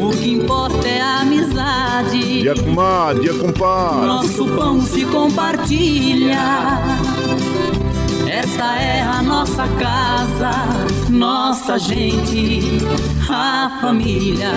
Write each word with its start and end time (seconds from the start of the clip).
O 0.00 0.10
que 0.10 0.32
importa 0.32 0.86
é 0.88 1.00
a 1.00 1.20
amizade. 1.20 2.40
Dia 2.40 2.54
comadre, 2.54 3.22
dia 3.22 3.34
compadre. 3.34 4.06
Nosso 4.06 4.46
pão 4.46 4.80
se 4.80 5.04
compartilha. 5.06 6.38
Esta 8.26 8.76
é 8.76 9.02
a 9.02 9.22
nossa 9.22 9.68
casa, 9.78 10.50
nossa 11.10 11.78
gente, 11.78 12.78
a 13.30 13.78
família. 13.80 14.50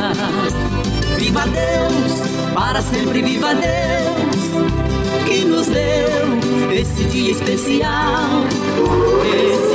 Viva 1.18 1.44
Deus, 1.48 2.54
para 2.54 2.82
sempre 2.82 3.22
viva 3.22 3.54
Deus, 3.54 4.66
que 5.26 5.46
nos 5.46 5.68
deu 5.68 6.72
esse 6.72 7.04
dia 7.06 7.32
especial, 7.32 8.44
esse 9.24 9.75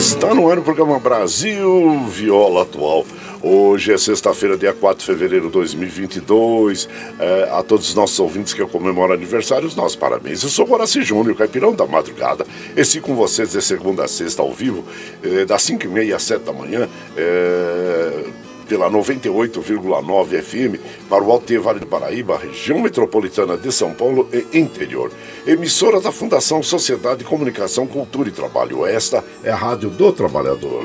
Está 0.00 0.34
no 0.34 0.50
ar 0.50 0.58
o 0.58 0.62
programa 0.62 0.98
Brasil 0.98 2.06
Viola 2.08 2.62
Atual. 2.62 3.04
Hoje 3.42 3.92
é 3.92 3.98
sexta-feira, 3.98 4.56
dia 4.56 4.72
4 4.72 5.00
de 5.00 5.04
fevereiro 5.04 5.48
de 5.48 5.52
2022. 5.52 6.88
É, 7.18 7.50
a 7.52 7.62
todos 7.62 7.90
os 7.90 7.94
nossos 7.94 8.18
ouvintes 8.18 8.54
que 8.54 8.64
comemoram 8.64 9.12
aniversário, 9.12 9.68
os 9.68 9.76
nossos 9.76 9.96
parabéns. 9.96 10.42
Eu 10.42 10.48
sou 10.48 10.66
Horácio 10.72 11.02
Júnior, 11.02 11.36
caipirão 11.36 11.74
da 11.74 11.86
madrugada. 11.86 12.46
Esse 12.74 12.98
com 12.98 13.14
vocês 13.14 13.52
de 13.52 13.60
segunda 13.60 14.04
a 14.04 14.08
sexta 14.08 14.40
ao 14.40 14.54
vivo, 14.54 14.82
é, 15.22 15.44
das 15.44 15.62
5h30 15.64 16.14
às 16.14 16.22
7 16.22 16.44
da 16.44 16.52
manhã. 16.54 16.88
É, 17.14 18.24
pela 18.70 18.88
98,9 18.88 20.42
FM 20.42 20.80
para 21.08 21.24
o 21.24 21.32
Alto 21.32 21.60
Vale 21.60 21.80
do 21.80 21.88
Paraíba, 21.88 22.38
região 22.38 22.78
metropolitana 22.78 23.56
de 23.56 23.72
São 23.72 23.92
Paulo 23.92 24.28
e 24.32 24.56
interior. 24.56 25.10
Emissora 25.44 26.00
da 26.00 26.12
Fundação 26.12 26.62
Sociedade 26.62 27.18
de 27.18 27.24
Comunicação, 27.24 27.84
Cultura 27.84 28.28
e 28.28 28.32
Trabalho. 28.32 28.86
Esta 28.86 29.24
é 29.42 29.50
a 29.50 29.56
Rádio 29.56 29.90
do 29.90 30.12
Trabalhador. 30.12 30.84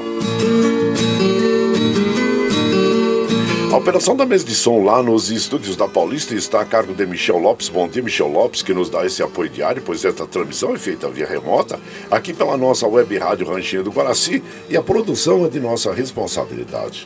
A 3.75 3.77
operação 3.77 4.15
da 4.15 4.25
mesa 4.25 4.45
de 4.45 4.55
som 4.55 4.85
lá 4.85 5.03
nos 5.03 5.29
estúdios 5.29 5.75
da 5.75 5.85
Paulista 5.85 6.33
está 6.33 6.61
a 6.61 6.65
cargo 6.65 6.93
de 6.93 7.05
Michel 7.05 7.37
Lopes. 7.37 7.67
Bom 7.67 7.89
dia, 7.89 8.01
Michel 8.01 8.29
Lopes, 8.29 8.61
que 8.61 8.73
nos 8.73 8.89
dá 8.89 9.05
esse 9.05 9.21
apoio 9.21 9.49
diário, 9.49 9.83
pois 9.85 10.05
esta 10.05 10.25
transmissão 10.25 10.73
é 10.73 10.77
feita 10.77 11.09
via 11.09 11.27
remota, 11.27 11.77
aqui 12.09 12.33
pela 12.33 12.55
nossa 12.55 12.87
web 12.87 13.17
rádio 13.17 13.45
Ranchinho 13.45 13.83
do 13.83 13.91
Guaraci, 13.91 14.41
e 14.69 14.77
a 14.77 14.81
produção 14.81 15.45
é 15.45 15.49
de 15.49 15.59
nossa 15.59 15.93
responsabilidade. 15.93 17.05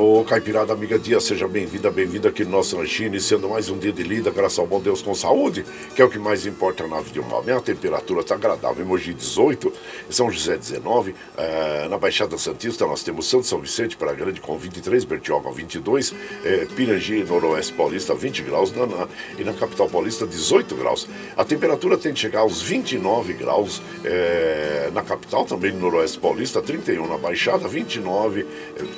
Ô 0.00 0.22
Caipirada 0.22 0.72
Amiga 0.72 0.96
Dia, 0.96 1.18
seja 1.18 1.48
bem-vinda, 1.48 1.90
bem-vinda 1.90 2.28
aqui 2.28 2.44
no 2.44 2.52
nosso 2.52 2.76
ranchinho, 2.76 3.08
iniciando 3.08 3.48
mais 3.48 3.68
um 3.68 3.76
dia 3.76 3.90
de 3.90 4.04
lida, 4.04 4.30
graças 4.30 4.56
ao 4.60 4.64
bom 4.64 4.80
Deus 4.80 5.02
com 5.02 5.12
saúde, 5.12 5.64
que 5.92 6.00
é 6.00 6.04
o 6.04 6.08
que 6.08 6.20
mais 6.20 6.46
importa 6.46 6.86
na 6.86 7.00
vida 7.00 7.14
de 7.14 7.20
um 7.20 7.34
homem. 7.34 7.52
A 7.52 7.60
temperatura 7.60 8.20
está 8.20 8.36
agradável, 8.36 8.84
em 8.84 8.86
Mogi 8.86 9.12
18, 9.12 9.72
São 10.08 10.30
José 10.30 10.56
19, 10.56 11.16
eh, 11.36 11.88
na 11.90 11.98
Baixada 11.98 12.38
Santista 12.38 12.86
nós 12.86 13.02
temos 13.02 13.26
Santo 13.26 13.48
São 13.48 13.58
Vicente 13.58 13.96
para 13.96 14.12
Grande 14.12 14.40
com 14.40 14.56
23, 14.56 15.02
Bertioga 15.04 15.50
22, 15.50 16.14
eh, 16.44 16.68
Pirangi, 16.76 17.24
Noroeste 17.24 17.72
Paulista 17.72 18.14
20 18.14 18.42
graus, 18.42 18.70
na, 18.70 18.86
na, 18.86 19.08
e 19.36 19.42
na 19.42 19.52
Capital 19.52 19.88
Paulista 19.88 20.24
18 20.24 20.76
graus. 20.76 21.08
A 21.36 21.44
temperatura 21.44 21.98
tem 21.98 22.12
de 22.12 22.20
chegar 22.20 22.40
aos 22.42 22.62
29 22.62 23.32
graus 23.32 23.82
eh, 24.04 24.90
na 24.94 25.02
capital, 25.02 25.44
também 25.44 25.72
no 25.72 25.80
Noroeste 25.80 26.20
Paulista, 26.20 26.62
31 26.62 27.08
na 27.08 27.18
Baixada, 27.18 27.66
29 27.66 28.46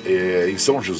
eh, 0.05 0.47
em 0.47 0.59
São 0.59 0.79
José, 0.79 0.90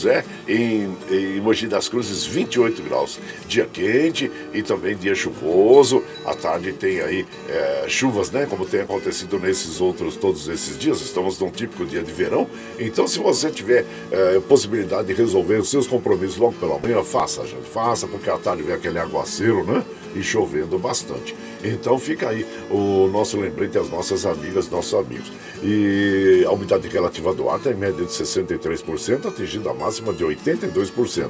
em, 0.47 0.95
em 1.09 1.41
Mogi 1.41 1.67
das 1.67 1.87
Cruzes, 1.87 2.25
28 2.25 2.81
graus. 2.83 3.19
Dia 3.47 3.65
quente 3.65 4.31
e 4.53 4.61
também 4.61 4.95
dia 4.95 5.15
chuvoso. 5.15 6.03
À 6.25 6.33
tarde 6.33 6.73
tem 6.73 7.01
aí 7.01 7.25
é, 7.49 7.85
chuvas, 7.87 8.31
né? 8.31 8.45
Como 8.49 8.65
tem 8.65 8.81
acontecido 8.81 9.39
nesses 9.39 9.81
outros, 9.81 10.15
todos 10.15 10.47
esses 10.47 10.77
dias. 10.77 11.01
Estamos 11.01 11.39
num 11.39 11.49
típico 11.49 11.85
dia 11.85 12.01
de 12.01 12.11
verão. 12.11 12.47
Então, 12.79 13.07
se 13.07 13.19
você 13.19 13.49
tiver 13.49 13.85
é, 14.11 14.39
possibilidade 14.41 15.07
de 15.07 15.13
resolver 15.13 15.55
os 15.55 15.69
seus 15.69 15.87
compromissos 15.87 16.37
logo 16.37 16.53
pela 16.53 16.77
manhã, 16.77 17.03
faça, 17.03 17.45
gente. 17.45 17.69
Faça, 17.71 18.07
porque 18.07 18.29
à 18.29 18.37
tarde 18.37 18.63
vem 18.63 18.75
aquele 18.75 18.99
aguaceiro, 18.99 19.63
né? 19.63 19.83
E 20.15 20.23
chovendo 20.23 20.77
bastante. 20.77 21.35
Então 21.63 21.97
fica 21.97 22.29
aí 22.29 22.45
o 22.69 23.07
nosso 23.07 23.39
lembrete 23.39 23.77
às 23.77 23.89
nossas 23.89 24.25
amigas, 24.25 24.69
nossos 24.69 24.93
amigos. 24.93 25.31
E 25.63 26.43
a 26.45 26.51
umidade 26.51 26.87
relativa 26.87 27.33
do 27.33 27.49
ar 27.49 27.57
está 27.57 27.71
em 27.71 27.75
média 27.75 28.05
de 28.05 28.11
63%, 28.11 29.27
atingindo 29.27 29.69
a 29.69 29.73
máxima 29.73 30.13
de 30.13 30.23
82%. 30.23 31.29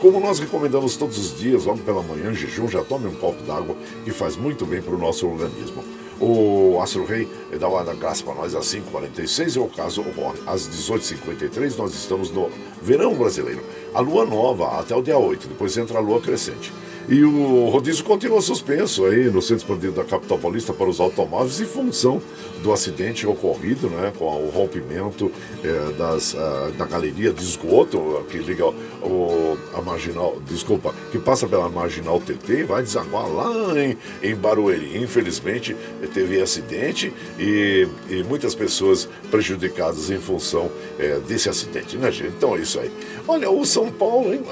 Como 0.00 0.20
nós 0.20 0.38
recomendamos 0.38 0.96
todos 0.96 1.18
os 1.18 1.38
dias, 1.38 1.64
logo 1.64 1.78
pela 1.78 2.02
manhã, 2.02 2.30
em 2.30 2.34
jejum, 2.34 2.68
já 2.68 2.84
tome 2.84 3.06
um 3.06 3.14
copo 3.14 3.42
d'água 3.44 3.74
que 4.04 4.10
faz 4.10 4.36
muito 4.36 4.66
bem 4.66 4.82
para 4.82 4.94
o 4.94 4.98
nosso 4.98 5.26
organismo. 5.26 5.82
O 6.20 6.80
Astro 6.82 7.04
Rei 7.04 7.28
dá 7.58 7.68
uma 7.68 7.82
graça 7.94 8.24
para 8.24 8.34
nós 8.34 8.54
às 8.54 8.66
5h46 8.66 9.56
e 9.56 9.58
o 9.58 9.66
caso 9.68 10.00
ocorre 10.00 10.38
às 10.46 10.68
18h53. 10.68 11.76
Nós 11.76 11.94
estamos 11.94 12.30
no 12.30 12.50
verão 12.82 13.14
brasileiro. 13.14 13.62
A 13.94 14.00
lua 14.00 14.24
nova 14.24 14.80
até 14.80 14.94
o 14.94 15.02
dia 15.02 15.18
8, 15.18 15.48
depois 15.48 15.76
entra 15.76 15.98
a 15.98 16.00
lua 16.00 16.20
crescente. 16.20 16.72
E 17.08 17.24
o 17.24 17.68
rodízio 17.68 18.04
continua 18.04 18.40
suspenso 18.40 19.04
aí 19.04 19.30
no 19.30 19.40
centro 19.40 19.58
expandido 19.58 19.92
da 19.92 20.04
capital 20.04 20.38
paulista 20.38 20.72
para 20.72 20.88
os 20.88 20.98
automóveis 20.98 21.60
em 21.60 21.64
função 21.64 22.20
do 22.64 22.72
acidente 22.72 23.24
ocorrido 23.26 23.88
né, 23.88 24.12
com 24.18 24.24
o 24.24 24.50
rompimento 24.50 25.30
é, 25.62 25.92
das, 25.92 26.34
uh, 26.34 26.72
da 26.76 26.84
galeria 26.84 27.32
de 27.32 27.42
esgoto 27.42 28.24
que 28.28 28.38
liga 28.38 28.66
o, 28.66 29.56
a 29.72 29.80
marginal, 29.80 30.36
desculpa, 30.48 30.92
que 31.12 31.18
passa 31.18 31.46
pela 31.46 31.68
marginal 31.68 32.20
TT 32.20 32.60
e 32.60 32.64
vai 32.64 32.82
desaguar 32.82 33.28
lá 33.28 33.80
em, 33.80 33.96
em 34.20 34.34
Barueri. 34.34 34.98
Infelizmente 34.98 35.76
teve 36.12 36.40
acidente 36.42 37.12
e, 37.38 37.86
e 38.08 38.24
muitas 38.24 38.52
pessoas 38.52 39.08
prejudicadas 39.30 40.10
em 40.10 40.18
função 40.18 40.68
é, 40.98 41.20
desse 41.20 41.48
acidente, 41.48 41.96
né, 41.96 42.10
gente? 42.10 42.34
Então 42.36 42.56
é 42.56 42.60
isso 42.60 42.80
aí. 42.80 42.90
Olha, 43.28 43.48
o 43.48 43.64
São 43.64 43.92
Paulo, 43.92 44.32
hein? 44.34 44.42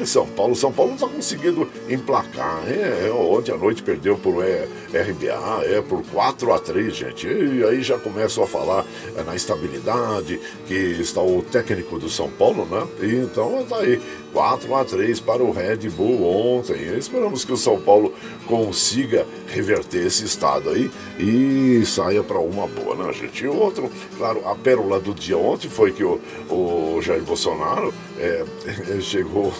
É, 0.00 0.04
São 0.04 0.26
Paulo, 0.26 0.54
São 0.54 0.72
Paulo 0.72 0.90
não 0.90 0.96
está 0.96 1.08
conseguindo 1.08 1.68
emplacar. 1.88 2.62
É, 2.66 3.06
é, 3.06 3.12
ontem 3.12 3.52
à 3.52 3.56
noite 3.56 3.82
perdeu 3.82 4.16
por 4.16 4.44
é, 4.44 4.68
RBA, 4.92 5.64
é 5.64 5.80
por 5.80 6.02
4 6.04 6.52
a 6.52 6.58
3 6.58 6.94
gente. 6.94 7.26
E 7.26 7.64
aí 7.64 7.82
já 7.82 7.98
começam 7.98 8.44
a 8.44 8.46
falar 8.46 8.84
é, 9.16 9.22
na 9.22 9.34
estabilidade, 9.34 10.40
que 10.66 10.74
está 10.74 11.22
o 11.22 11.42
técnico 11.42 11.98
do 11.98 12.08
São 12.08 12.30
Paulo, 12.30 12.64
né? 12.66 12.86
E 13.00 13.16
então 13.16 13.64
tá 13.68 13.78
aí. 13.78 14.00
4 14.32 14.74
a 14.74 14.84
3 14.84 15.20
para 15.20 15.42
o 15.42 15.50
Red 15.50 15.88
Bull 15.88 16.58
ontem. 16.58 16.96
Esperamos 16.96 17.44
que 17.44 17.52
o 17.52 17.56
São 17.56 17.80
Paulo 17.80 18.12
consiga 18.46 19.26
reverter 19.46 20.06
esse 20.06 20.24
estado 20.24 20.70
aí 20.70 20.90
e 21.18 21.84
saia 21.86 22.22
para 22.22 22.38
uma 22.38 22.66
boa, 22.66 22.94
né, 22.94 23.12
gente? 23.12 23.44
E 23.44 23.48
outro, 23.48 23.90
claro, 24.16 24.46
a 24.46 24.54
pérola 24.54 25.00
do 25.00 25.14
dia 25.14 25.38
ontem 25.38 25.68
foi 25.68 25.92
que 25.92 26.04
o, 26.04 26.20
o 26.50 27.00
Jair 27.00 27.22
Bolsonaro 27.22 27.92
é, 28.18 28.44
chegou, 29.00 29.52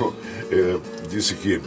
é, 0.50 0.76
disse 1.08 1.34
que 1.34 1.60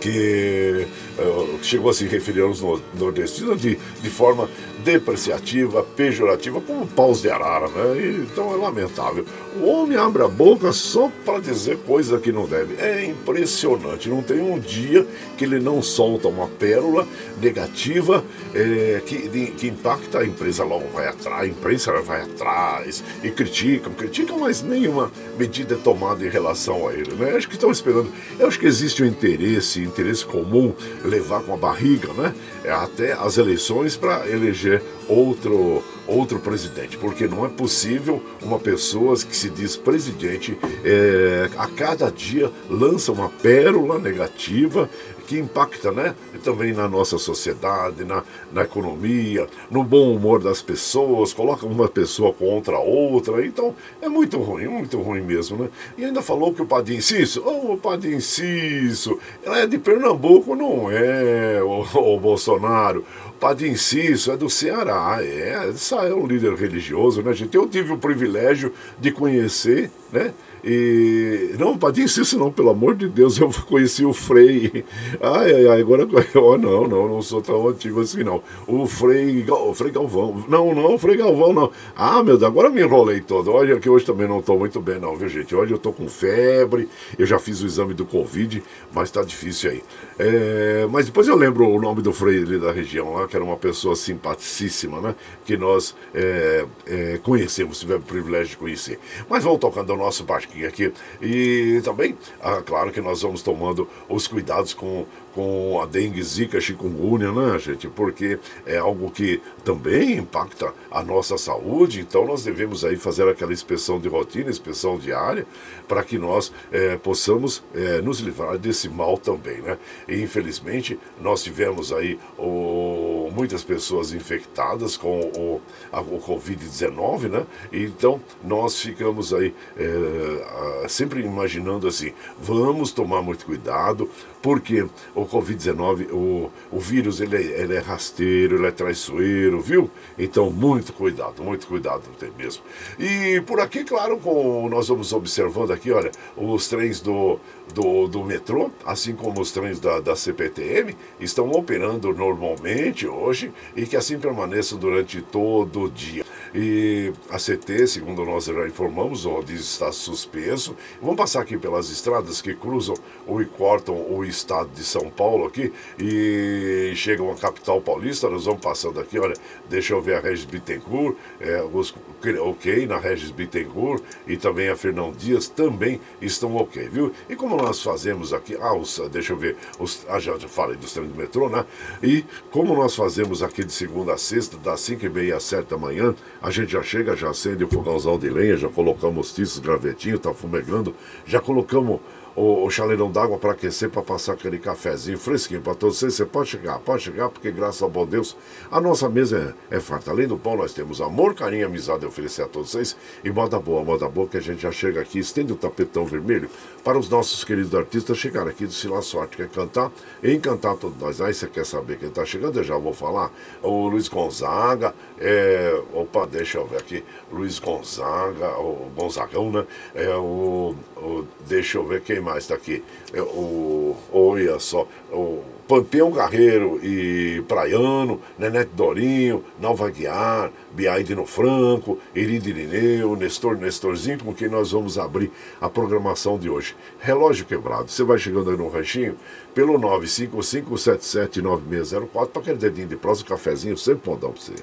que 0.00 0.86
uh, 1.18 1.58
chegou 1.62 1.90
a 1.90 1.94
se 1.94 2.06
referir 2.06 2.42
aos 2.42 2.60
nordestinos 2.98 3.60
de, 3.60 3.78
de 4.00 4.10
forma 4.10 4.48
depreciativa, 4.84 5.82
pejorativa, 5.82 6.60
como 6.60 6.86
paus 6.86 7.22
de 7.22 7.30
arara, 7.30 7.68
né? 7.68 8.26
Então 8.30 8.52
é 8.52 8.56
lamentável. 8.56 9.24
O 9.60 9.66
homem 9.66 9.96
abre 9.96 10.22
a 10.22 10.28
boca 10.28 10.72
só 10.72 11.10
para 11.24 11.40
dizer 11.40 11.78
coisa 11.78 12.18
que 12.18 12.30
não 12.30 12.46
deve. 12.46 12.76
É 12.80 13.04
impressionante. 13.04 14.08
Não 14.08 14.22
tem 14.22 14.40
um 14.40 14.58
dia 14.58 15.06
que 15.36 15.44
ele 15.44 15.58
não 15.58 15.82
solta 15.82 16.28
uma 16.28 16.46
pérola 16.46 17.06
negativa 17.40 18.24
é, 18.54 19.02
que, 19.04 19.28
de, 19.28 19.46
que 19.52 19.68
impacta 19.68 20.20
a 20.20 20.24
empresa 20.26 20.64
logo 20.64 20.86
vai 20.88 21.08
atrás, 21.08 21.42
a 21.42 21.46
imprensa 21.46 21.92
vai 22.00 22.22
atrás 22.22 23.02
e 23.22 23.30
criticam, 23.30 23.92
criticam, 23.92 24.38
mas 24.38 24.62
nenhuma 24.62 25.10
medida 25.38 25.74
é 25.74 25.78
tomada 25.78 26.24
em 26.24 26.28
relação 26.28 26.88
a 26.88 26.92
ele, 26.92 27.12
né? 27.14 27.32
Acho 27.36 27.48
que 27.48 27.54
estão 27.54 27.70
esperando. 27.70 28.12
Eu 28.38 28.46
acho 28.46 28.58
que 28.58 28.66
existe 28.66 29.02
um 29.02 29.06
interesse, 29.06 29.80
interesse 29.82 30.24
comum 30.24 30.72
levar 31.04 31.42
com 31.42 31.54
a 31.54 31.56
barriga, 31.56 32.12
né? 32.12 32.34
É, 32.64 32.70
até 32.70 33.12
as 33.12 33.38
eleições 33.38 33.96
para 33.96 34.28
eleger 34.28 34.67
outro 35.08 35.82
outro 36.08 36.38
presidente, 36.40 36.96
porque 36.96 37.28
não 37.28 37.44
é 37.44 37.50
possível 37.50 38.22
uma 38.40 38.58
pessoa 38.58 39.14
que 39.14 39.36
se 39.36 39.50
diz 39.50 39.76
presidente 39.76 40.56
é, 40.82 41.50
a 41.58 41.66
cada 41.66 42.10
dia 42.10 42.50
lança 42.70 43.12
uma 43.12 43.28
pérola 43.28 43.98
negativa 43.98 44.88
que 45.28 45.38
impacta, 45.38 45.92
né? 45.92 46.14
Também 46.42 46.72
na 46.72 46.88
nossa 46.88 47.18
sociedade, 47.18 48.02
na, 48.02 48.24
na 48.50 48.62
economia, 48.62 49.46
no 49.70 49.84
bom 49.84 50.14
humor 50.14 50.42
das 50.42 50.62
pessoas, 50.62 51.34
coloca 51.34 51.66
uma 51.66 51.86
pessoa 51.86 52.32
contra 52.32 52.76
a 52.76 52.80
outra. 52.80 53.44
Então, 53.44 53.76
é 54.00 54.08
muito 54.08 54.38
ruim, 54.38 54.66
muito 54.68 54.98
ruim 54.98 55.20
mesmo, 55.20 55.58
né? 55.58 55.68
E 55.98 56.04
ainda 56.06 56.22
falou 56.22 56.54
que 56.54 56.62
o 56.62 56.66
Padim 56.66 57.02
Cício, 57.02 57.42
oh, 57.44 57.74
o 57.74 57.76
Padim 57.76 58.18
Cício, 58.20 59.20
ela 59.44 59.58
é 59.60 59.66
de 59.66 59.76
Pernambuco, 59.76 60.56
não 60.56 60.90
é, 60.90 61.62
o, 61.62 62.14
o 62.14 62.18
Bolsonaro. 62.18 63.04
Padim 63.38 63.76
Cício 63.76 64.32
é 64.32 64.36
do 64.36 64.48
Ceará, 64.48 65.18
é, 65.20 65.70
é 66.08 66.14
um 66.14 66.26
líder 66.26 66.54
religioso, 66.54 67.22
né, 67.22 67.34
gente? 67.34 67.54
Eu 67.54 67.68
tive 67.68 67.92
o 67.92 67.98
privilégio 67.98 68.72
de 68.98 69.12
conhecer, 69.12 69.90
né? 70.10 70.32
E 70.64 71.54
não, 71.58 71.78
Padim 71.78 72.06
Cício 72.06 72.38
não, 72.38 72.50
pelo 72.50 72.70
amor 72.70 72.94
de 72.94 73.08
Deus, 73.08 73.38
eu 73.38 73.50
conheci 73.66 74.04
o 74.04 74.12
Frei. 74.12 74.84
Ai, 75.20 75.54
ai, 75.54 75.66
ai, 75.68 75.80
agora 75.80 76.06
oh, 76.34 76.58
não, 76.58 76.86
não, 76.86 77.08
não 77.08 77.22
sou 77.22 77.40
tão 77.40 77.68
antigo 77.68 78.00
assim 78.00 78.22
não. 78.22 78.42
O 78.66 78.86
Frei, 78.86 79.44
o 79.48 79.74
Frei 79.74 79.90
Galvão. 79.90 80.44
Não, 80.48 80.74
não, 80.74 80.94
o 80.94 80.98
Frei 80.98 81.16
Galvão 81.16 81.52
não. 81.52 81.70
Ah, 81.96 82.22
meu 82.22 82.36
Deus, 82.36 82.50
agora 82.50 82.70
me 82.70 82.82
enrolei 82.82 83.20
todo. 83.20 83.52
Olha 83.52 83.78
que 83.78 83.88
hoje 83.88 84.04
também 84.04 84.28
não 84.28 84.40
estou 84.40 84.58
muito 84.58 84.80
bem 84.80 84.98
não, 84.98 85.16
viu, 85.16 85.28
gente? 85.28 85.54
Hoje 85.54 85.72
eu 85.72 85.76
estou 85.76 85.92
com 85.92 86.08
febre, 86.08 86.88
eu 87.18 87.26
já 87.26 87.38
fiz 87.38 87.62
o 87.62 87.66
exame 87.66 87.94
do 87.94 88.04
Covid, 88.04 88.62
mas 88.92 89.08
está 89.08 89.22
difícil 89.22 89.70
aí. 89.70 89.82
É, 90.18 90.86
mas 90.90 91.06
depois 91.06 91.28
eu 91.28 91.36
lembro 91.36 91.68
o 91.68 91.80
nome 91.80 92.02
do 92.02 92.12
Frei 92.12 92.42
ali 92.42 92.58
da 92.58 92.72
região 92.72 93.14
lá, 93.14 93.28
que 93.28 93.36
era 93.36 93.44
uma 93.44 93.56
pessoa 93.56 93.94
simpaticíssima, 93.94 95.00
né? 95.00 95.14
Que 95.44 95.56
nós 95.56 95.94
é, 96.12 96.66
é, 96.86 97.20
conhecemos, 97.22 97.78
tivemos 97.78 98.02
o 98.04 98.06
privilégio 98.06 98.48
de 98.48 98.56
conhecer. 98.56 98.98
Mas 99.28 99.44
vamos 99.44 99.60
tocando 99.60 99.92
o 99.92 99.96
nosso 99.96 100.24
barquinho 100.24 100.66
aqui. 100.66 100.92
E 101.22 101.80
também, 101.84 102.16
ah, 102.42 102.60
claro 102.64 102.90
que 102.90 103.00
nós 103.00 103.22
vamos 103.22 103.42
tomando 103.42 103.88
os 104.08 104.26
cuidados 104.26 104.74
com 104.74 105.06
com 105.38 105.80
a 105.80 105.86
dengue, 105.86 106.20
zika, 106.20 106.60
chikungunya, 106.60 107.30
né, 107.30 107.56
gente? 107.60 107.86
Porque 107.86 108.40
é 108.66 108.76
algo 108.76 109.08
que 109.08 109.40
também 109.64 110.14
impacta 110.14 110.74
a 110.90 111.00
nossa 111.00 111.38
saúde, 111.38 112.00
então 112.00 112.26
nós 112.26 112.42
devemos 112.42 112.84
aí 112.84 112.96
fazer 112.96 113.28
aquela 113.28 113.52
inspeção 113.52 114.00
de 114.00 114.08
rotina, 114.08 114.50
inspeção 114.50 114.98
diária, 114.98 115.46
para 115.86 116.02
que 116.02 116.18
nós 116.18 116.52
é, 116.72 116.96
possamos 116.96 117.62
é, 117.72 118.00
nos 118.00 118.18
livrar 118.18 118.58
desse 118.58 118.88
mal 118.88 119.16
também, 119.16 119.62
né? 119.62 119.78
E 120.08 120.20
infelizmente 120.20 120.98
nós 121.20 121.40
tivemos 121.40 121.92
aí 121.92 122.18
o, 122.36 123.30
muitas 123.32 123.62
pessoas 123.62 124.12
infectadas 124.12 124.96
com 124.96 125.20
o, 125.20 125.60
o 125.92 126.20
Covid-19, 126.20 127.28
né? 127.28 127.46
Então 127.72 128.20
nós 128.42 128.80
ficamos 128.80 129.32
aí 129.32 129.54
é, 129.76 130.88
sempre 130.88 131.20
imaginando 131.20 131.86
assim, 131.86 132.12
vamos 132.40 132.90
tomar 132.90 133.22
muito 133.22 133.46
cuidado, 133.46 134.10
porque 134.42 134.86
o 135.14 135.24
Covid-19, 135.24 136.12
o, 136.12 136.50
o 136.70 136.78
vírus, 136.78 137.20
ele, 137.20 137.36
é, 137.36 137.60
ele 137.60 137.74
é 137.74 137.80
rasteiro, 137.80 138.56
ele 138.56 138.66
é 138.66 138.70
traiçoeiro, 138.70 139.60
viu? 139.60 139.90
Então, 140.18 140.50
muito 140.50 140.92
cuidado, 140.92 141.42
muito 141.42 141.66
cuidado 141.66 142.02
tem 142.18 142.30
mesmo. 142.36 142.62
E 142.98 143.40
por 143.42 143.60
aqui, 143.60 143.84
claro, 143.84 144.18
com, 144.18 144.68
nós 144.68 144.88
vamos 144.88 145.12
observando 145.12 145.72
aqui, 145.72 145.90
olha, 145.90 146.10
os 146.36 146.68
trens 146.68 147.00
do, 147.00 147.38
do, 147.74 148.06
do 148.08 148.24
metrô, 148.24 148.70
assim 148.84 149.14
como 149.14 149.40
os 149.40 149.50
trens 149.50 149.78
da, 149.78 150.00
da 150.00 150.16
CPTM, 150.16 150.96
estão 151.20 151.50
operando 151.50 152.12
normalmente 152.12 153.06
hoje 153.06 153.52
e 153.76 153.86
que 153.86 153.96
assim 153.96 154.18
permaneçam 154.18 154.78
durante 154.78 155.20
todo 155.22 155.82
o 155.82 155.90
dia. 155.90 156.24
E 156.54 157.12
a 157.30 157.36
CT, 157.36 157.86
segundo 157.86 158.24
nós 158.24 158.46
já 158.46 158.66
informamos, 158.66 159.26
o 159.26 159.30
rodízio 159.30 159.60
está 159.60 159.92
suspenso. 159.92 160.74
Vamos 161.00 161.16
passar 161.16 161.42
aqui 161.42 161.58
pelas 161.58 161.90
estradas 161.90 162.40
que 162.40 162.54
cruzam 162.54 162.96
ou 163.26 163.44
cortam 163.44 163.94
o 163.94 164.24
estado 164.24 164.70
de 164.70 164.82
São 164.82 165.10
Paulo 165.10 165.46
aqui 165.46 165.72
e 165.98 166.92
chegam 166.96 167.30
à 167.30 167.34
capital 167.34 167.80
paulista. 167.80 168.28
Nós 168.28 168.46
vamos 168.46 168.60
passando 168.60 168.98
aqui, 168.98 169.18
olha, 169.18 169.34
deixa 169.68 169.92
eu 169.92 170.00
ver 170.00 170.16
a 170.16 170.20
Regis 170.20 170.44
Bittencourt, 170.44 171.16
é, 171.40 171.62
os, 171.62 171.94
ok 172.40 172.86
na 172.86 172.98
Regis 172.98 173.30
Bittencourt 173.30 174.02
e 174.26 174.36
também 174.36 174.68
a 174.68 174.76
Fernão 174.76 175.12
Dias 175.12 175.48
também 175.48 176.00
estão 176.20 176.56
ok, 176.56 176.88
viu? 176.88 177.12
E 177.28 177.36
como 177.36 177.56
nós 177.62 177.82
fazemos 177.82 178.32
aqui, 178.32 178.56
ah, 178.60 178.74
os, 178.74 179.00
deixa 179.10 179.32
eu 179.32 179.36
ver, 179.36 179.56
os, 179.78 180.06
ah, 180.08 180.18
já, 180.18 180.38
falei 180.38 180.76
dos 180.76 180.92
trens 180.92 181.08
do 181.08 181.14
metrô, 181.14 181.48
né? 181.48 181.64
E 182.02 182.24
como 182.50 182.74
nós 182.74 182.94
fazemos 182.94 183.42
aqui 183.42 183.64
de 183.64 183.72
segunda 183.72 184.14
a 184.14 184.18
sexta, 184.18 184.56
das 184.56 184.80
5 184.80 185.04
e 185.04 185.08
meia 185.08 185.36
às 185.36 185.44
7 185.44 185.68
da 185.68 185.76
manhã, 185.76 186.14
a 186.40 186.50
gente 186.50 186.72
já 186.72 186.82
chega, 186.82 187.16
já 187.16 187.30
acende 187.30 187.64
o 187.64 187.68
fogãozão 187.68 188.18
de 188.18 188.28
lenha, 188.28 188.56
já 188.56 188.68
colocamos 188.68 189.32
tiços, 189.32 189.58
gravetinho, 189.58 190.18
tá 190.18 190.32
fumegando, 190.32 190.94
já 191.26 191.40
colocamos 191.40 192.00
o, 192.38 192.64
o 192.64 192.70
chaleirão 192.70 193.10
d'água 193.10 193.36
para 193.36 193.50
aquecer, 193.50 193.90
para 193.90 194.00
passar 194.00 194.34
aquele 194.34 194.58
cafezinho 194.58 195.18
fresquinho 195.18 195.60
para 195.60 195.74
todos 195.74 195.98
vocês. 195.98 196.14
Você 196.14 196.24
pode 196.24 196.48
chegar, 196.48 196.78
pode 196.78 197.02
chegar, 197.02 197.28
porque 197.28 197.50
graças 197.50 197.82
ao 197.82 197.90
bom 197.90 198.06
Deus, 198.06 198.36
a 198.70 198.80
nossa 198.80 199.08
mesa 199.08 199.56
é, 199.70 199.76
é 199.76 199.80
farta. 199.80 200.12
Além 200.12 200.28
do 200.28 200.38
pão, 200.38 200.56
nós 200.56 200.72
temos 200.72 201.00
amor, 201.00 201.34
carinho, 201.34 201.66
amizade 201.66 202.04
a 202.04 202.08
oferecer 202.08 202.42
a 202.42 202.46
todos 202.46 202.70
vocês. 202.70 202.96
E 203.24 203.30
moda 203.30 203.58
boa, 203.58 203.82
moda 203.82 204.08
boa, 204.08 204.28
que 204.28 204.36
a 204.36 204.40
gente 204.40 204.62
já 204.62 204.70
chega 204.70 205.00
aqui, 205.00 205.18
estende 205.18 205.52
o 205.52 205.56
tapetão 205.56 206.04
vermelho 206.04 206.48
para 206.88 206.98
os 206.98 207.10
nossos 207.10 207.44
queridos 207.44 207.74
artistas 207.74 208.16
chegarem 208.16 208.48
aqui 208.48 208.64
do 208.64 208.72
Sila 208.72 209.02
Sorte, 209.02 209.36
quer 209.36 209.50
cantar 209.50 209.92
e 210.22 210.32
encantar 210.32 210.74
todos 210.74 210.98
nós. 210.98 211.20
Aí 211.20 211.34
você 211.34 211.46
quer 211.46 211.66
saber 211.66 211.98
quem 211.98 212.08
está 212.08 212.24
chegando? 212.24 212.58
Eu 212.58 212.64
já 212.64 212.78
vou 212.78 212.94
falar. 212.94 213.30
O 213.62 213.88
Luiz 213.88 214.08
Gonzaga, 214.08 214.94
é, 215.18 215.82
opa, 215.92 216.24
deixa 216.24 216.56
eu 216.56 216.66
ver 216.66 216.78
aqui. 216.78 217.04
Luiz 217.30 217.58
Gonzaga, 217.58 218.58
o 218.58 218.90
Gonzagão, 218.96 219.52
né? 219.52 219.66
É, 219.94 220.16
o, 220.16 220.74
o 220.96 221.26
deixa 221.46 221.76
eu 221.76 221.84
ver 221.84 222.00
quem 222.00 222.20
mais 222.20 222.44
está 222.44 222.54
aqui. 222.54 222.82
É, 223.12 223.20
o, 223.20 223.94
olha 224.10 224.58
só, 224.58 224.88
o 225.12 225.42
Pampeão 225.68 226.10
Guerreiro 226.10 226.80
e 226.82 227.44
Praiano, 227.46 228.20
Nenete 228.38 228.70
Dorinho, 228.74 229.44
Nalva 229.60 229.90
Guiar, 229.90 230.50
Biaide 230.72 231.14
Franco, 231.26 231.98
Iride 232.14 232.48
Irineu, 232.48 233.14
Nestor 233.14 233.58
Nestorzinho, 233.58 234.24
com 234.24 234.32
quem 234.32 234.48
nós 234.48 234.72
vamos 234.72 234.96
abrir 234.96 235.30
a 235.60 235.68
programação 235.68 236.38
de 236.38 236.48
hoje. 236.48 236.74
Relógio 236.98 237.44
quebrado. 237.44 237.90
Você 237.90 238.02
vai 238.02 238.16
chegando 238.16 238.50
aí 238.50 238.56
no 238.56 238.68
ranchinho 238.68 239.18
pelo 239.54 239.78
955779604 239.78 242.28
para 242.28 242.40
aquele 242.40 242.56
dedinho 242.56 242.88
de 242.88 242.96
prosa, 242.96 243.22
um 243.22 243.26
cafezinho, 243.26 243.76
sempre 243.76 244.10
mandar 244.10 244.28
para 244.28 244.40
você. 244.40 244.54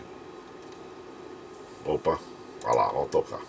Opa, 1.85 2.17
vai 2.63 2.75
lá, 2.75 2.87
vamos 2.87 3.11
tocar. 3.11 3.41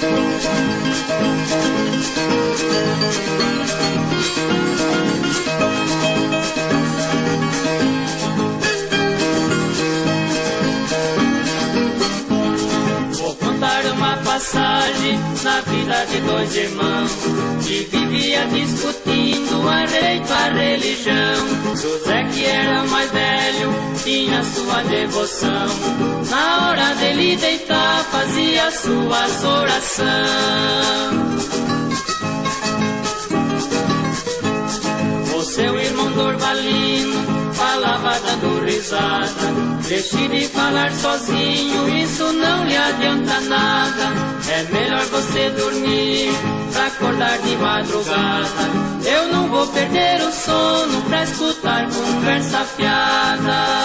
Thank 0.00 0.42
you. 3.28 3.33
Passagem 14.34 15.16
na 15.44 15.60
vida 15.60 16.06
de 16.06 16.20
dois 16.22 16.56
irmãos 16.56 17.12
que 17.64 17.84
vivia 17.84 18.44
discutindo 18.46 19.68
a 19.68 19.86
jeito 19.86 20.32
a 20.32 20.48
religião. 20.48 21.76
José, 21.76 22.24
que 22.32 22.44
era 22.44 22.82
mais 22.86 23.12
velho, 23.12 23.70
tinha 24.02 24.42
sua 24.42 24.82
devoção. 24.82 25.68
Na 26.28 26.68
hora 26.68 26.94
dele 26.96 27.36
deitar, 27.36 28.02
fazia 28.10 28.72
suas 28.72 29.44
orações. 29.44 30.08
O 35.32 35.42
seu 35.42 35.78
irmão 35.78 36.10
Dorvalino 36.10 37.52
falava 37.52 38.18
dando 38.18 38.64
risada. 38.64 39.74
Deixe 39.88 40.28
de 40.28 40.48
falar 40.48 40.90
sozinho, 40.92 41.88
isso 42.02 42.32
não 42.32 42.64
lhe 42.64 42.76
adianta 42.76 43.40
nada. 43.42 43.73
Dormir 45.50 46.30
pra 46.72 46.86
acordar 46.86 47.38
de 47.38 47.56
madrugada. 47.56 48.48
Eu 49.04 49.32
não 49.32 49.48
vou 49.48 49.66
perder 49.68 50.22
o 50.22 50.32
sono 50.32 51.02
pra 51.02 51.22
escutar 51.24 51.88
conversa 51.90 52.64
fiada. 52.64 53.83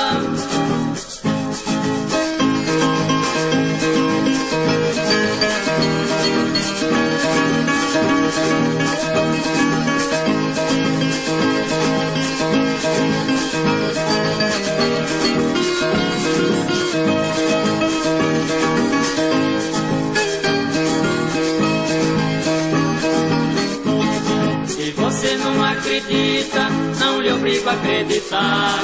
A 27.69 27.73
acreditar. 27.73 28.79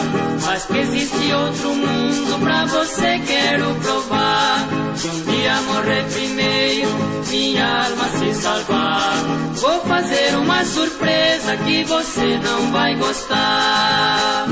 Mas 0.45 0.65
que 0.65 0.77
existe 0.77 1.33
outro 1.33 1.73
mundo 1.73 2.39
pra 2.39 2.65
você 2.65 3.19
quero 3.25 3.75
provar. 3.75 4.67
Se 4.95 5.07
um 5.07 5.21
dia 5.23 5.61
morrer 5.61 6.05
primeiro, 6.11 6.89
minha 7.29 7.85
alma 7.85 8.05
se 8.17 8.33
salvar. 8.41 9.23
Vou 9.55 9.79
fazer 9.81 10.35
uma 10.37 10.63
surpresa 10.63 11.57
que 11.57 11.83
você 11.83 12.37
não 12.37 12.71
vai 12.71 12.95
gostar. 12.95 14.45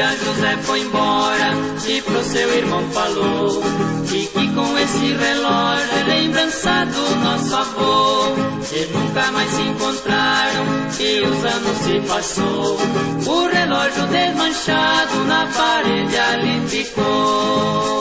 Dia 0.00 0.16
José 0.16 0.56
foi 0.62 0.80
embora 0.80 1.52
e 1.86 2.00
pro 2.00 2.24
seu 2.24 2.56
irmão 2.56 2.82
falou 2.90 3.62
e 4.10 4.26
que 4.26 4.54
com 4.54 4.78
esse 4.78 5.12
relógio 5.12 5.92
é 5.92 6.02
lembrança 6.04 6.86
do 6.86 7.16
nosso 7.16 7.54
avô. 7.54 8.34
E 8.72 8.86
nunca 8.86 9.30
mais 9.32 9.50
se 9.50 9.60
encontraram 9.60 10.64
e 10.98 11.20
os 11.20 11.44
anos 11.44 11.76
se 11.78 12.00
passou. 12.08 12.78
O 13.26 13.46
relógio 13.48 14.06
desmanchado 14.06 15.24
na 15.26 15.46
parede 15.46 16.16
ali 16.16 16.68
ficou. 16.68 17.99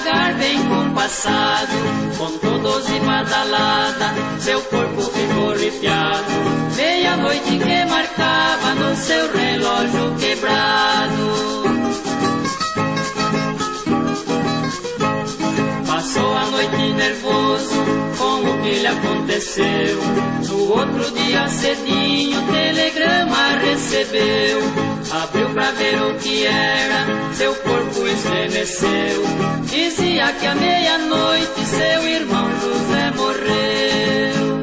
Devagar, 0.00 0.34
bem 0.34 0.58
compassado. 0.68 1.72
Contou 2.16 2.58
doze 2.58 2.98
badalada, 3.00 4.14
seu 4.38 4.60
corpo 4.62 5.02
ficou 5.02 5.52
arrepiado. 5.52 6.32
Meia-noite 6.76 7.58
que 7.58 7.84
marcava 7.86 8.74
no 8.74 8.96
seu 8.96 9.32
relógio 9.32 10.14
quebrado. 10.18 11.60
Passou 15.86 16.36
a 16.36 16.46
noite 16.46 16.92
nervoso 16.94 17.30
com 17.30 17.49
o 17.49 17.49
que 18.62 18.80
lhe 18.80 18.86
aconteceu. 18.86 19.98
No 20.48 20.72
outro 20.72 21.10
dia 21.12 21.48
cedinho, 21.48 22.40
telegrama 22.50 23.58
recebeu. 23.62 24.60
Abriu 25.10 25.48
pra 25.50 25.70
ver 25.72 26.00
o 26.02 26.14
que 26.18 26.46
era, 26.46 27.32
seu 27.34 27.54
corpo 27.56 28.06
estremeceu. 28.06 29.22
Dizia 29.64 30.32
que 30.32 30.46
à 30.46 30.54
meia-noite 30.54 31.64
seu 31.64 32.08
irmão 32.08 32.48
José 32.60 33.10
morreu. 33.16 34.59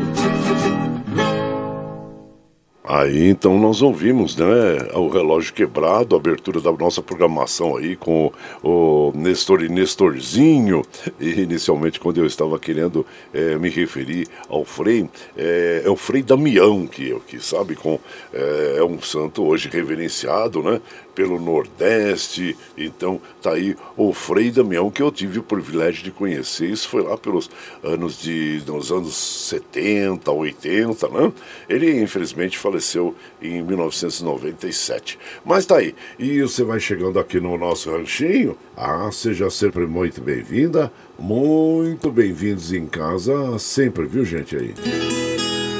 Aí 2.87 3.27
então 3.27 3.59
nós 3.59 3.81
ouvimos, 3.81 4.37
né, 4.37 4.45
o 4.93 5.09
relógio 5.09 5.53
quebrado, 5.53 6.15
a 6.15 6.19
abertura 6.19 6.61
da 6.61 6.71
nossa 6.71 7.01
programação 7.01 7.75
aí 7.75 7.97
com 7.97 8.31
o 8.63 9.11
Nestor 9.13 9.61
e 9.61 9.67
Nestorzinho. 9.67 10.83
E 11.19 11.41
inicialmente 11.41 11.99
quando 11.99 12.19
eu 12.19 12.25
estava 12.25 12.57
querendo 12.57 13.05
é, 13.33 13.57
me 13.57 13.69
referir 13.69 14.25
ao 14.47 14.63
Frei, 14.63 15.09
é, 15.35 15.81
é, 15.83 15.89
o 15.89 15.97
Frei 15.97 16.23
Damião 16.23 16.87
que, 16.87 17.13
que 17.27 17.43
sabe, 17.43 17.75
com, 17.75 17.99
é, 18.33 18.75
é 18.77 18.83
um 18.85 19.01
santo 19.01 19.43
hoje 19.45 19.67
reverenciado, 19.67 20.63
né, 20.63 20.79
pelo 21.17 21.39
Nordeste. 21.39 22.55
Então 22.77 23.19
tá 23.41 23.53
aí 23.53 23.75
o 23.97 24.13
Frei 24.13 24.51
Damião 24.51 24.91
que 24.91 25.01
eu 25.01 25.11
tive 25.11 25.39
o 25.39 25.43
privilégio 25.43 26.03
de 26.03 26.11
conhecer. 26.11 26.69
Isso 26.69 26.87
foi 26.87 27.01
lá 27.01 27.17
pelos 27.17 27.49
anos 27.83 28.21
de 28.21 28.61
nos 28.67 28.91
anos 28.91 29.15
70, 29.15 30.31
80, 30.31 31.07
né? 31.07 31.33
Ele 31.67 31.99
infelizmente 31.99 32.55
faleceu 32.55 33.15
em 33.41 33.63
1997. 33.63 35.17
Mas 35.43 35.65
tá 35.65 35.77
aí. 35.77 35.95
E 36.19 36.39
você 36.43 36.63
vai 36.63 36.79
chegando 36.79 37.17
aqui 37.17 37.39
no 37.39 37.57
nosso 37.57 37.89
ranchinho. 37.89 38.55
Ah, 38.75 39.09
seja 39.11 39.49
sempre 39.49 39.87
muito 39.87 40.21
bem-vinda, 40.21 40.91
muito 41.17 42.11
bem-vindos 42.11 42.71
em 42.71 42.85
casa 42.85 43.57
sempre, 43.57 44.05
viu, 44.05 44.23
gente 44.23 44.55
aí? 44.55 44.75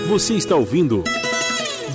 Você 0.10 0.34
está 0.34 0.56
ouvindo 0.56 1.04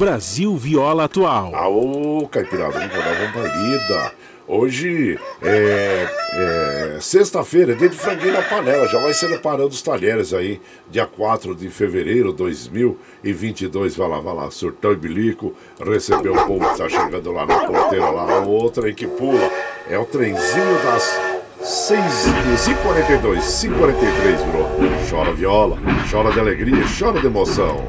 Brasil 0.02 0.56
Viola 0.56 1.04
Atual. 1.04 1.54
Aô, 1.54 2.26
Caipirada, 2.28 2.72
vamos 2.72 2.92
dar 2.92 3.36
uma 3.36 3.56
lida. 3.56 4.12
Hoje 4.48 5.16
é, 5.40 6.08
é 6.32 6.98
sexta-feira, 7.00 7.76
dia 7.76 7.88
de 7.88 7.96
franguinho 7.96 8.32
na 8.32 8.42
panela. 8.42 8.88
Já 8.88 8.98
vai 8.98 9.14
ser 9.14 9.40
parando 9.40 9.68
os 9.68 9.80
talheres 9.80 10.34
aí, 10.34 10.60
dia 10.90 11.06
4 11.06 11.54
de 11.54 11.68
fevereiro 11.68 12.32
de 12.32 12.38
2022. 12.38 13.94
Vai 13.94 14.08
lá, 14.08 14.18
vai 14.18 14.34
lá, 14.34 14.50
surtão 14.50 14.92
e 14.92 14.96
bilico. 14.96 15.54
Recebeu 15.78 16.34
o 16.34 16.46
povo 16.48 16.68
que 16.68 16.78
tá 16.78 16.88
chegando 16.88 17.30
lá 17.30 17.46
na 17.46 17.60
porteira, 17.60 18.10
lá. 18.10 18.40
O 18.40 18.50
outro 18.50 18.84
aí 18.84 18.94
que 18.94 19.06
pula. 19.06 19.48
É 19.88 19.96
o 19.96 20.04
trenzinho 20.04 20.82
das 20.82 21.16
6h42, 21.62 23.38
5h43 23.38 24.46
virou. 24.46 24.68
Chora 25.08 25.32
viola, 25.32 25.78
chora 26.10 26.32
de 26.32 26.40
alegria, 26.40 26.82
chora 26.98 27.20
de 27.20 27.26
emoção. 27.28 27.86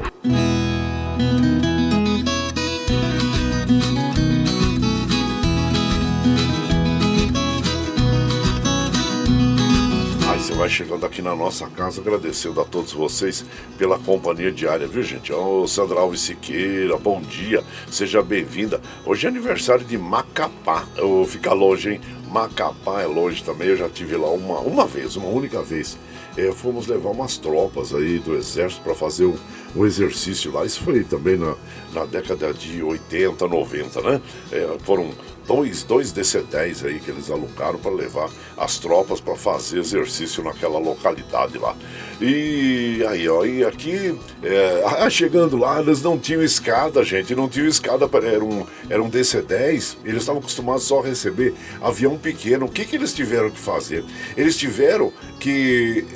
Vai 10.64 10.70
chegando 10.70 11.04
aqui 11.04 11.20
na 11.20 11.36
nossa 11.36 11.66
casa, 11.66 12.00
agradecendo 12.00 12.58
a 12.58 12.64
todos 12.64 12.94
vocês 12.94 13.44
pela 13.76 13.98
companhia 13.98 14.50
diária, 14.50 14.86
viu 14.86 15.02
gente? 15.02 15.30
Ô 15.30 15.68
Sandra 15.68 16.00
Alves 16.00 16.22
Siqueira, 16.22 16.96
bom 16.96 17.20
dia, 17.20 17.62
seja 17.90 18.22
bem-vinda. 18.22 18.80
Hoje 19.04 19.26
é 19.26 19.28
aniversário 19.28 19.84
de 19.84 19.98
Macapá, 19.98 20.86
eu 20.96 21.26
fica 21.28 21.52
longe, 21.52 21.90
hein? 21.90 22.00
Macapá 22.30 23.02
é 23.02 23.06
longe 23.06 23.44
também, 23.44 23.68
eu 23.68 23.76
já 23.76 23.90
tive 23.90 24.16
lá 24.16 24.30
uma, 24.30 24.60
uma 24.60 24.86
vez, 24.86 25.16
uma 25.16 25.28
única 25.28 25.62
vez. 25.62 25.98
É, 26.34 26.50
fomos 26.50 26.86
levar 26.86 27.10
umas 27.10 27.36
tropas 27.36 27.94
aí 27.94 28.18
do 28.18 28.34
exército 28.34 28.82
para 28.82 28.94
fazer 28.94 29.26
um, 29.26 29.36
um, 29.76 29.84
exercício 29.84 30.50
lá. 30.50 30.64
Isso 30.64 30.82
foi 30.82 31.04
também 31.04 31.36
na, 31.36 31.54
na 31.92 32.06
década 32.06 32.54
de 32.54 32.82
80, 32.82 33.46
90, 33.46 34.00
né? 34.00 34.20
É, 34.50 34.76
foram 34.82 35.12
dois, 35.46 35.82
dois 35.82 36.12
DC-10 36.12 36.86
aí 36.86 37.00
que 37.00 37.10
eles 37.10 37.30
alugaram 37.30 37.78
para 37.78 37.90
levar 37.90 38.30
as 38.56 38.78
tropas 38.78 39.20
para 39.20 39.36
fazer 39.36 39.78
exercício 39.78 40.42
naquela 40.42 40.78
localidade 40.78 41.58
lá. 41.58 41.76
E 42.20 43.04
aí, 43.08 43.28
ó, 43.28 43.44
e 43.44 43.64
aqui, 43.64 44.16
é, 44.42 45.10
chegando 45.10 45.56
lá, 45.56 45.80
eles 45.80 46.02
não 46.02 46.18
tinham 46.18 46.42
escada, 46.42 47.02
gente, 47.02 47.34
não 47.34 47.48
tinham 47.48 47.66
escada, 47.66 48.08
era 48.22 48.44
um, 48.44 48.64
era 48.88 49.02
um 49.02 49.10
DC-10, 49.10 49.96
eles 50.04 50.20
estavam 50.22 50.40
acostumados 50.40 50.84
só 50.84 51.00
a 51.00 51.04
receber 51.04 51.54
avião 51.82 52.16
pequeno. 52.16 52.66
O 52.66 52.68
que, 52.68 52.84
que 52.84 52.96
eles 52.96 53.12
tiveram 53.12 53.50
que 53.50 53.58
fazer? 53.58 54.04
Eles 54.36 54.56
tiveram 54.56 55.12
que 55.40 56.06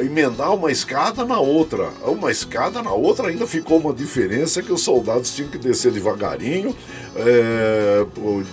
emendar 0.00 0.54
uma 0.54 0.70
escada 0.70 1.24
na 1.24 1.40
outra. 1.40 1.90
Uma 2.04 2.30
escada 2.30 2.82
na 2.82 2.92
outra 2.92 3.28
ainda 3.28 3.46
ficou 3.46 3.78
uma 3.78 3.92
diferença 3.92 4.62
que 4.62 4.72
os 4.72 4.82
soldados 4.82 5.34
tinham 5.34 5.50
que 5.50 5.58
descer 5.58 5.92
devagarinho, 5.92 6.74
é, 7.16 8.06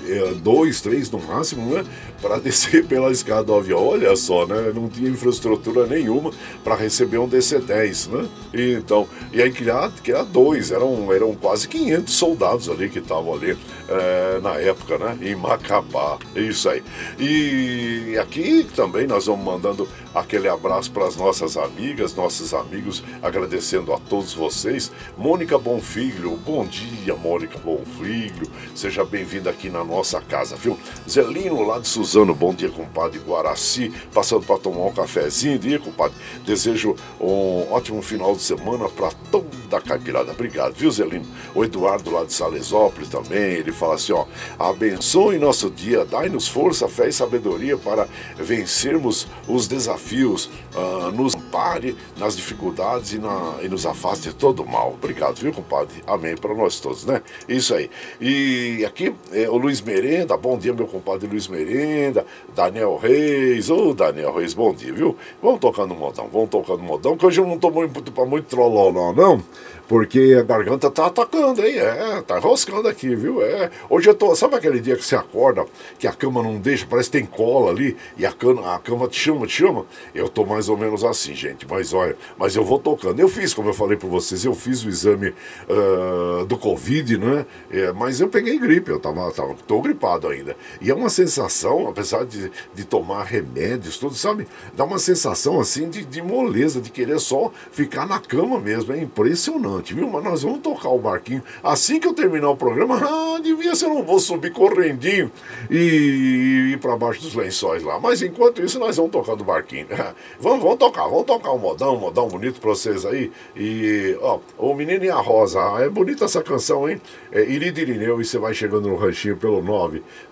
é 0.09 0.33
dois, 0.35 0.81
três 0.81 1.09
no 1.11 1.19
máximo, 1.19 1.73
né? 1.73 1.85
Para 2.21 2.39
descer 2.41 2.85
pela 2.85 3.11
escada 3.11 3.43
do 3.43 3.53
avião. 3.53 3.85
Olha 3.85 4.15
só, 4.15 4.45
né? 4.47 4.71
Não 4.73 4.89
tinha 4.89 5.09
infraestrutura 5.09 5.85
nenhuma 5.85 6.31
para 6.63 6.75
receber 6.87 7.17
um 7.17 7.27
DC-10, 7.27 8.09
né? 8.09 8.27
E, 8.53 8.73
então, 8.73 9.07
e 9.31 9.41
aí 9.41 9.51
criar, 9.51 9.91
criar 10.03 10.23
dois, 10.23 10.71
eram, 10.71 11.11
eram 11.13 11.35
quase 11.35 11.67
500 11.67 12.13
soldados 12.13 12.69
ali 12.69 12.89
que 12.89 12.99
estavam 12.99 13.33
ali 13.33 13.57
é, 13.89 14.39
na 14.41 14.55
época, 14.55 14.97
né? 14.97 15.17
Em 15.21 15.35
Macapá, 15.35 16.17
isso 16.35 16.69
aí. 16.69 16.81
E 17.19 18.17
aqui 18.19 18.65
também 18.75 19.05
nós 19.05 19.25
vamos 19.25 19.45
mandando 19.45 19.87
aquele 20.15 20.47
abraço 20.47 20.89
para 20.91 21.05
as 21.05 21.15
nossas 21.15 21.57
amigas, 21.57 22.15
nossos 22.15 22.53
amigos, 22.53 23.03
agradecendo 23.21 23.93
a 23.93 23.99
todos 23.99 24.33
vocês. 24.33 24.91
Mônica 25.17 25.57
Bonfilho, 25.57 26.37
bom 26.37 26.65
dia, 26.65 27.15
Mônica 27.15 27.59
Bonfilho, 27.59 28.47
seja 28.73 29.03
bem-vinda 29.03 29.49
aqui 29.49 29.69
na 29.69 29.83
nossa 29.83 30.21
casa, 30.21 30.55
viu? 30.55 30.77
Zelino 31.07 31.61
lá 31.63 31.79
de 31.79 31.87
Suzano, 31.87 32.33
bom 32.33 32.53
dia, 32.53 32.69
compadre 32.69 33.19
Guaraci, 33.19 33.91
passando 34.13 34.45
para 34.45 34.57
tomar 34.57 34.85
um 34.85 34.93
cafezinho, 34.93 35.59
dia, 35.59 35.79
compadre. 35.79 36.17
Desejo 36.45 36.76
um 36.85 37.71
ótimo 37.71 38.01
final 38.01 38.35
de 38.35 38.41
semana 38.41 38.89
para 38.89 39.11
toda 39.31 39.77
a 39.77 39.81
caipirada. 39.81 40.31
Obrigado, 40.31 40.73
viu, 40.73 40.91
Zelino? 40.91 41.25
O 41.55 41.63
Eduardo 41.63 42.11
lá 42.11 42.23
de 42.23 42.33
Salesópolis 42.33 43.09
também, 43.09 43.53
ele 43.55 43.71
fala 43.71 43.95
assim, 43.95 44.13
ó, 44.13 44.25
abençoe 44.59 45.37
nosso 45.37 45.69
dia, 45.69 46.05
dai-nos 46.05 46.47
força, 46.47 46.87
fé 46.87 47.07
e 47.07 47.13
sabedoria 47.13 47.77
para 47.77 48.07
vencermos 48.37 49.27
os 49.47 49.67
desafios, 49.67 50.49
uh, 50.75 51.11
nos 51.11 51.35
ampare 51.35 51.95
nas 52.17 52.35
dificuldades 52.35 53.13
e, 53.13 53.19
na, 53.19 53.55
e 53.61 53.67
nos 53.67 53.85
afaste 53.85 54.29
de 54.29 54.35
todo 54.35 54.63
o 54.63 54.69
mal. 54.69 54.93
Obrigado, 54.93 55.35
viu, 55.35 55.53
compadre? 55.53 56.03
Amém 56.05 56.35
para 56.35 56.53
nós 56.53 56.79
todos, 56.79 57.05
né? 57.05 57.21
Isso 57.47 57.73
aí. 57.73 57.89
E 58.19 58.83
aqui, 58.85 59.13
é, 59.31 59.49
o 59.49 59.57
Luiz 59.57 59.81
Merenda, 59.81 60.35
bom 60.37 60.57
dia, 60.57 60.73
meu 60.73 60.87
compadre 60.87 61.27
Luiz 61.27 61.47
Merenda, 61.47 62.25
Daniel 62.55 62.97
Reis, 62.97 63.69
ô 63.69 63.93
Daniel 63.93 64.33
Reis, 64.33 64.53
bom 64.53 64.73
dia, 64.73 64.93
viu? 64.93 65.15
Vamos 65.41 65.59
tocando 65.59 65.95
modão, 65.95 66.29
vamos 66.31 66.49
tocando 66.49 66.66
modão, 66.75 67.15
que 67.15 67.25
hoje 67.25 67.39
eu 67.39 67.47
não 67.47 67.57
tô 67.57 67.71
muito 67.71 68.11
para 68.11 68.25
muito 68.25 68.45
trolló, 68.45 68.91
não, 68.91 69.13
não. 69.13 69.43
Porque 69.87 70.35
a 70.37 70.43
garganta 70.43 70.91
tá 70.91 71.05
atacando, 71.05 71.65
hein? 71.65 71.77
É, 71.77 72.21
tá 72.21 72.37
roscando 72.39 72.89
aqui, 72.89 73.15
viu? 73.15 73.41
É. 73.41 73.71
Hoje 73.89 74.09
eu 74.09 74.13
tô. 74.13 74.35
Sabe 74.35 74.55
aquele 74.55 74.81
dia 74.81 74.97
que 74.97 75.05
você 75.05 75.15
acorda, 75.15 75.65
que 75.97 76.05
a 76.05 76.11
cama 76.11 76.43
não 76.43 76.57
deixa, 76.57 76.85
parece 76.85 77.09
que 77.09 77.17
tem 77.17 77.25
cola 77.25 77.71
ali, 77.71 77.95
e 78.17 78.25
a 78.25 78.31
cama, 78.33 78.75
a 78.75 78.79
cama 78.79 79.07
te 79.07 79.17
chama, 79.17 79.47
te 79.47 79.53
chama? 79.53 79.85
Eu 80.13 80.27
tô 80.27 80.45
mais 80.45 80.67
ou 80.67 80.75
menos 80.75 81.05
assim, 81.05 81.33
gente. 81.33 81.65
Mas 81.69 81.93
olha, 81.93 82.17
mas 82.37 82.55
eu 82.55 82.65
vou 82.65 82.79
tocando. 82.79 83.19
Eu 83.19 83.29
fiz, 83.29 83.53
como 83.53 83.69
eu 83.69 83.73
falei 83.73 83.95
para 83.95 84.09
vocês, 84.09 84.43
eu 84.43 84.53
fiz 84.53 84.83
o 84.83 84.89
exame 84.89 85.33
uh, 85.69 86.45
do 86.45 86.57
Covid, 86.57 87.17
né? 87.17 87.45
É, 87.71 87.93
mas 87.93 88.19
eu 88.19 88.27
peguei 88.27 88.59
gripe, 88.59 88.91
eu 88.91 88.99
tava, 88.99 89.31
tava, 89.31 89.55
tô 89.65 89.81
gripado 89.81 90.27
ainda. 90.27 90.57
E 90.81 90.91
é 90.91 90.93
uma 90.93 91.09
sensação, 91.09 91.87
apesar 91.87 92.25
de, 92.25 92.51
de 92.73 92.83
tomar 92.83 93.23
remédios, 93.23 93.97
tudo, 93.97 94.15
sabe? 94.15 94.45
Dá 94.75 94.83
uma 94.83 94.99
sensação 94.99 95.61
assim 95.61 95.89
de, 95.89 96.03
de 96.03 96.21
moleza, 96.21 96.56
de 96.81 96.89
querer 96.89 97.19
só 97.19 97.51
ficar 97.71 98.07
na 98.07 98.19
cama 98.19 98.59
mesmo. 98.59 98.93
É 98.93 99.01
impressionante 99.01 99.93
viu? 99.93 100.09
Mas 100.09 100.23
nós 100.23 100.41
vamos 100.43 100.59
tocar 100.59 100.89
o 100.89 100.99
barquinho. 100.99 101.43
Assim 101.63 101.99
que 101.99 102.07
eu 102.07 102.13
terminar 102.13 102.49
o 102.49 102.55
programa, 102.55 102.99
ah, 103.03 103.39
devia 103.41 103.75
ser, 103.75 103.85
eu 103.85 103.95
não 103.95 104.03
vou 104.03 104.19
subir 104.19 104.51
correndinho 104.51 105.31
e 105.69 106.71
ir 106.73 106.79
para 106.79 106.95
baixo 106.95 107.21
dos 107.21 107.33
lençóis 107.33 107.83
lá. 107.83 107.99
Mas 107.99 108.21
enquanto 108.21 108.63
isso, 108.63 108.79
nós 108.79 108.95
vamos 108.97 109.11
tocando 109.11 109.41
o 109.41 109.43
barquinho. 109.43 109.87
vamos, 110.39 110.61
vamos 110.61 110.77
tocar, 110.77 111.07
vamos 111.07 111.25
tocar 111.25 111.51
um 111.51 111.57
modão, 111.57 111.95
um 111.95 111.99
modão 111.99 112.27
bonito 112.27 112.61
para 112.61 112.69
vocês 112.69 113.03
aí. 113.05 113.31
E, 113.55 114.15
ó, 114.21 114.39
o 114.57 114.73
Menino 114.73 115.05
e 115.05 115.09
a 115.09 115.17
Rosa, 115.17 115.59
é 115.79 115.89
bonita 115.89 116.25
essa 116.25 116.43
canção, 116.43 116.89
hein? 116.89 117.01
É 117.31 117.43
Irida 117.43 117.79
Irineu, 117.81 118.21
e 118.21 118.25
você 118.25 118.37
vai 118.37 118.53
chegando 118.53 118.87
no 118.87 118.95
ranchinho 118.95 119.35
pelo 119.37 119.61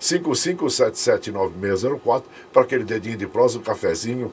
955779604 0.00 2.22
para 2.52 2.62
aquele 2.62 2.84
dedinho 2.84 3.16
de 3.16 3.26
prosa, 3.26 3.58
um 3.58 3.62
cafezinho 3.62 4.32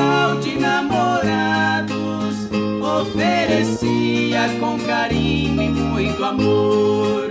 oferecia 4.41 4.59
com 4.59 4.79
carinho 4.79 5.61
e 5.61 5.69
muito 5.69 6.23
amor 6.23 7.29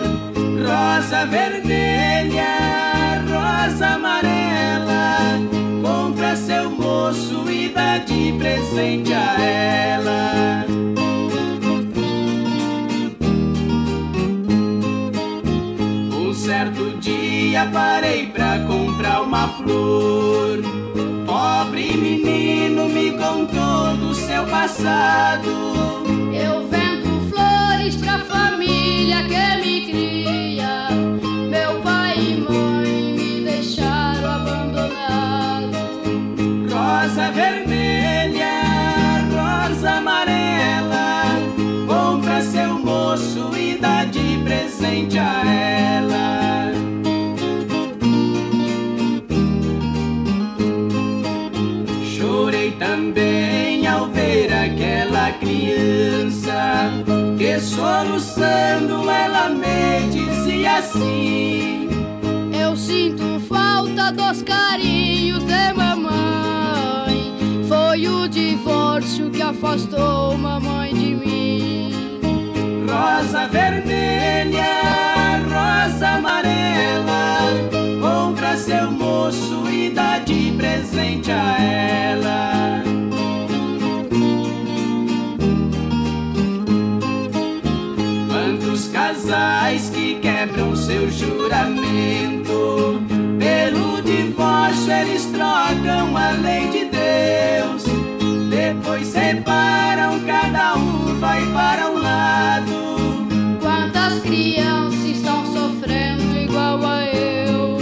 rosa 0.60 1.26
vermelha, 1.26 2.44
rosa 3.28 3.86
amarela. 3.88 5.38
Compra 5.82 6.36
seu 6.36 6.70
moço 6.70 7.50
e 7.50 7.68
dá 7.68 7.98
de 7.98 8.32
presente 8.38 9.12
a 9.12 9.42
ela. 9.42 10.64
Um 16.12 16.32
certo 16.32 16.98
dia 17.00 17.68
parei 17.72 18.26
pra 18.26 18.60
comprar 18.60 19.22
uma 19.22 19.48
flor 19.48 20.60
pobre 21.26 21.96
menino 21.96 22.88
me 22.88 23.12
contou 23.12 23.96
do 23.96 24.14
seu 24.14 24.44
passado. 24.46 25.50
Eu 26.32 26.66
vendo 26.68 26.89
flores 27.80 27.96
pra 27.96 28.18
família 28.20 29.22
que 29.24 29.56
me 29.62 29.80
cria. 29.86 30.88
Meu 31.48 31.80
pai 31.80 32.14
e 32.18 32.36
mãe 32.36 33.14
me 33.14 33.40
deixaram 33.44 34.30
abandonado. 34.30 35.76
Rosa 36.70 37.30
vermelha, 37.32 38.48
rosa 39.32 39.92
amarela. 39.92 41.24
Compra 41.86 42.42
seu 42.42 42.78
moço 42.78 43.50
e 43.56 43.78
dá 43.78 44.04
de 44.04 44.38
presente 44.44 45.18
a 45.18 45.42
ela. 45.46 46.49
Soluçando 57.60 59.10
ela 59.10 59.48
me 59.50 60.08
dizia 60.10 60.78
assim. 60.78 61.88
Eu 62.52 62.76
sinto 62.76 63.40
falta 63.48 64.10
dos 64.12 64.42
carinhos 64.42 65.44
de 65.44 65.72
mamãe. 65.74 67.34
Foi 67.68 68.08
o 68.08 68.28
divórcio 68.28 69.30
que 69.30 69.42
afastou 69.42 70.36
mamãe 70.36 70.94
de 70.94 71.14
mim. 71.14 72.20
Rosa 72.88 73.46
vermelha, 73.46 74.64
rosa 75.44 76.08
amarela 76.08 77.40
Compra 78.00 78.56
seu 78.56 78.90
moço 78.90 79.68
e 79.70 79.90
dá 79.90 80.18
de 80.18 80.52
presente 80.52 81.30
a 81.30 81.62
ela 81.62 82.49
eles 95.20 95.26
trocam 95.26 96.16
a 96.16 96.30
lei 96.30 96.68
de 96.68 96.84
Deus. 96.86 97.84
Depois 98.48 99.06
separam, 99.06 100.20
cada 100.20 100.76
um 100.76 101.18
vai 101.20 101.44
para 101.52 101.90
um 101.90 101.98
lado. 101.98 103.28
Quantas 103.60 104.20
crianças 104.22 105.04
estão 105.04 105.44
sofrendo 105.52 106.36
igual 106.36 106.80
a 106.84 107.04
eu? 107.04 107.78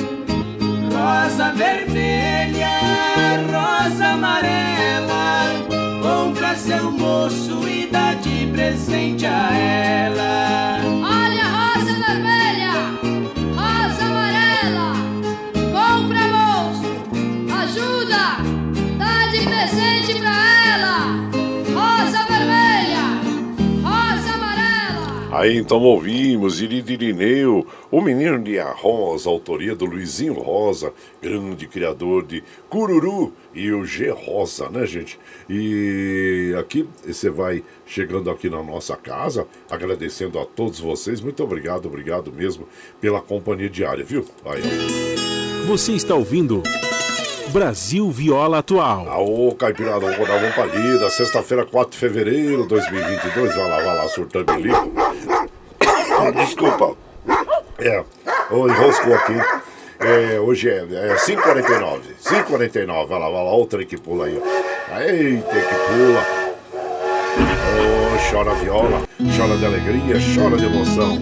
Rosa 0.92 1.52
vermelha, 1.52 2.68
rosa 3.52 4.06
amarela. 4.06 5.54
Compra 6.02 6.56
seu 6.56 6.90
moço 6.90 7.68
e 7.68 7.86
dá 7.86 8.14
de 8.14 8.46
presente 8.52 9.26
a 9.26 9.54
ela. 9.54 10.97
Aí 25.38 25.56
então 25.56 25.80
ouvimos 25.84 26.60
Iridirineu, 26.60 27.64
o 27.92 28.00
menino 28.00 28.42
de 28.42 28.58
A 28.58 28.72
Rosa, 28.72 29.30
autoria 29.30 29.72
do 29.72 29.84
Luizinho 29.84 30.32
Rosa, 30.32 30.92
grande 31.22 31.68
criador 31.68 32.26
de 32.26 32.42
Cururu 32.68 33.32
e 33.54 33.70
o 33.70 33.84
G 33.84 34.10
Rosa, 34.10 34.68
né, 34.68 34.84
gente? 34.84 35.16
E 35.48 36.52
aqui 36.58 36.88
você 37.06 37.30
vai 37.30 37.62
chegando 37.86 38.28
aqui 38.32 38.50
na 38.50 38.64
nossa 38.64 38.96
casa, 38.96 39.46
agradecendo 39.70 40.40
a 40.40 40.44
todos 40.44 40.80
vocês. 40.80 41.20
Muito 41.20 41.40
obrigado, 41.44 41.86
obrigado 41.86 42.32
mesmo 42.32 42.66
pela 43.00 43.20
companhia 43.20 43.70
diária, 43.70 44.04
viu? 44.04 44.24
Aí, 44.44 44.60
Você 45.68 45.92
está 45.92 46.16
ouvindo 46.16 46.64
Brasil 47.48 48.10
Viola 48.10 48.58
Atual. 48.58 49.08
Aô, 49.08 49.54
Caipirada, 49.54 50.00
vamos 50.00 50.28
dar 50.28 50.36
uma 50.36 50.52
palida. 50.52 51.08
Sexta-feira, 51.10 51.64
4 51.64 51.92
de 51.92 51.98
fevereiro 51.98 52.62
de 52.62 52.68
2022. 52.68 53.54
Vai 53.54 53.68
lá, 53.68 53.76
vai 53.76 53.96
lá, 53.96 54.08
surtando 54.08 54.50
ali. 54.50 54.70
Desculpa. 56.34 56.96
É, 57.78 58.04
enroscou 58.50 59.14
aqui. 59.14 59.34
É, 60.00 60.38
hoje 60.40 60.68
é, 60.68 60.78
é 60.78 61.16
5h49. 61.16 62.00
5h49. 62.22 63.06
Vai 63.06 63.18
lá, 63.18 63.28
vai 63.28 63.44
lá. 63.44 63.52
Olha 63.52 63.62
o 63.62 63.66
trem 63.66 63.86
que 63.86 63.96
pula 63.96 64.26
aí. 64.26 64.40
Eita, 65.06 65.48
que 65.48 65.74
pula. 65.74 66.48
Oh, 67.40 68.30
chora 68.30 68.54
viola, 68.54 69.02
chora 69.36 69.56
de 69.56 69.64
alegria, 69.64 70.16
chora 70.34 70.56
de 70.56 70.66
emoção. 70.66 71.18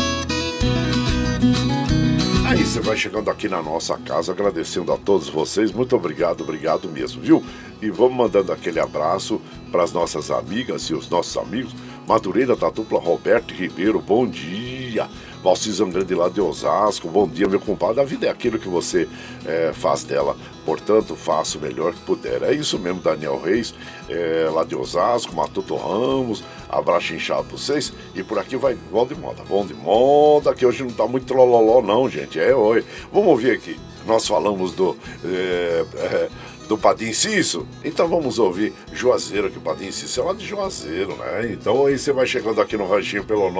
Você 2.66 2.81
vai 2.81 2.96
chegando 2.96 3.31
aqui 3.31 3.48
na 3.48 3.62
nossa 3.62 3.96
casa, 3.96 4.33
agradecendo 4.33 4.92
a 4.92 4.98
todos 4.98 5.29
vocês. 5.29 5.70
Muito 5.70 5.94
obrigado, 5.94 6.42
obrigado 6.42 6.88
mesmo, 6.88 7.22
viu? 7.22 7.42
E 7.81 7.88
vamos 7.90 8.16
mandando 8.16 8.52
aquele 8.52 8.81
abraço 8.81 9.40
para 9.70 9.85
as 9.85 9.92
nossas 9.92 10.33
amigas 10.33 10.83
e 10.90 10.92
os 10.92 11.09
nossos 11.09 11.37
amigos. 11.37 11.72
Madureira 12.09 12.57
da 12.57 12.68
dupla 12.68 12.98
Roberto 12.98 13.55
Ribeiro, 13.55 14.00
bom 14.00 14.26
dia. 14.26 15.09
Valcizão 15.46 15.88
Grande 15.88 16.12
lá 16.12 16.28
de 16.28 16.40
Osasco, 16.40 17.09
bom 17.09 17.28
dia, 17.28 17.46
meu 17.46 17.61
compadre. 17.61 18.00
A 18.00 18.04
vida 18.04 18.26
é 18.26 18.30
aquilo 18.30 18.59
que 18.59 18.68
você 18.68 19.09
é, 19.44 19.72
faz 19.72 20.02
dela, 20.02 20.37
portanto, 20.64 21.14
faça 21.14 21.56
o 21.56 21.61
melhor 21.61 21.94
que 21.94 22.00
puder. 22.00 22.42
É 22.42 22.52
isso 22.52 22.76
mesmo, 22.80 23.00
Daniel 23.00 23.40
Reis, 23.40 23.72
é, 24.09 24.50
lá 24.52 24.64
de 24.64 24.74
Osasco, 24.74 25.37
Matuto 25.37 25.76
Ramos, 25.76 26.42
abraço 26.68 27.14
inchado 27.14 27.44
pra 27.44 27.56
vocês. 27.56 27.92
E 28.12 28.24
por 28.24 28.40
aqui 28.40 28.56
vai, 28.56 28.76
vão 28.90 29.06
de 29.06 29.14
moda, 29.14 29.44
vão 29.44 29.64
de 29.64 29.72
moda, 29.72 30.52
que 30.52 30.66
hoje 30.66 30.82
não 30.82 30.90
tá 30.90 31.06
muito 31.06 31.32
lololó, 31.32 31.80
não, 31.80 32.11
gente. 32.11 32.40
É, 32.40 32.52
oi. 32.52 32.85
Vamos 33.12 33.28
ouvir 33.28 33.52
aqui. 33.52 33.78
Nós 34.04 34.26
falamos 34.26 34.72
do. 34.72 34.96
É, 35.24 35.85
é, 35.94 36.28
do 36.68 36.79
Padim 36.79 37.12
Cisso. 37.12 37.66
Então 37.85 38.09
vamos 38.09 38.38
ouvir 38.38 38.72
Juazeiro, 38.92 39.50
que 39.50 39.59
o 39.59 39.61
Padim 39.61 39.88
é 39.88 40.22
lá 40.22 40.33
de 40.33 40.46
Juazeiro, 40.46 41.16
né? 41.16 41.50
Então 41.52 41.87
aí 41.87 41.98
você 41.98 42.12
vai 42.12 42.26
chegando 42.26 42.61
aqui 42.61 42.76
no 42.76 42.88
ranchinho 42.88 43.24
pelo 43.24 43.50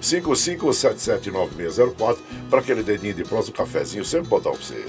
955779604 0.00 2.16
para 2.48 2.60
aquele 2.60 2.82
dedinho 2.82 3.12
de 3.14 3.24
próximo 3.24 3.56
cafezinho, 3.56 4.04
sempre 4.04 4.28
botar 4.28 4.50
pra 4.50 4.60
você. 4.60 4.84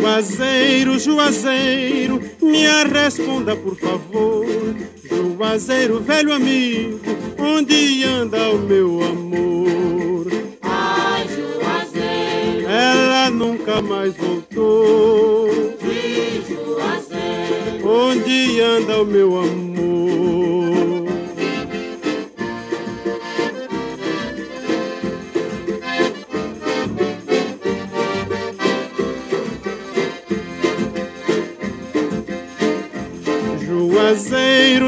Juazeiro, 0.00 0.98
Juazeiro, 0.98 2.20
me 2.42 2.66
responda 2.92 3.56
por 3.56 3.74
favor. 3.76 4.44
Juazeiro, 5.38 6.00
velho 6.00 6.34
amigo, 6.34 7.00
onde 7.38 8.04
anda 8.04 8.50
o 8.50 8.58
meu 8.58 9.02
amor? 9.02 10.26
Ai, 10.60 11.26
Juazeiro, 11.28 12.68
Ela 12.68 13.30
nunca 13.30 13.80
mais 13.80 14.14
voltou. 14.16 15.48
de 15.80 16.42
Juazeiro, 16.46 17.88
Onde 17.88 18.60
anda 18.60 19.00
o 19.02 19.06
meu 19.06 19.38
amor? 19.38 19.65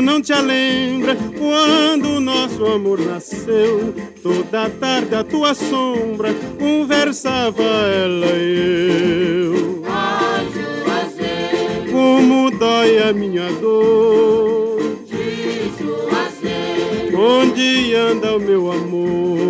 Não 0.03 0.23
te 0.23 0.33
lembra 0.35 1.14
quando 1.38 2.17
o 2.17 2.21
nosso 2.21 2.64
amor 2.64 2.99
nasceu? 2.99 3.95
Toda 4.23 4.71
tarde 4.71 5.14
a 5.14 5.23
tua 5.23 5.53
sombra 5.55 6.33
conversava 6.59 7.62
ela 7.62 8.27
e 8.38 9.45
eu. 9.53 9.83
ai, 9.87 10.47
Juazeiro, 10.51 11.93
Como 11.93 12.51
dói 12.53 12.99
a 13.03 13.12
minha 13.12 13.53
dor? 13.53 14.97
de 15.05 15.73
Juazeiro, 15.79 17.21
Onde 17.21 17.95
anda 17.95 18.35
o 18.35 18.41
meu 18.41 18.73
amor? 18.73 19.48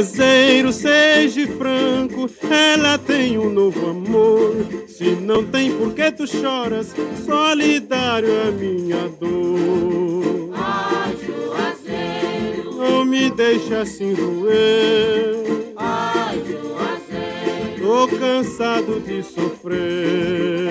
Juazeiro, 0.00 0.72
seja 0.72 1.46
franco, 1.58 2.26
ela 2.50 2.96
tem 2.96 3.36
um 3.36 3.50
novo 3.50 3.90
amor. 3.90 4.56
Se 4.88 5.10
não 5.10 5.44
tem 5.44 5.70
por 5.76 5.92
que 5.92 6.10
tu 6.10 6.26
choras, 6.26 6.94
solidário 7.26 8.30
é 8.30 8.50
minha 8.50 9.08
dor. 9.20 10.54
ai, 10.54 11.14
Juazeiro, 11.26 12.76
Não 12.76 13.04
me 13.04 13.28
deixa 13.30 13.82
assim 13.82 14.14
roer. 14.14 15.74
ai, 15.76 16.38
Juazeiro, 16.48 17.82
Tô 17.82 18.08
cansado 18.16 19.00
de 19.00 19.22
sofrer. 19.22 20.69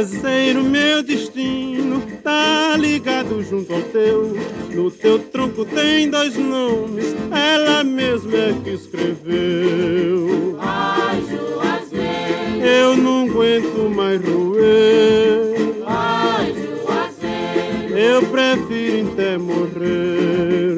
Juazeiro, 0.00 0.62
meu 0.62 1.02
destino 1.02 2.00
tá 2.22 2.74
ligado 2.78 3.42
junto 3.42 3.74
ao 3.74 3.82
teu. 3.82 4.34
No 4.70 4.90
teu 4.90 5.18
tronco 5.18 5.62
tem 5.66 6.08
dois 6.08 6.34
nomes, 6.36 7.14
ela 7.30 7.84
mesma 7.84 8.34
é 8.34 8.54
que 8.64 8.70
escreveu. 8.70 10.56
ai, 10.58 11.20
Juazeiro, 11.20 12.64
eu 12.64 12.96
não 12.96 13.28
aguento 13.28 13.90
mais 13.94 14.22
roer. 14.24 15.82
Ai, 15.86 16.54
Juazeiro, 16.54 17.98
Eu 17.98 18.22
prefiro 18.22 19.12
até 19.12 19.36
morrer. 19.36 20.69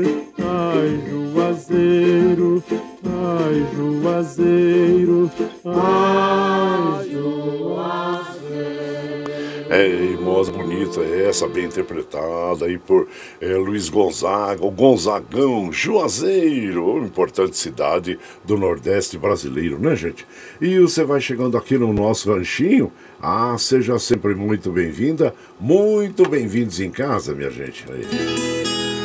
Essa, 11.32 11.48
bem 11.48 11.64
interpretada 11.64 12.66
aí 12.66 12.78
por 12.78 13.08
é, 13.40 13.54
Luiz 13.56 13.88
Gonzaga, 13.88 14.64
o 14.64 14.70
Gonzagão, 14.70 15.72
Juazeiro, 15.72 16.98
importante 16.98 17.56
cidade 17.56 18.18
do 18.44 18.58
Nordeste 18.58 19.16
brasileiro, 19.16 19.78
né, 19.78 19.96
gente? 19.96 20.26
E 20.60 20.78
você 20.78 21.02
vai 21.04 21.22
chegando 21.22 21.56
aqui 21.56 21.78
no 21.78 21.90
nosso 21.90 22.30
ranchinho. 22.30 22.92
Ah, 23.20 23.56
seja 23.58 23.98
sempre 23.98 24.34
muito 24.34 24.70
bem-vinda, 24.70 25.34
muito 25.58 26.28
bem-vindos 26.28 26.80
em 26.80 26.90
casa, 26.90 27.34
minha 27.34 27.50
gente. 27.50 27.86
Aí. 27.90 28.04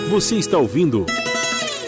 Você 0.10 0.36
está 0.36 0.58
ouvindo 0.58 1.06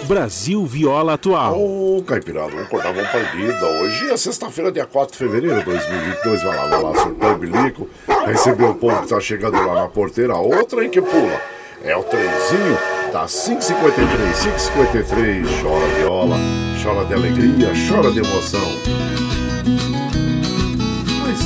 Brasil 0.08 0.66
Viola 0.66 1.16
Atual. 1.16 1.62
Ô, 1.62 2.02
Caipirada, 2.02 2.50
vamos 2.50 2.70
cortar, 2.70 2.94
vamos 2.94 3.10
pra 3.10 3.20
lida. 3.34 3.66
Hoje 3.82 4.10
é 4.10 4.16
sexta-feira, 4.16 4.72
dia 4.72 4.86
4 4.86 5.12
de 5.12 5.18
fevereiro 5.18 5.60
de 5.60 5.66
2022. 5.66 6.44
Vai 6.44 6.56
lá, 6.56 6.66
vai 6.66 6.82
lá, 6.82 6.96
surtou 6.96 7.32
o 7.32 7.38
bilico. 7.38 7.90
Recebeu 8.30 8.70
o 8.70 8.76
povo 8.76 9.02
que 9.02 9.08
tá 9.08 9.20
chegando 9.20 9.58
lá 9.66 9.74
na 9.74 9.88
porteira. 9.88 10.36
Outra 10.36 10.86
em 10.86 10.90
que 10.90 11.02
pula. 11.02 11.42
É 11.84 11.98
o 11.98 12.04
trenzinho 12.04 12.78
da 13.12 13.26
553, 13.26 14.40
553. 14.40 15.48
Chora 15.62 15.88
viola, 15.98 16.36
chora 16.84 17.06
de 17.06 17.14
alegria, 17.16 17.72
chora 17.88 18.12
de 18.12 18.20
emoção. 18.20 18.60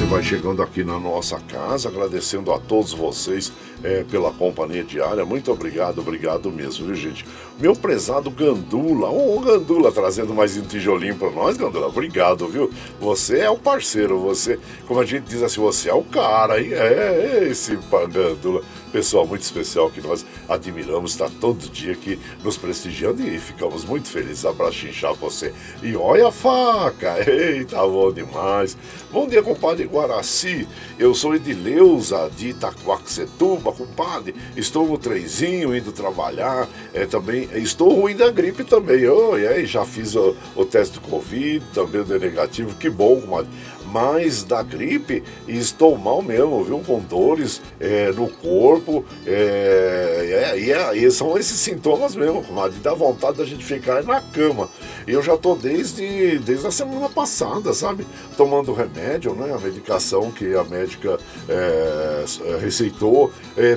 Você 0.04 0.10
vai 0.10 0.22
chegando 0.22 0.62
aqui 0.62 0.84
na 0.84 1.00
nossa 1.00 1.40
casa, 1.40 1.88
agradecendo 1.88 2.52
a 2.52 2.60
todos 2.60 2.92
vocês 2.92 3.54
é, 3.82 4.04
pela 4.04 4.34
companhia 4.34 4.84
diária. 4.84 5.26
Muito 5.26 5.50
obrigado, 5.50 6.00
obrigado 6.00 6.52
mesmo, 6.52 6.88
viu, 6.88 6.96
gente? 6.96 7.26
Meu 7.58 7.74
prezado 7.74 8.30
Gandula, 8.30 9.10
ô 9.10 9.40
Gandula, 9.40 9.94
trazendo 9.94 10.34
mais 10.34 10.58
um 10.58 10.62
tijolinho 10.64 11.16
para 11.16 11.32
nós, 11.32 11.56
Gandula. 11.56 11.88
Obrigado, 11.88 12.50
viu? 12.50 12.70
Você 13.00 13.40
é 13.40 13.50
o 13.50 13.58
parceiro, 13.58 14.20
você, 14.20 14.60
como 14.90 15.00
a 15.00 15.06
gente 15.06 15.24
diz 15.24 15.42
assim, 15.42 15.62
você 15.62 15.90
é 15.90 15.94
o 15.94 16.04
cara, 16.04 16.62
hein? 16.62 16.74
É, 16.74 17.40
é 17.40 17.48
esse 17.50 17.80
Gandula. 18.12 18.62
Pessoal 18.94 19.26
muito 19.26 19.42
especial 19.42 19.90
que 19.90 20.00
nós 20.00 20.24
admiramos, 20.48 21.14
está 21.14 21.28
todo 21.28 21.68
dia 21.68 21.94
aqui 21.94 22.20
nos 22.44 22.58
prestigiando 22.58 23.28
e 23.28 23.40
ficamos 23.40 23.84
muito 23.84 24.08
felizes. 24.08 24.46
Abraço 24.46 24.86
inchar 24.86 25.16
você. 25.16 25.52
E 25.82 25.96
olha 25.96 26.28
a 26.28 26.32
faca! 26.32 27.16
Eita, 27.28 27.78
bom 27.78 28.12
demais! 28.12 28.78
Bom 29.12 29.28
dia, 29.28 29.42
compadre 29.42 29.86
Guaraci. 29.86 30.68
Eu 31.00 31.16
sou 31.16 31.34
Edileuza 31.34 32.30
de 32.38 32.50
Itaquaquecetuba, 32.50 33.72
compadre. 33.72 34.36
Estou 34.56 34.88
no 34.88 35.00
trenzinho 35.00 35.76
indo 35.76 35.92
trabalhar. 35.92 36.70
É, 36.94 37.08
também 37.08 37.50
estou 37.56 38.00
ruim 38.00 38.16
da 38.16 38.30
gripe 38.30 38.64
também. 38.64 39.08
Oh, 39.08 39.36
e 39.36 39.48
aí, 39.48 39.66
já 39.66 39.84
fiz 39.86 40.14
o, 40.14 40.36
o 40.56 40.66
teste 40.66 41.00
do 41.00 41.02
Covid, 41.02 41.66
também 41.74 42.04
deu 42.04 42.20
negativo. 42.20 42.76
Que 42.76 42.92
bom, 42.92 43.20
comadre 43.22 43.50
mas 43.94 44.44
da 44.44 44.64
gripe 44.64 45.24
estou 45.48 45.96
mal 45.96 46.24
mesmo, 46.24 46.64
viu? 46.64 46.80
Com 46.80 47.00
dores 47.00 47.62
é, 47.80 48.12
no 48.12 48.28
corpo. 48.28 49.06
É, 49.24 50.54
é, 50.56 50.60
e, 50.60 50.72
é- 51.06 51.10
são 51.12 51.38
esses 51.38 51.60
sintomas 51.60 52.16
mesmo, 52.16 52.44
comadre. 52.44 52.80
Dá 52.82 52.96
vontade 52.96 53.38
da 53.38 53.46
gente 53.46 53.64
ficar 53.64 54.04
na 54.04 54.20
cama. 54.20 54.68
Eu 55.06 55.22
já 55.22 55.38
tô 55.38 55.54
desde, 55.54 56.40
desde 56.40 56.66
a 56.66 56.72
semana 56.72 57.08
passada, 57.08 57.72
sabe? 57.72 58.08
Tomando 58.36 58.74
remédio, 58.74 59.36
né? 59.36 59.54
A 59.54 59.60
medicação 59.60 60.32
que 60.32 60.56
a 60.56 60.64
médica 60.64 61.20
é, 61.48 62.26
é, 62.46 62.58
receitou. 62.58 63.32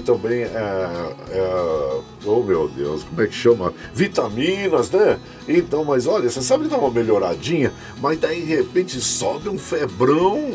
Também, 0.06 0.46
oh 2.24 2.42
meu 2.42 2.68
Deus, 2.68 3.04
como 3.04 3.20
é 3.20 3.26
que 3.26 3.34
chama? 3.34 3.74
Vitaminas, 3.92 4.90
né? 4.90 5.18
Então, 5.48 5.84
mas 5.84 6.06
olha, 6.06 6.28
você 6.28 6.40
sabe 6.42 6.68
dar 6.68 6.78
uma 6.78 6.90
melhoradinha, 6.90 7.72
mas 8.00 8.18
daí 8.18 8.42
de 8.42 8.54
repente 8.54 9.00
sobe 9.00 9.48
um 9.48 9.58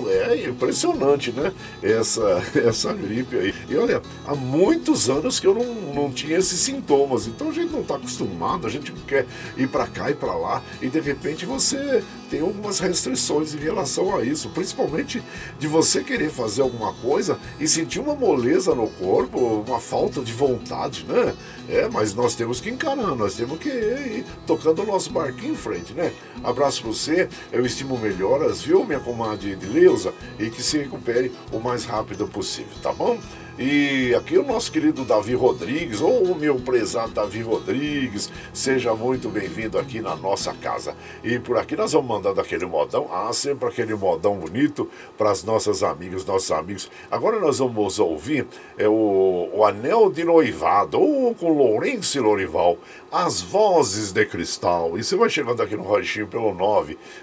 é 0.10 0.48
impressionante, 0.48 1.32
né? 1.32 1.52
Essa, 1.82 2.44
essa 2.56 2.94
gripe 2.94 3.38
aí. 3.38 3.54
E 3.70 3.76
olha, 3.78 4.02
há 4.26 4.36
muitos 4.36 5.10
anos 5.10 5.40
que 5.40 5.48
eu 5.48 5.54
não, 5.54 5.94
não 5.94 6.12
tinha 6.12 6.38
esses 6.38 6.60
sintomas, 6.60 7.28
então 7.28 7.50
a 7.50 7.54
gente 7.54 7.72
não 7.72 7.82
está 7.82 7.96
acostumado, 7.96 8.68
a 8.68 8.70
gente 8.70 8.92
quer 9.08 9.26
ir 9.58 9.68
para 9.68 9.88
cá 9.88 10.10
e 10.10 10.14
para 10.14 10.34
lá, 10.34 10.62
e 10.82 10.90
de 10.90 11.00
repente 11.00 11.46
você 11.46 12.04
tem 12.30 12.40
algumas 12.40 12.80
restrições 12.80 13.54
em 13.54 13.58
relação 13.58 14.16
a 14.16 14.24
isso, 14.24 14.50
principalmente 14.50 15.22
de 15.60 15.68
você 15.68 16.02
querer 16.02 16.30
fazer 16.30 16.62
alguma 16.62 16.94
coisa 16.94 17.38
e 17.60 17.68
sentir 17.68 18.00
uma 18.00 18.16
moleza 18.16 18.74
no 18.74 18.88
corpo, 18.88 19.66
uma 19.68 19.82
falta 19.82 20.22
de 20.22 20.32
vontade, 20.32 21.06
né? 21.06 21.34
É, 21.68 21.90
mas 21.90 22.14
nós 22.14 22.34
temos 22.34 22.62
que 22.62 22.70
encarar, 22.70 23.16
nós 23.16 23.36
temos 23.36 23.60
que 23.60 23.70
ir 23.70 24.26
tocando 24.48 24.82
o 24.82 24.86
nosso 24.86 25.12
barquinho 25.12 25.54
em 25.54 25.58
frente, 25.58 25.94
né? 25.94 26.14
Abraço 26.42 26.84
você, 26.84 27.28
eu 27.52 27.66
estimo 27.66 27.98
melhoras, 27.98 28.62
viu, 28.62 28.86
minha 28.86 29.00
comadre 29.00 29.41
de 29.42 29.66
Leusa, 29.66 30.14
e 30.40 30.50
que 30.50 30.62
se 30.62 30.78
recupere 30.78 31.32
o 31.52 31.60
mais 31.60 31.86
rápido 31.86 32.28
possível, 32.28 32.74
tá 32.82 32.94
bom? 32.94 33.20
E 33.60 34.16
aqui 34.16 34.38
o 34.38 34.44
nosso 34.44 34.72
querido 34.72 35.04
Davi 35.04 35.34
Rodrigues, 35.34 36.00
ou 36.00 36.24
o 36.24 36.36
meu 36.36 36.56
prezado 36.56 37.12
Davi 37.12 37.42
Rodrigues, 37.42 38.32
seja 38.54 38.96
muito 38.96 39.28
bem-vindo 39.28 39.78
aqui 39.78 40.00
na 40.00 40.16
nossa 40.16 40.54
casa. 40.54 40.96
E 41.22 41.38
por 41.38 41.58
aqui 41.58 41.76
nós 41.76 41.92
vamos 41.92 42.08
mandando 42.08 42.40
aquele 42.40 42.66
modão, 42.66 43.10
ah, 43.12 43.34
sempre 43.34 43.68
aquele 43.68 43.94
modão 43.94 44.38
bonito 44.38 44.90
para 45.18 45.32
as 45.32 45.44
nossas 45.44 45.84
amigas, 45.84 46.24
nossos 46.26 46.50
amigos. 46.50 46.90
Agora 47.12 47.42
nós 47.42 47.60
vamos 47.60 48.00
ouvir 48.00 48.48
é, 48.78 48.88
o, 48.88 49.50
o 49.54 49.66
Anel 49.66 50.10
de 50.10 50.24
Noivado, 50.24 50.98
ou 50.98 51.36
com 51.36 51.52
Lourenço 51.52 52.22
Lorival, 52.22 52.78
As 53.12 53.42
Vozes 53.42 54.14
de 54.14 54.26
Cristal. 54.26 54.98
E 54.98 55.04
você 55.04 55.18
vai 55.18 55.30
chegando 55.30 55.62
aqui 55.62 55.76
no 55.76 55.84
ranchinho 55.84 56.28
pelo 56.28 56.56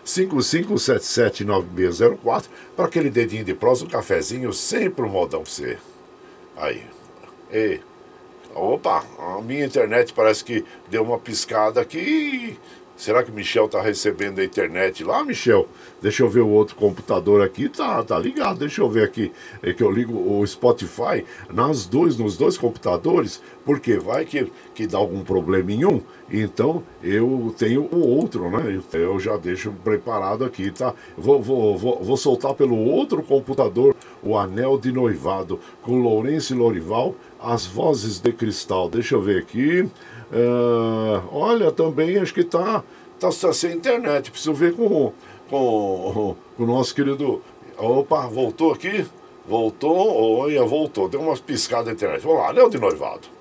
955779604 0.04 2.44
para 2.76 2.84
aquele 2.84 3.08
dedinho 3.08 3.44
de 3.44 3.54
prosa, 3.54 3.86
um 3.86 3.88
cafezinho, 3.88 4.52
sempre 4.52 5.06
um 5.06 5.08
modão 5.08 5.42
para 5.42 5.50
você. 5.50 5.78
Aí. 6.58 6.84
Ei. 7.50 7.80
Opa, 8.54 9.04
a 9.18 9.40
minha 9.40 9.64
internet 9.64 10.12
parece 10.12 10.44
que 10.44 10.64
deu 10.88 11.04
uma 11.04 11.18
piscada 11.18 11.80
aqui. 11.80 12.58
Será 12.98 13.22
que 13.22 13.30
Michel 13.30 13.68
tá 13.68 13.80
recebendo 13.80 14.40
a 14.40 14.44
internet 14.44 15.04
lá, 15.04 15.22
Michel? 15.22 15.68
Deixa 16.02 16.24
eu 16.24 16.28
ver 16.28 16.40
o 16.40 16.48
outro 16.48 16.74
computador 16.74 17.40
aqui, 17.40 17.68
tá, 17.68 18.02
tá 18.02 18.18
ligado. 18.18 18.58
Deixa 18.58 18.82
eu 18.82 18.90
ver 18.90 19.04
aqui, 19.04 19.30
é 19.62 19.72
que 19.72 19.84
eu 19.84 19.90
ligo 19.90 20.12
o 20.12 20.44
Spotify 20.44 21.24
nas 21.48 21.86
dois, 21.86 22.18
nos 22.18 22.36
dois 22.36 22.58
computadores, 22.58 23.40
porque 23.64 23.98
vai 23.98 24.24
que, 24.24 24.50
que 24.74 24.84
dá 24.84 24.98
algum 24.98 25.22
problema 25.22 25.70
em 25.70 25.84
um, 25.84 26.00
então 26.28 26.82
eu 27.00 27.54
tenho 27.56 27.82
o 27.82 28.00
outro, 28.00 28.50
né? 28.50 28.80
Eu 28.92 29.20
já 29.20 29.36
deixo 29.36 29.70
preparado 29.84 30.44
aqui, 30.44 30.72
tá? 30.72 30.92
Vou, 31.16 31.40
vou, 31.40 31.78
vou, 31.78 32.02
vou 32.02 32.16
soltar 32.16 32.54
pelo 32.54 32.76
outro 32.76 33.22
computador 33.22 33.94
o 34.20 34.36
Anel 34.36 34.76
de 34.76 34.90
Noivado 34.90 35.60
com 35.82 36.00
Lourenço 36.02 36.56
Lorival, 36.56 37.14
as 37.40 37.66
vozes 37.66 38.18
de 38.18 38.32
cristal. 38.32 38.88
Deixa 38.88 39.14
eu 39.14 39.22
ver 39.22 39.42
aqui. 39.42 39.88
Ah, 40.32 41.22
olha, 41.30 41.72
também 41.72 42.18
acho 42.18 42.34
que 42.34 42.44
tá, 42.44 42.82
tá, 43.18 43.30
tá 43.30 43.52
sem 43.52 43.72
internet. 43.72 44.30
Preciso 44.30 44.54
ver 44.54 44.74
com, 44.74 45.12
com, 45.48 46.36
com 46.56 46.62
o 46.62 46.66
nosso 46.66 46.94
querido. 46.94 47.42
Opa, 47.76 48.26
voltou 48.26 48.72
aqui? 48.72 49.06
Voltou, 49.46 50.40
olha, 50.40 50.64
voltou. 50.64 51.08
Deu 51.08 51.20
umas 51.20 51.40
piscadas 51.40 51.86
na 51.86 51.92
internet. 51.92 52.22
Vamos 52.22 52.38
lá, 52.38 52.50
Anel 52.50 52.68
de 52.68 52.78
Noivado. 52.78 53.37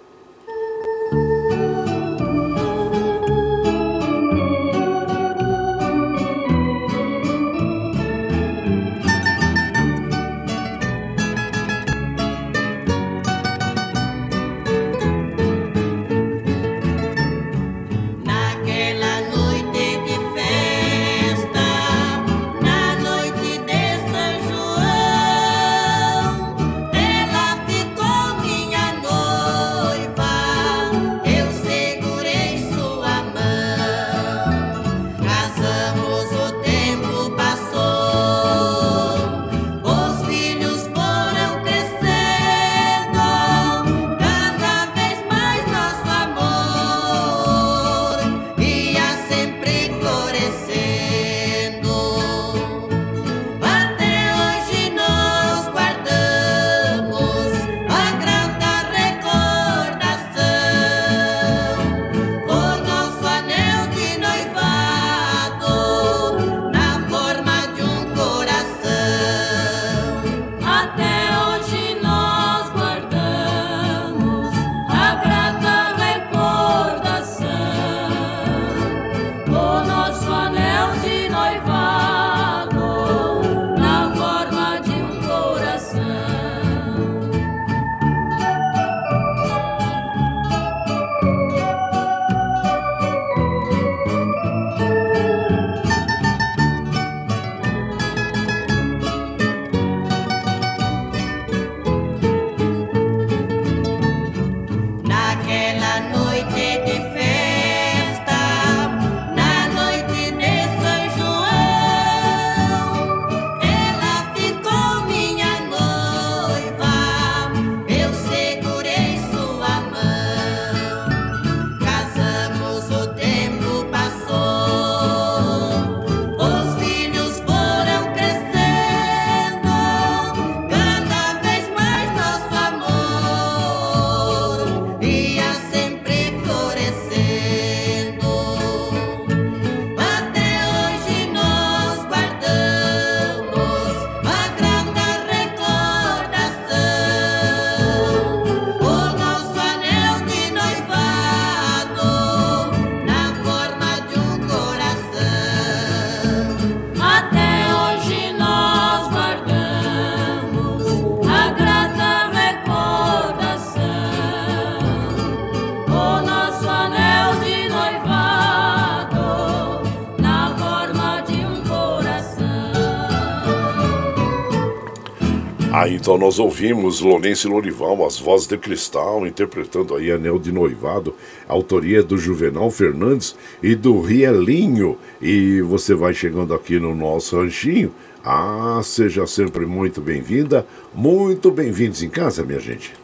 Ah, 175.80 175.88
então 175.88 176.18
nós 176.18 176.40
ouvimos 176.40 177.02
Lourenço 177.02 177.48
e 177.48 177.52
Lorival, 177.52 178.04
as 178.04 178.18
vozes 178.18 178.48
de 178.48 178.58
cristal, 178.58 179.28
interpretando 179.28 179.96
aí 179.96 180.12
Anel 180.12 180.40
de 180.40 180.52
Noivado, 180.52 181.14
autoria 181.48 182.02
do 182.02 182.18
Juvenal 182.18 182.72
Fernandes 182.72 183.36
e 183.62 183.76
do 183.76 184.02
Rielinho. 184.02 184.98
E 185.22 185.62
você 185.62 185.94
vai 185.94 186.16
chegando 186.16 186.52
aqui 186.56 186.80
no 186.80 186.96
nosso 186.96 187.40
ranchinho. 187.40 187.94
Ah, 188.26 188.82
seja 188.84 189.28
sempre 189.28 189.68
muito 189.68 190.02
bem-vinda, 190.02 190.66
muito 190.96 191.52
bem-vindos 191.52 192.02
em 192.02 192.10
casa, 192.10 192.44
minha 192.44 192.60
gente. 192.60 192.96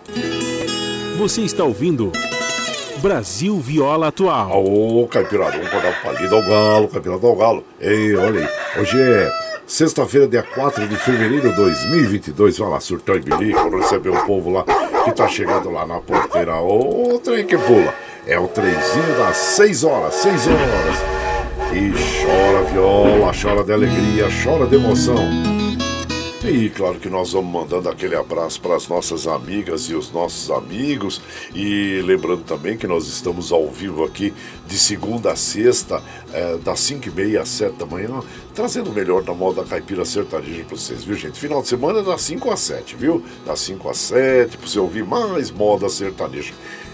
Você 1.19 1.41
está 1.41 1.63
ouvindo 1.63 2.11
Brasil 3.03 3.55
Viola 3.59 4.07
Atual. 4.07 4.65
Ô, 4.65 5.07
Caipirada, 5.07 5.59
vamos 5.59 5.71
o 5.71 6.03
palido 6.03 6.35
ao 6.35 6.41
galo, 6.41 6.87
Caipirada 6.87 7.27
ao 7.27 7.35
galo. 7.35 7.63
Ei, 7.79 8.15
olha 8.15 8.39
aí, 8.39 8.81
hoje 8.81 8.99
é 8.99 9.52
Sexta-feira, 9.65 10.27
dia 10.27 10.43
4 10.43 10.87
de 10.87 10.95
fevereiro 10.97 11.49
de 11.49 11.55
2022, 11.55 12.57
vai 12.57 12.69
lá, 12.69 12.79
surtão 12.79 13.15
e 13.15 13.19
bilico, 13.21 13.77
receber 13.77 14.09
o 14.09 14.25
povo 14.25 14.51
lá 14.51 14.65
que 15.05 15.11
tá 15.13 15.27
chegando 15.27 15.71
lá 15.71 15.85
na 15.85 15.99
porteira. 15.99 16.57
Ô, 16.57 17.19
trem 17.23 17.45
que 17.45 17.57
pula. 17.57 17.93
É 18.27 18.37
o 18.37 18.47
trenzinho 18.47 19.17
das 19.17 19.37
6 19.37 19.83
horas, 19.85 20.15
6 20.15 20.47
horas. 20.47 21.13
E 21.73 21.91
chora 22.21 22.63
viola, 22.71 23.31
chora 23.33 23.63
de 23.63 23.73
alegria, 23.73 24.27
chora 24.43 24.67
de 24.67 24.75
emoção. 24.75 25.62
E 26.45 26.69
claro 26.69 26.99
que 26.99 27.07
nós 27.07 27.31
vamos 27.31 27.53
mandando 27.53 27.87
aquele 27.87 28.17
abraço 28.17 28.59
para 28.59 28.75
as 28.75 28.89
nossas 28.89 29.27
amigas 29.27 29.83
e 29.83 29.95
os 29.95 30.11
nossos 30.11 30.51
amigos. 30.51 31.21
E 31.55 32.01
lembrando 32.03 32.43
também 32.43 32.75
que 32.75 32.85
nós 32.85 33.07
estamos 33.07 33.53
ao 33.53 33.69
vivo 33.69 34.03
aqui 34.03 34.33
de 34.67 34.77
segunda 34.77 35.31
a 35.31 35.37
sexta, 35.37 36.03
é, 36.33 36.57
das 36.57 36.81
5 36.81 37.07
e 37.07 37.11
meia 37.11 37.43
às 37.43 37.49
7 37.49 37.77
da 37.77 37.85
manhã, 37.85 38.19
trazendo 38.53 38.89
o 38.89 38.93
melhor 38.93 39.23
da 39.23 39.33
moda 39.33 39.63
caipira 39.63 40.03
sertaneja 40.03 40.65
para 40.65 40.75
vocês, 40.75 41.05
viu 41.05 41.15
gente? 41.15 41.39
Final 41.39 41.61
de 41.61 41.69
semana 41.69 42.03
das 42.03 42.21
5 42.23 42.51
às 42.51 42.59
7, 42.59 42.97
viu? 42.97 43.23
Das 43.45 43.61
5 43.61 43.89
às 43.89 43.97
7, 43.99 44.57
para 44.57 44.67
você 44.67 44.79
ouvir 44.79 45.05
mais 45.05 45.49
moda 45.49 45.87
sertaneja. 45.87 46.53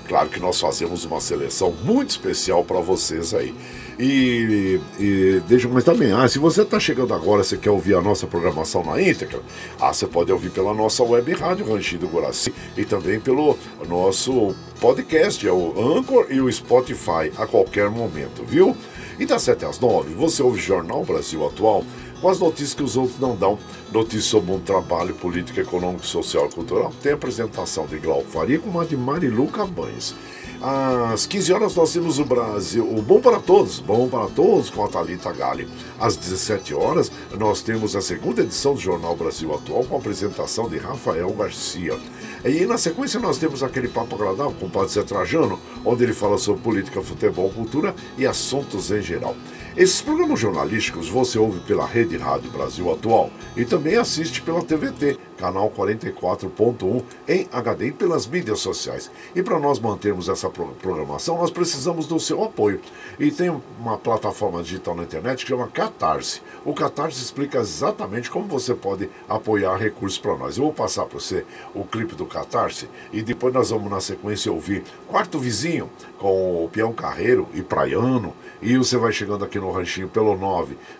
Claro 0.09 0.27
que 0.27 0.39
nós 0.39 0.59
fazemos 0.59 1.05
uma 1.05 1.21
seleção 1.21 1.71
muito 1.83 2.09
especial 2.09 2.63
para 2.63 2.79
vocês 2.79 3.31
aí. 3.31 3.53
E, 3.99 4.79
e 4.99 5.39
deixa 5.47 5.67
eu 5.67 5.69
comentar 5.69 5.93
também, 5.93 6.11
ah, 6.11 6.27
se 6.27 6.39
você 6.39 6.63
está 6.63 6.79
chegando 6.79 7.13
agora, 7.13 7.43
você 7.43 7.55
quer 7.55 7.69
ouvir 7.69 7.93
a 7.93 8.01
nossa 8.01 8.25
programação 8.25 8.83
na 8.83 8.99
íntegra, 8.99 9.39
ah, 9.79 9.93
você 9.93 10.07
pode 10.07 10.31
ouvir 10.31 10.49
pela 10.49 10.73
nossa 10.73 11.03
web 11.03 11.31
rádio 11.33 11.71
Ranchinho 11.71 12.01
do 12.01 12.07
Guaraci 12.07 12.51
e 12.75 12.83
também 12.83 13.19
pelo 13.19 13.55
nosso 13.87 14.55
podcast, 14.81 15.47
é 15.47 15.51
o 15.51 15.73
Anchor 15.77 16.25
e 16.31 16.41
o 16.41 16.51
Spotify 16.51 17.31
a 17.37 17.45
qualquer 17.45 17.87
momento, 17.91 18.43
viu? 18.43 18.75
E 19.19 19.25
das 19.27 19.43
7 19.43 19.65
às 19.65 19.79
9, 19.79 20.15
você 20.15 20.41
ouve 20.41 20.59
Jornal 20.59 21.03
Brasil 21.03 21.45
Atual 21.45 21.83
com 22.21 22.29
as 22.29 22.39
notícias 22.39 22.73
que 22.73 22.83
os 22.83 22.97
outros 22.97 23.19
não 23.19 23.35
dão. 23.35 23.57
Notícias 23.91 24.25
sobre 24.25 24.51
um 24.51 24.59
trabalho 24.59 25.15
político, 25.15 25.59
econômico, 25.59 26.05
social 26.05 26.47
e 26.47 26.53
cultural. 26.53 26.93
Tem 27.01 27.11
a 27.11 27.15
apresentação 27.15 27.85
de 27.85 27.97
Glauco 27.97 28.29
Faria 28.29 28.59
com 28.59 28.79
a 28.79 28.85
de 28.85 28.97
Marilu 28.97 29.47
Cabanhas. 29.47 30.15
Às 30.61 31.25
15 31.25 31.53
horas 31.53 31.75
nós 31.75 31.93
temos 31.93 32.19
o 32.19 32.25
Brasil, 32.25 32.85
o 32.85 33.01
Bom 33.01 33.21
para 33.21 33.39
Todos, 33.39 33.79
Bom 33.79 34.09
para 34.09 34.27
Todos 34.27 34.69
com 34.69 34.83
a 34.83 34.89
Thalita 34.89 35.31
Gali. 35.31 35.65
Às 35.97 36.17
17 36.17 36.73
horas 36.73 37.09
nós 37.37 37.61
temos 37.61 37.95
a 37.95 38.01
segunda 38.01 38.41
edição 38.41 38.73
do 38.73 38.79
Jornal 38.79 39.15
Brasil 39.15 39.55
Atual 39.55 39.85
com 39.85 39.95
a 39.95 39.99
apresentação 39.99 40.67
de 40.67 40.77
Rafael 40.77 41.31
Garcia. 41.31 41.97
E 42.43 42.65
na 42.65 42.77
sequência 42.77 43.21
nós 43.21 43.37
temos 43.37 43.63
aquele 43.63 43.87
papo 43.87 44.15
agradável 44.15 44.53
com 44.59 44.65
o 44.65 44.69
Padre 44.69 44.89
Zé 44.89 45.03
Trajano, 45.03 45.57
onde 45.85 46.03
ele 46.03 46.13
fala 46.13 46.37
sobre 46.37 46.61
política, 46.61 47.01
futebol, 47.01 47.49
cultura 47.51 47.95
e 48.17 48.27
assuntos 48.27 48.91
em 48.91 49.01
geral. 49.01 49.37
Esses 49.79 50.01
programas 50.01 50.41
jornalísticos 50.41 51.07
você 51.07 51.39
ouve 51.39 51.61
pela 51.61 51.87
Rede 51.87 52.17
Rádio 52.17 52.51
Brasil 52.51 52.91
Atual 52.91 53.31
e 53.55 53.63
também 53.63 53.95
assiste 53.95 54.41
pela 54.41 54.61
TVT, 54.61 55.17
canal 55.39 55.71
44.1 55.71 57.03
em 57.27 57.47
HD 57.51 57.87
e 57.87 57.91
pelas 57.91 58.27
mídias 58.27 58.59
sociais. 58.59 59.09
E 59.33 59.41
para 59.41 59.57
nós 59.57 59.79
mantermos 59.79 60.27
essa 60.27 60.49
programação, 60.49 61.37
nós 61.37 61.49
precisamos 61.49 62.05
do 62.05 62.19
seu 62.19 62.43
apoio. 62.43 62.81
E 63.17 63.31
tem 63.31 63.49
uma 63.79 63.97
plataforma 63.97 64.61
digital 64.61 64.95
na 64.95 65.03
internet 65.03 65.45
que 65.45 65.49
chama 65.49 65.67
Catarse. 65.67 66.41
O 66.65 66.73
Catarse 66.73 67.23
explica 67.23 67.59
exatamente 67.59 68.29
como 68.29 68.47
você 68.47 68.73
pode 68.73 69.09
apoiar 69.29 69.77
recursos 69.77 70.19
para 70.19 70.35
nós. 70.35 70.57
Eu 70.57 70.65
vou 70.65 70.73
passar 70.73 71.05
para 71.05 71.17
você 71.17 71.45
o 71.73 71.85
clipe 71.85 72.15
do 72.15 72.25
Catarse 72.25 72.89
e 73.13 73.21
depois 73.21 73.53
nós 73.53 73.69
vamos 73.69 73.89
na 73.89 74.01
sequência 74.01 74.51
ouvir 74.51 74.83
Quarto 75.07 75.39
Vizinho 75.39 75.89
com 76.17 76.65
o 76.65 76.69
Peão 76.69 76.91
Carreiro 76.91 77.47
e 77.53 77.61
Praiano 77.61 78.33
e 78.61 78.77
você 78.77 78.97
vai 78.97 79.13
chegando 79.13 79.45
aqui 79.45 79.57
no 79.57 79.71
ranchinho 79.71 80.09
pelo 80.09 80.37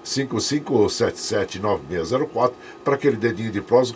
955779604 0.04 2.54
para 2.84 2.96
aquele 2.96 3.18
dedinho 3.18 3.52
de 3.52 3.62
prosa, 3.62 3.92
um 3.92 3.96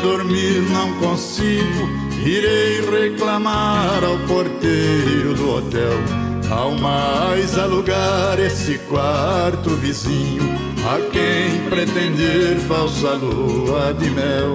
Dormir 0.00 0.62
não 0.70 0.92
consigo, 0.94 1.88
irei 2.24 2.80
reclamar 2.80 4.02
ao 4.04 4.18
porteiro 4.26 5.34
do 5.34 5.56
hotel. 5.56 5.98
Ao 6.50 6.72
mais 6.72 7.58
alugar 7.58 8.38
esse 8.38 8.78
quarto 8.88 9.70
vizinho, 9.76 10.42
a 10.86 10.98
quem 11.10 11.68
pretender 11.68 12.56
falsa 12.60 13.12
lua 13.12 13.92
de 13.94 14.10
mel. 14.10 14.54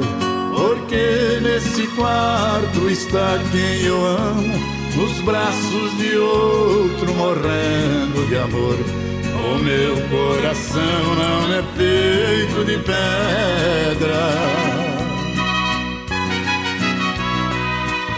Porque 0.56 1.40
nesse 1.42 1.88
quarto 1.96 2.90
está 2.90 3.40
quem 3.52 3.86
eu 3.86 4.06
amo, 4.06 4.54
nos 4.96 5.20
braços 5.22 5.98
de 5.98 6.18
outro 6.18 7.14
morrendo 7.14 8.28
de 8.28 8.38
amor. 8.38 9.13
O 9.46 9.58
meu 9.58 9.96
coração 10.10 11.16
não 11.16 11.54
é 11.54 11.64
feito 11.76 12.66
de 12.66 12.78
pedra 12.78 13.04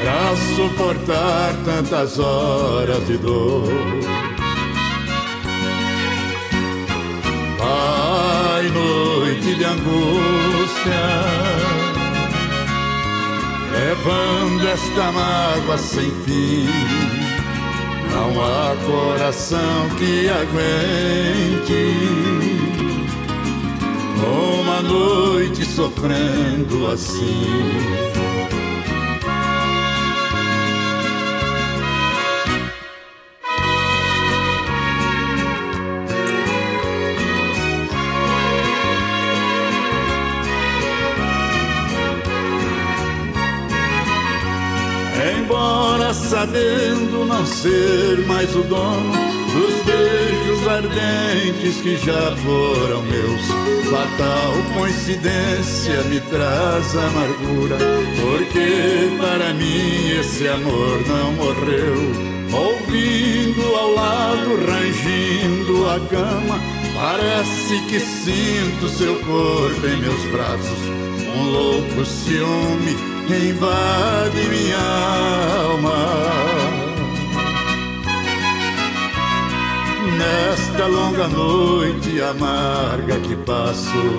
pra 0.01 0.35
suportar 0.55 1.53
tantas 1.65 2.19
horas 2.19 3.07
de 3.07 3.17
dor. 3.17 3.63
Vai 7.57 8.69
noite 8.69 9.55
de 9.55 9.63
angústia, 9.63 11.01
levando 13.71 14.67
esta 14.67 15.11
mágoa 15.11 15.77
sem 15.77 16.11
fim. 16.23 17.24
Não 18.15 18.31
há 18.41 18.73
coração 18.85 19.89
que 19.97 20.29
aguente 20.29 21.75
uma 24.23 24.81
noite 24.81 25.65
sofrendo 25.65 26.87
assim. 26.87 28.05
Sabendo 46.35 47.25
não 47.25 47.45
ser 47.45 48.25
mais 48.27 48.55
o 48.55 48.63
dono 48.63 49.11
dos 49.11 49.83
beijos 49.83 50.67
ardentes 50.67 51.81
que 51.81 51.97
já 51.97 52.35
foram 52.37 53.01
meus. 53.03 53.45
Fatal 53.89 54.53
coincidência 54.73 56.01
me 56.09 56.19
traz 56.19 56.95
amargura, 56.95 57.77
porque 58.21 59.17
para 59.19 59.53
mim 59.53 60.19
esse 60.19 60.47
amor 60.47 61.01
não 61.07 61.31
morreu. 61.33 62.35
Ouvindo 62.51 63.75
ao 63.75 63.93
lado, 63.93 64.55
rangindo 64.65 65.89
a 65.89 65.99
cama, 66.09 66.59
parece 66.95 67.79
que 67.87 67.99
sinto 67.99 68.89
seu 68.89 69.15
corpo 69.19 69.85
em 69.85 69.97
meus 69.97 70.23
braços. 70.31 70.79
Um 71.35 71.49
louco 71.51 72.05
ciúme 72.05 73.14
invade 73.33 74.49
minha 74.49 74.77
alma. 75.61 76.45
nesta 80.17 80.87
longa 80.87 81.27
noite 81.27 82.21
amarga 82.21 83.19
que 83.19 83.35
passo. 83.37 84.17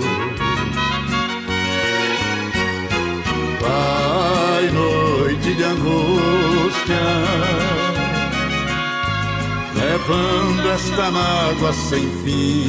Vai, 3.61 4.70
noite 4.70 5.54
de 5.54 5.64
angústia, 5.64 7.07
levando 9.74 10.70
esta 10.70 11.11
mágoa 11.11 11.72
sem 11.72 12.09
fim. 12.22 12.68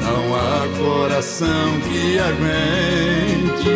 Não 0.00 0.34
há 0.34 0.68
coração 0.78 1.80
que 1.88 2.18
aguente 2.18 3.68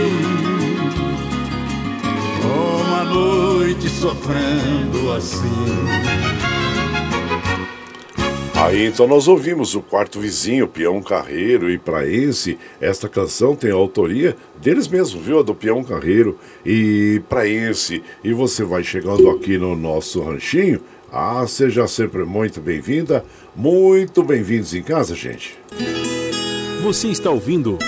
noite 3.13 3.89
sofrendo 3.89 5.13
assim. 5.13 5.73
Aí 8.55 8.87
então 8.87 9.09
nós 9.09 9.27
ouvimos 9.27 9.75
o 9.75 9.83
quarto 9.83 10.21
vizinho, 10.21 10.69
Peão 10.69 11.03
Carreiro, 11.03 11.69
e 11.69 11.77
para 11.77 12.07
esse, 12.07 12.59
esta 12.81 13.09
canção 13.09 13.57
tem 13.57 13.73
a 13.73 13.75
autoria 13.75 14.37
deles 14.61 14.87
mesmos, 14.87 15.25
viu? 15.25 15.41
A 15.41 15.43
do 15.43 15.55
Peão 15.55 15.83
Carreiro. 15.83 16.39
E 16.65 17.21
para 17.29 17.47
esse, 17.47 18.03
e 18.23 18.33
você 18.33 18.63
vai 18.63 18.85
chegando 18.85 19.29
aqui 19.31 19.59
no 19.59 19.75
nosso 19.75 20.23
ranchinho, 20.23 20.81
ah, 21.11 21.45
seja 21.47 21.87
sempre 21.89 22.25
muito 22.25 22.61
bem-vinda, 22.61 23.25
muito 23.55 24.23
bem-vindos 24.23 24.75
em 24.75 24.83
casa, 24.83 25.15
gente. 25.15 25.59
Você 26.83 27.09
está 27.09 27.31
ouvindo 27.31 27.79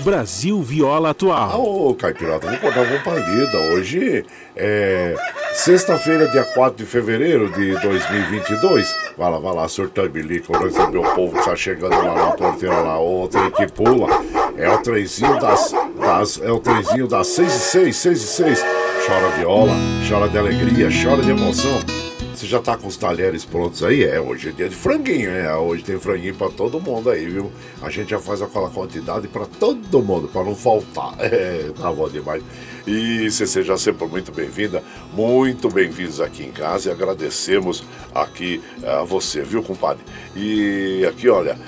Brasil 0.00 0.62
Viola 0.62 1.10
Atual. 1.10 1.60
Ô, 1.60 1.94
Caipirata, 1.94 2.46
vamos 2.46 2.60
contar 2.60 2.82
uma 2.82 2.98
palida. 3.00 3.58
Hoje 3.72 4.24
é 4.56 5.14
Sexta-feira, 5.58 6.28
dia 6.28 6.44
4 6.44 6.84
de 6.84 6.88
fevereiro 6.88 7.50
de 7.50 7.72
2022. 7.80 8.94
Vai 9.16 9.30
lá, 9.30 9.38
vai 9.38 9.54
lá, 9.54 9.68
surtando 9.68 10.10
bilico, 10.10 10.56
receber 10.56 10.98
o 10.98 11.14
povo 11.14 11.32
que 11.32 11.40
está 11.40 11.56
chegando 11.56 11.96
lá 11.96 12.14
na 12.14 12.30
porteira 12.30 12.76
lá, 12.76 12.98
outra 12.98 13.50
que 13.50 13.66
pula. 13.66 14.08
É 14.56 14.70
o 14.70 14.78
trenzinho 14.78 15.38
das, 15.40 15.74
das. 15.98 16.40
É 16.40 16.52
o 16.52 16.60
trenzinho 16.60 17.08
das 17.08 17.26
6 17.28 17.52
e 17.52 17.58
6, 17.58 17.96
6 17.96 18.22
e 18.22 18.26
6. 18.26 18.66
Chora 19.04 19.28
viola, 19.36 19.72
chora 20.08 20.28
de 20.28 20.38
alegria, 20.38 20.88
chora 20.90 21.22
de 21.22 21.30
emoção. 21.30 21.97
Você 22.38 22.46
já 22.46 22.60
tá 22.60 22.76
com 22.76 22.86
os 22.86 22.96
talheres 22.96 23.44
prontos 23.44 23.82
aí? 23.82 24.04
É, 24.04 24.20
hoje 24.20 24.50
é 24.50 24.52
dia 24.52 24.68
de 24.68 24.76
franguinho, 24.76 25.28
é. 25.28 25.52
Hoje 25.56 25.82
tem 25.82 25.98
franguinho 25.98 26.36
para 26.36 26.48
todo 26.48 26.80
mundo 26.80 27.10
aí, 27.10 27.26
viu? 27.26 27.50
A 27.82 27.90
gente 27.90 28.10
já 28.10 28.20
faz 28.20 28.40
aquela 28.40 28.70
quantidade 28.70 29.26
para 29.26 29.44
todo 29.44 30.00
mundo, 30.00 30.28
para 30.28 30.44
não 30.44 30.54
faltar. 30.54 31.16
É, 31.18 31.70
tá 31.76 31.92
bom 31.92 32.08
demais. 32.08 32.42
E 32.86 33.28
você 33.30 33.46
seja 33.46 33.76
sempre 33.76 34.06
muito 34.06 34.32
bem-vinda, 34.32 34.82
muito 35.12 35.68
bem-vindos 35.68 36.20
aqui 36.20 36.44
em 36.44 36.50
casa 36.50 36.88
e 36.88 36.92
agradecemos 36.92 37.84
aqui 38.14 38.62
a 38.82 39.02
você, 39.02 39.42
viu, 39.42 39.62
compadre? 39.62 40.02
E 40.34 41.04
aqui, 41.06 41.28
olha, 41.28 41.58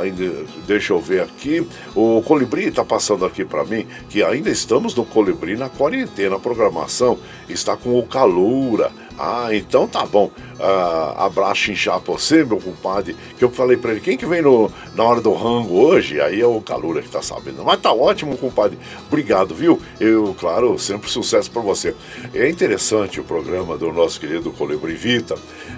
ainda, 0.00 0.44
deixa 0.66 0.92
eu 0.94 1.00
ver 1.00 1.22
aqui, 1.22 1.66
o 1.94 2.22
Colibri 2.22 2.64
está 2.64 2.84
passando 2.84 3.24
aqui 3.24 3.44
para 3.44 3.64
mim 3.64 3.86
que 4.08 4.22
ainda 4.22 4.50
estamos 4.50 4.94
no 4.94 5.04
Colibri 5.04 5.56
na 5.56 5.68
quarentena, 5.68 6.36
a 6.36 6.40
programação 6.40 7.18
está 7.48 7.76
com 7.76 7.98
o 7.98 8.06
Calura. 8.06 8.90
Ah, 9.24 9.54
então 9.54 9.86
tá 9.86 10.04
bom. 10.04 10.32
Ah, 10.58 11.26
abraço 11.26 11.70
inchar 11.70 12.00
você, 12.00 12.44
meu 12.44 12.58
compadre. 12.58 13.14
Que 13.38 13.44
eu 13.44 13.50
falei 13.50 13.76
pra 13.76 13.92
ele, 13.92 14.00
quem 14.00 14.16
que 14.16 14.26
vem 14.26 14.42
no, 14.42 14.68
na 14.96 15.04
hora 15.04 15.20
do 15.20 15.32
rango 15.32 15.76
hoje? 15.76 16.20
Aí 16.20 16.40
é 16.40 16.46
o 16.46 16.60
Calura 16.60 17.00
que 17.00 17.08
tá 17.08 17.22
sabendo. 17.22 17.62
Mas 17.62 17.80
tá 17.80 17.92
ótimo, 17.92 18.36
compadre. 18.36 18.76
Obrigado, 19.06 19.54
viu? 19.54 19.80
Eu, 20.00 20.34
claro, 20.40 20.76
sempre 20.76 21.08
sucesso 21.08 21.48
para 21.52 21.62
você. 21.62 21.94
É 22.34 22.48
interessante 22.48 23.20
o 23.20 23.24
programa 23.24 23.78
do 23.78 23.92
nosso 23.92 24.18
querido 24.18 24.50
Colibri 24.50 24.94
Vita, 24.94 25.36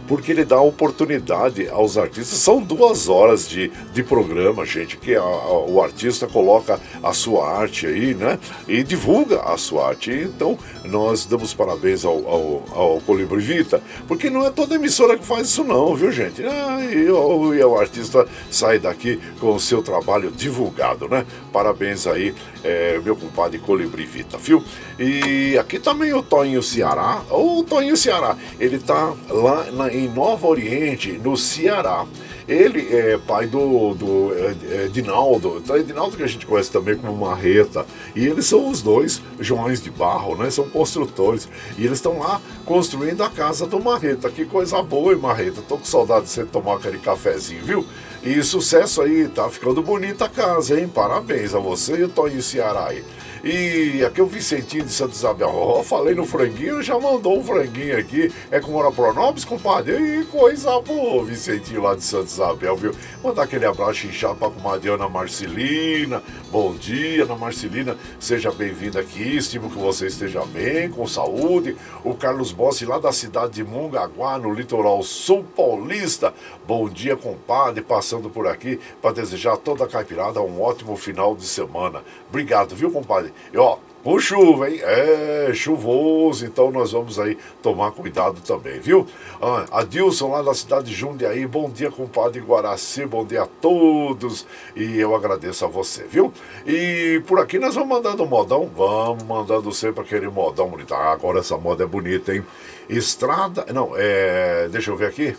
porque 0.09 0.33
ele 0.33 0.47
dá 0.47 0.59
oportunidade 0.63 1.69
aos 1.69 1.99
artistas. 1.99 2.39
São 2.39 2.63
duas 2.63 3.11
horas 3.11 3.47
de, 3.47 3.71
de 3.93 4.03
programa, 4.03 4.65
gente, 4.65 4.97
que 4.97 5.15
a, 5.15 5.21
a, 5.21 5.59
o 5.67 5.83
artista 5.83 6.27
coloca 6.27 6.81
a 7.03 7.13
sua 7.13 7.47
arte 7.47 7.87
aí, 7.87 8.15
né? 8.15 8.39
E 8.67 8.83
divulga 8.83 9.43
a 9.43 9.59
sua 9.59 9.89
arte. 9.89 10.11
Então, 10.11 10.59
nós 10.83 11.27
damos 11.27 11.53
parabéns 11.53 12.07
ao, 12.07 12.27
ao, 12.27 12.65
ao 12.73 13.01
Colibri 13.01 13.34
Vita, 13.39 13.83
porque 14.07 14.31
não 14.31 14.47
é 14.47 14.51
toda 14.51 14.75
emissora 14.75 15.17
que 15.17 15.25
faz 15.25 15.49
isso 15.49 15.65
não, 15.65 15.95
viu 15.95 16.11
gente? 16.11 16.43
Ah, 16.45 16.79
e, 16.81 17.07
e 17.07 17.11
o 17.11 17.79
artista 17.79 18.27
sai 18.51 18.79
daqui 18.79 19.21
com 19.41 19.55
o 19.55 19.61
seu 19.61 19.83
trabalho 19.83 20.31
divulgado, 20.31 21.09
né? 21.09 21.27
Parabéns 21.53 22.07
aí, 22.07 22.35
é, 22.63 23.01
meu 23.05 23.17
compadre 23.17 23.59
Colibri 23.59 24.05
Vita, 24.05 24.39
viu? 24.39 24.63
E 24.99 25.59
aqui 25.59 25.79
também 25.79 26.13
o 26.13 26.23
Toninho 26.23 26.63
Ceará, 26.63 27.23
o 27.31 27.65
Toninho 27.65 27.97
Ceará, 27.97 28.37
ele 28.59 28.79
tá 28.79 29.13
lá 29.29 29.65
na, 29.71 29.93
em 29.93 30.09
Nova 30.09 30.47
Oriente, 30.47 31.13
no 31.13 31.37
Ceará. 31.37 32.07
Ele 32.47 32.95
é 32.95 33.17
pai 33.17 33.47
do, 33.47 33.95
do 33.95 34.33
é, 34.35 34.85
Edinaldo, 34.85 35.63
então, 35.65 35.77
Edinaldo 35.77 36.17
que 36.17 36.23
a 36.23 36.27
gente 36.27 36.45
conhece 36.45 36.71
também 36.71 36.95
como 36.95 37.17
Marreta. 37.17 37.87
E 38.15 38.27
eles 38.27 38.45
são 38.45 38.69
os 38.69 38.83
dois 38.83 39.23
Joões 39.41 39.81
de 39.81 39.91
Barro, 39.91 40.37
né? 40.37 40.51
São 40.51 40.69
construtores. 40.69 41.49
E 41.79 41.87
eles 41.87 41.99
estão 41.99 42.19
lá 42.19 42.41
construindo 42.67 43.14
a 43.23 43.31
casa 43.31 43.67
do 43.67 43.81
Marreta. 43.81 44.31
Que 44.31 44.45
coisa 44.45 44.83
boa, 44.83 45.13
hein, 45.13 45.19
Marreta? 45.19 45.63
Tô 45.63 45.79
com 45.79 45.85
saudade 45.85 46.27
de 46.27 46.31
você 46.31 46.45
tomar 46.45 46.77
aquele 46.77 46.99
cafezinho, 46.99 47.65
viu? 47.65 47.87
E 48.27 48.43
sucesso 48.43 49.03
aí, 49.03 49.29
tá 49.29 49.51
ficando 49.51 49.83
bonita 49.83 50.25
a 50.25 50.29
casa, 50.31 50.81
hein? 50.81 50.89
Parabéns 50.89 51.55
a 51.55 51.59
você 51.59 51.97
e 51.97 52.05
o 52.05 52.09
Toninho 52.09 52.43
Ceará 52.43 52.87
aí. 52.89 53.05
E 53.47 54.03
aqui 54.03 54.23
o 54.23 54.27
Vicentinho 54.27 54.87
de 54.87 54.91
Santa 54.91 55.13
Isabel. 55.13 55.51
Oh, 55.55 55.83
falei 55.83 56.15
no 56.15 56.25
franguinho, 56.25 56.83
já 56.83 56.99
mandou 56.99 57.39
um 57.39 57.45
franguinho 57.45 57.99
aqui. 57.99 58.33
É 58.51 58.59
com 58.59 58.73
hora 58.73 58.91
Pronobis, 58.91 59.45
compadre? 59.45 59.93
E 60.21 60.25
coisa 60.25 60.81
boa, 60.81 61.23
Vicentinho 61.23 61.83
lá 61.83 61.95
de 61.95 62.03
Santa 62.03 62.25
Isabel, 62.25 62.75
viu? 62.75 62.95
Mandar 63.23 63.43
aquele 63.43 63.67
abraço 63.67 64.07
inchado 64.07 64.37
pra 64.37 64.49
comadre 64.49 64.89
Ana 64.89 65.11
Marcelina. 65.11 66.23
Bom 66.51 66.75
dia, 66.75 67.25
Ana 67.25 67.37
Marcelina. 67.37 67.99
Seja 68.19 68.51
bem-vinda 68.51 69.01
aqui. 69.01 69.37
Estimo 69.37 69.69
que 69.69 69.77
você 69.77 70.07
esteja 70.07 70.43
bem, 70.47 70.89
com 70.89 71.07
saúde. 71.07 71.77
O 72.03 72.15
Carlos 72.15 72.51
Bossi 72.51 72.87
lá 72.87 72.99
da 72.99 73.13
cidade 73.13 73.53
de 73.53 73.65
Mongaguá, 73.65 74.39
no 74.39 74.55
litoral 74.55 75.03
sul 75.03 75.45
paulista. 75.55 76.33
Bom 76.67 76.89
dia, 76.89 77.15
compadre. 77.15 77.83
Passando 77.83 78.14
por 78.23 78.47
aqui 78.47 78.81
para 79.01 79.13
desejar 79.13 79.55
a 79.55 79.57
toda 79.57 79.85
a 79.85 79.89
caipirada 79.89 80.41
um 80.41 80.63
ótimo 80.63 80.97
final 80.97 81.35
de 81.35 81.47
semana. 81.47 82.03
Obrigado, 82.29 82.75
viu, 82.75 82.91
compadre? 82.91 83.33
E 83.53 83.59
ó, 83.59 83.79
com 84.05 84.19
chuva, 84.19 84.69
hein? 84.69 84.81
É, 84.83 85.51
chuvoso, 85.55 86.45
então 86.45 86.71
nós 86.71 86.93
vamos 86.93 87.19
aí 87.19 87.39
tomar 87.63 87.91
cuidado 87.93 88.39
também, 88.43 88.79
viu? 88.79 89.07
Ah, 89.41 89.65
Adilson 89.73 90.31
lá 90.31 90.43
da 90.43 90.53
cidade 90.53 90.91
de 90.91 90.95
Jundiaí, 90.95 91.47
bom 91.47 91.71
dia, 91.71 91.91
compadre 91.91 92.39
Guaraci, 92.39 93.07
bom 93.07 93.25
dia 93.25 93.45
a 93.45 93.47
todos 93.47 94.47
e 94.77 95.01
eu 95.01 95.15
agradeço 95.15 95.65
a 95.65 95.69
você, 95.69 96.05
viu? 96.05 96.31
E 96.67 97.23
por 97.27 97.41
aqui 97.41 97.59
nós 97.59 97.75
vamos 97.75 97.89
mandando 97.89 98.27
modão, 98.27 98.71
vamos 98.77 99.23
mandando 99.23 99.73
sempre 99.73 100.03
aquele 100.03 100.29
modão 100.29 100.69
bonito. 100.69 100.93
Ah, 100.93 101.11
agora 101.11 101.41
essa 101.41 101.57
moda 101.57 101.85
é 101.85 101.87
bonita, 101.87 102.35
hein? 102.35 102.45
Estrada, 102.91 103.65
não, 103.73 103.93
é, 103.97 104.69
deixa 104.69 104.91
eu 104.91 104.97
ver 104.97 105.07
aqui. 105.07 105.35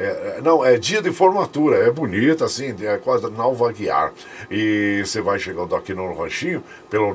É, 0.00 0.40
não, 0.42 0.64
é 0.64 0.78
dia 0.78 1.02
de 1.02 1.12
formatura, 1.12 1.78
é 1.78 1.90
bonita, 1.90 2.44
assim, 2.44 2.72
é 2.86 2.96
quase 2.98 3.28
Nalva 3.30 3.72
Guiar. 3.72 4.12
E 4.48 5.02
você 5.04 5.20
vai 5.20 5.40
chegando 5.40 5.74
aqui 5.74 5.92
no 5.92 6.14
Ranchinho 6.14 6.62
pelo 6.88 7.12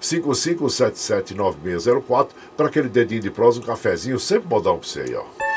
955779604 0.00 2.28
para 2.56 2.68
aquele 2.68 2.88
dedinho 2.88 3.20
de 3.20 3.30
prosa, 3.30 3.60
um 3.60 3.62
cafezinho, 3.62 4.18
sempre 4.18 4.48
modão 4.48 4.78
para 4.78 4.88
você 4.88 5.00
aí, 5.00 5.14
ó. 5.14 5.53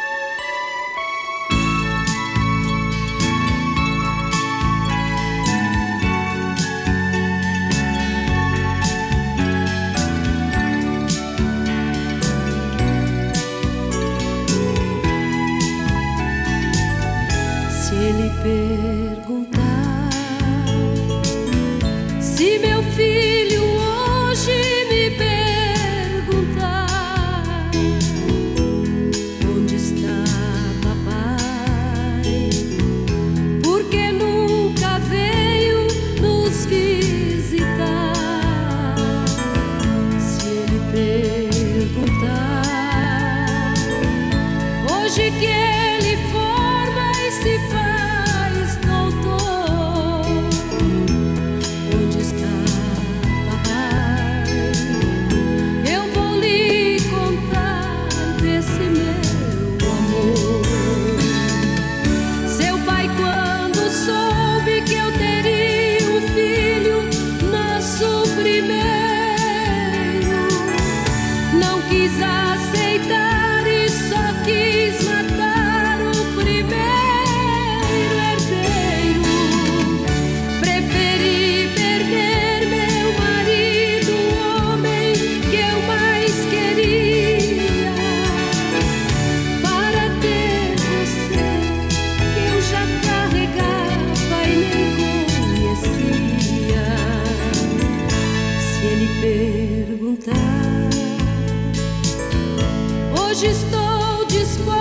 hoje 103.38 103.52
estou 103.52 104.26
disposto. 104.26 104.77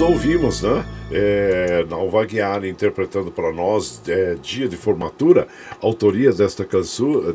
Ouvimos, 0.00 0.62
né? 0.62 0.84
É, 1.12 1.84
Nalva 1.88 2.24
Guiara 2.24 2.66
interpretando 2.66 3.30
para 3.30 3.52
nós 3.52 4.00
é, 4.08 4.34
Dia 4.40 4.68
de 4.68 4.76
Formatura. 4.76 5.46
A 5.82 5.86
autoria 5.86 6.32
desta 6.32 6.66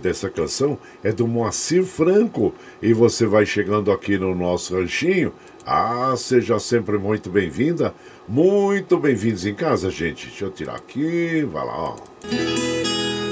dessa 0.01 0.29
canção 0.29 0.77
é 1.03 1.11
do 1.11 1.27
Moacir 1.27 1.83
Franco. 1.83 2.53
E 2.81 2.93
você 2.93 3.25
vai 3.25 3.45
chegando 3.45 3.91
aqui 3.91 4.17
no 4.17 4.33
nosso 4.33 4.75
ranchinho. 4.75 5.33
Ah, 5.65 6.13
seja 6.17 6.57
sempre 6.59 6.97
muito 6.97 7.29
bem-vinda. 7.29 7.93
Muito 8.27 8.97
bem-vindos 8.97 9.45
em 9.45 9.53
casa, 9.53 9.89
gente. 9.91 10.27
Deixa 10.27 10.45
eu 10.45 10.51
tirar 10.51 10.75
aqui. 10.75 11.43
Vai 11.51 11.65
lá, 11.65 11.77
ó. 11.77 11.95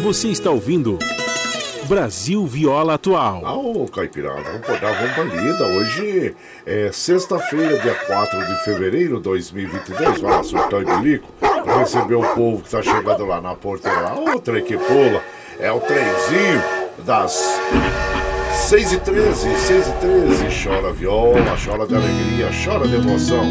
Você 0.03 0.27
está 0.27 0.51
ouvindo. 0.51 0.99
Brasil 1.85 2.45
Viola 2.45 2.95
Atual. 2.95 3.41
Ah, 3.45 3.53
ô 3.55 3.87
Caipirada, 3.87 4.41
vamos 4.41 4.81
dar 4.81 4.93
vamos 4.93 5.13
pra 5.13 5.23
lida. 5.23 5.65
Hoje 5.65 6.35
é 6.65 6.91
sexta-feira, 6.91 7.79
dia 7.79 7.93
4 7.93 8.45
de 8.45 8.63
fevereiro 8.63 9.17
de 9.17 9.23
2022. 9.23 10.21
Vai 10.21 10.31
lá, 10.31 10.43
surtão 10.43 10.81
e 10.81 10.85
bilico, 10.85 11.27
pra 11.39 11.77
receber 11.79 12.15
o 12.15 12.23
povo 12.33 12.63
que 12.63 12.69
tá 12.69 12.81
chegando 12.81 13.25
lá 13.25 13.41
na 13.41 13.55
porteira. 13.55 14.13
Ô, 14.13 14.39
trem 14.39 14.63
que 14.63 14.77
pula, 14.77 15.21
é 15.59 15.71
o 15.71 15.79
trenzinho 15.79 16.63
das 17.05 17.59
6 18.53 18.93
e 18.93 18.97
13, 18.99 19.55
6 19.55 19.87
e 19.87 19.91
13. 19.91 20.63
Chora 20.63 20.93
viola, 20.93 21.57
chora 21.63 21.85
de 21.85 21.95
alegria, 21.95 22.49
chora 22.63 22.87
de 22.87 22.95
emoção. 22.95 23.43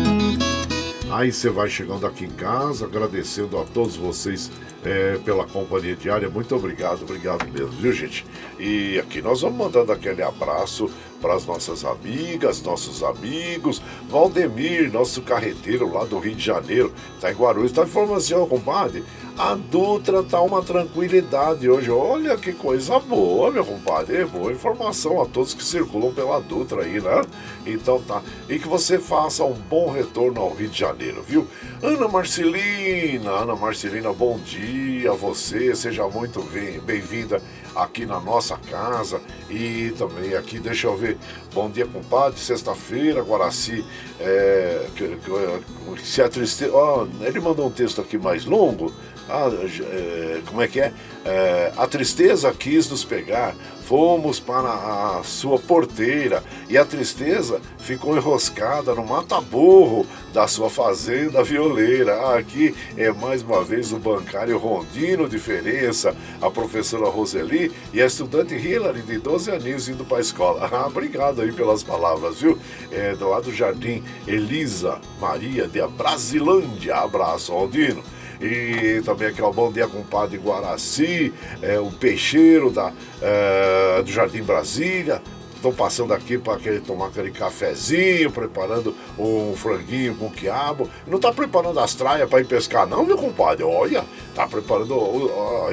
Aí 1.13 1.31
você 1.31 1.51
vai 1.51 1.69
chegando 1.69 2.07
aqui 2.07 2.25
em 2.25 2.31
casa, 2.31 2.87
agradecendo 2.87 3.59
a 3.59 3.65
todos 3.65 3.97
vocês 3.97 4.51
é, 4.83 5.19
pela 5.19 5.45
companhia 5.45 5.95
diária. 5.95 6.31
Muito 6.31 6.57
obrigado, 6.57 7.03
obrigado 7.03 7.47
mesmo, 7.53 7.69
viu, 7.69 7.93
gente? 7.93 8.25
E 8.59 8.99
aqui 8.99 9.21
nós 9.21 9.43
vamos 9.43 9.59
mandando 9.59 9.93
aquele 9.93 10.23
abraço 10.23 10.91
para 11.21 11.35
as 11.35 11.45
nossas 11.45 11.85
amigas, 11.85 12.63
nossos 12.63 13.03
amigos. 13.03 13.83
Valdemir, 14.09 14.91
nosso 14.91 15.21
carreteiro 15.21 15.93
lá 15.93 16.07
do 16.07 16.19
Rio 16.19 16.35
de 16.35 16.43
Janeiro, 16.43 16.91
tá 17.21 17.31
em 17.31 17.35
Guarulhos. 17.35 17.73
Tá 17.73 17.83
informação, 17.83 18.49
compadre? 18.49 19.05
A 19.39 19.55
Dutra 19.55 20.22
tá 20.22 20.41
uma 20.43 20.62
tranquilidade 20.62 21.68
hoje. 21.68 21.91
Olha 21.91 22.37
que 22.37 22.53
coisa 22.53 22.99
boa, 22.99 23.51
meu 23.51 23.64
compadre. 23.64 24.24
Boa 24.26 24.53
informação 24.53 25.22
a 25.22 25.26
todos 25.26 25.55
que 25.55 25.64
circulam 25.64 26.12
pela 26.12 26.39
Dutra 26.39 26.83
aí, 26.83 27.01
né? 27.01 27.22
Então 27.66 28.01
tá. 28.03 28.22
E 28.47 28.59
que 28.59 28.68
você 28.68 28.99
faça 28.99 29.43
um 29.43 29.55
bom 29.55 29.91
retorno 29.91 30.41
ao 30.41 30.53
Rio 30.53 30.68
de 30.68 30.78
Janeiro, 30.78 31.22
viu? 31.26 31.47
Ana 31.83 32.09
Marcelina, 32.09 33.30
Ana 33.30 33.57
Marcelina, 33.57 34.12
bom 34.12 34.39
dia 34.39 35.12
a 35.12 35.14
você. 35.14 35.74
Seja 35.74 36.07
muito 36.09 36.43
bem-vinda 36.85 37.41
aqui 37.75 38.07
na 38.07 38.20
nossa 38.20 38.57
casa 38.57 39.20
e 39.51 39.93
também 39.99 40.35
aqui, 40.35 40.59
deixa 40.59 40.87
eu 40.87 40.97
ver, 40.97 41.16
bom 41.55 41.70
dia 41.70 41.87
compadre, 41.87 42.39
sexta-feira, 42.39 43.23
Guaraci, 43.23 43.85
é, 44.20 44.87
se 46.03 46.23
a 46.23 46.29
tristeza, 46.29 46.73
ele 47.20 47.41
mandou 47.41 47.66
um 47.66 47.70
texto 47.70 48.01
aqui 48.01 48.18
mais 48.18 48.45
longo, 48.45 48.93
ah, 49.29 49.49
é, 49.91 50.43
como 50.47 50.61
é 50.61 50.68
que 50.68 50.81
é? 50.81 50.93
é? 51.25 51.73
A 51.77 51.87
tristeza 51.87 52.53
quis 52.53 52.89
nos 52.91 53.05
pegar, 53.05 53.55
fomos 53.93 54.40
para 54.40 55.18
a 55.18 55.22
sua 55.22 55.59
porteira 55.59 56.43
e 56.66 56.78
a 56.78 56.84
tristeza 56.84 57.61
ficou 57.76 58.16
enroscada 58.16 58.95
no 58.95 59.05
mata-burro 59.05 60.07
da 60.32 60.49
sua 60.49 60.70
fazenda 60.70 61.45
violeira. 61.45 62.34
Aqui 62.34 62.74
é 62.97 63.12
mais 63.12 63.43
uma 63.43 63.62
vez 63.62 63.93
o 63.93 63.99
bancário 63.99 64.57
Rondino 64.57 65.28
Diferença, 65.28 66.16
a 66.40 66.51
professora 66.51 67.11
Roseli 67.11 67.70
e 67.93 68.01
a 68.01 68.07
estudante 68.07 68.55
Hillary, 68.55 69.03
de 69.03 69.18
12 69.18 69.51
aninhos, 69.51 69.90
indo 69.90 70.07
para 70.07 70.16
a 70.16 70.22
escola. 70.22 70.62
Ah, 70.72 70.86
obrigado 70.86 71.43
aí 71.43 71.53
pelas 71.53 71.82
palavras, 71.82 72.40
viu? 72.40 72.59
É, 72.90 73.14
do 73.14 73.28
lado 73.28 73.51
do 73.51 73.55
Jardim 73.55 74.03
Elisa 74.26 74.99
Maria 75.20 75.68
de 75.68 75.86
Brasilândia. 75.86 76.97
Abraço, 76.97 77.53
Rondino. 77.53 78.03
E 78.43 79.01
também 79.03 79.28
aqui, 79.28 79.40
ó, 79.40 79.53
bom 79.53 79.70
dia, 79.70 79.86
compadre 79.86 80.36
Guaraci, 80.36 81.32
é, 81.62 81.78
o 81.78 81.93
peixeiro 81.93 82.72
da, 82.72 82.93
é, 83.22 84.03
do 84.03 84.11
Jardim 84.11 84.43
Brasília. 84.43 85.22
Estão 85.55 85.72
passando 85.72 86.12
aqui 86.12 86.36
para 86.36 86.59
querer 86.59 86.80
tomar 86.80 87.07
aquele 87.07 87.30
cafezinho, 87.30 88.32
preparando 88.32 88.97
um 89.16 89.55
franguinho 89.55 90.16
com 90.16 90.28
quiabo. 90.28 90.90
Não 91.07 91.18
está 91.18 91.32
preparando 91.32 91.78
as 91.78 91.95
traias 91.95 92.28
para 92.28 92.40
ir 92.40 92.47
pescar, 92.47 92.84
não, 92.84 93.07
meu 93.07 93.16
compadre? 93.16 93.62
Olha, 93.62 94.05
Tá 94.35 94.47
preparando. 94.47 94.99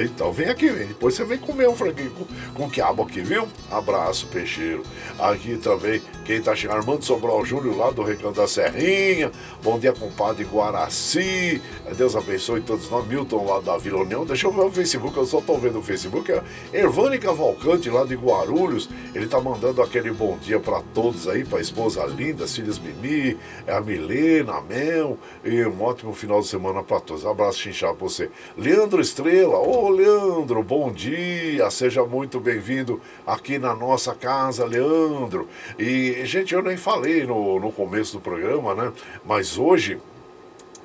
então 0.00 0.32
vem 0.32 0.48
aqui, 0.48 0.68
vem. 0.68 0.88
Depois 0.88 1.14
você 1.14 1.24
vem 1.24 1.38
comer 1.38 1.68
um 1.68 1.74
franguinho 1.74 2.10
com, 2.10 2.26
com 2.54 2.70
quiabo 2.70 3.02
aqui, 3.02 3.22
viu? 3.22 3.48
Abraço, 3.70 4.26
peixeiro. 4.26 4.82
Aqui 5.18 5.56
também, 5.56 6.02
quem 6.26 6.42
tá 6.42 6.54
chegando, 6.54 6.76
Armando 6.76 7.02
Sobral 7.02 7.44
Júnior 7.44 7.76
lá 7.76 7.90
do 7.90 8.02
Recanto 8.02 8.40
da 8.40 8.46
Serrinha. 8.46 9.32
Bom 9.62 9.78
dia, 9.78 9.92
compadre 9.92 10.44
Guaraci. 10.44 11.60
Deus 11.96 12.14
abençoe 12.14 12.60
todos 12.60 12.90
nós. 12.90 13.06
Milton 13.06 13.44
lá 13.46 13.60
da 13.60 13.78
Vila 13.78 14.02
União. 14.02 14.26
Deixa 14.26 14.46
eu 14.46 14.52
ver 14.52 14.60
o 14.60 14.70
Facebook, 14.70 15.16
eu 15.16 15.26
só 15.26 15.40
tô 15.40 15.56
vendo 15.56 15.78
o 15.78 15.82
Facebook. 15.82 16.30
É 16.30 16.42
Ervani 16.72 17.18
Cavalcante 17.18 17.88
lá 17.88 18.04
de 18.04 18.14
Guarulhos. 18.14 18.90
Ele 19.14 19.26
tá 19.26 19.40
mandando 19.40 19.82
aquele 19.82 20.12
bom 20.12 20.36
dia 20.38 20.60
pra 20.60 20.82
todos 20.94 21.26
aí, 21.28 21.44
pra 21.44 21.60
esposa 21.60 22.04
linda, 22.04 22.44
as 22.44 22.54
filhas 22.54 22.78
Mimi, 22.78 23.38
a 23.66 23.80
Milena, 23.80 24.54
a 24.54 24.60
Mel. 24.60 25.18
E 25.42 25.64
um 25.64 25.82
ótimo 25.82 26.12
final 26.12 26.40
de 26.40 26.46
semana 26.46 26.82
pra 26.82 27.00
todos. 27.00 27.24
Abraço, 27.24 27.58
chinchado 27.58 27.96
pra 27.96 28.06
você. 28.06 28.30
Leandro 28.56 29.00
Estrela, 29.00 29.58
ô 29.58 29.88
Leandro, 29.90 30.62
bom 30.62 30.90
dia, 30.92 31.70
seja 31.70 32.04
muito 32.04 32.40
bem-vindo 32.40 33.00
aqui 33.26 33.58
na 33.58 33.74
nossa 33.74 34.14
casa, 34.14 34.64
Leandro. 34.64 35.48
E, 35.78 36.24
gente, 36.24 36.52
eu 36.52 36.62
nem 36.62 36.76
falei 36.76 37.24
no, 37.24 37.60
no 37.60 37.70
começo 37.72 38.14
do 38.14 38.20
programa, 38.20 38.74
né? 38.74 38.92
Mas 39.24 39.56
hoje. 39.56 39.98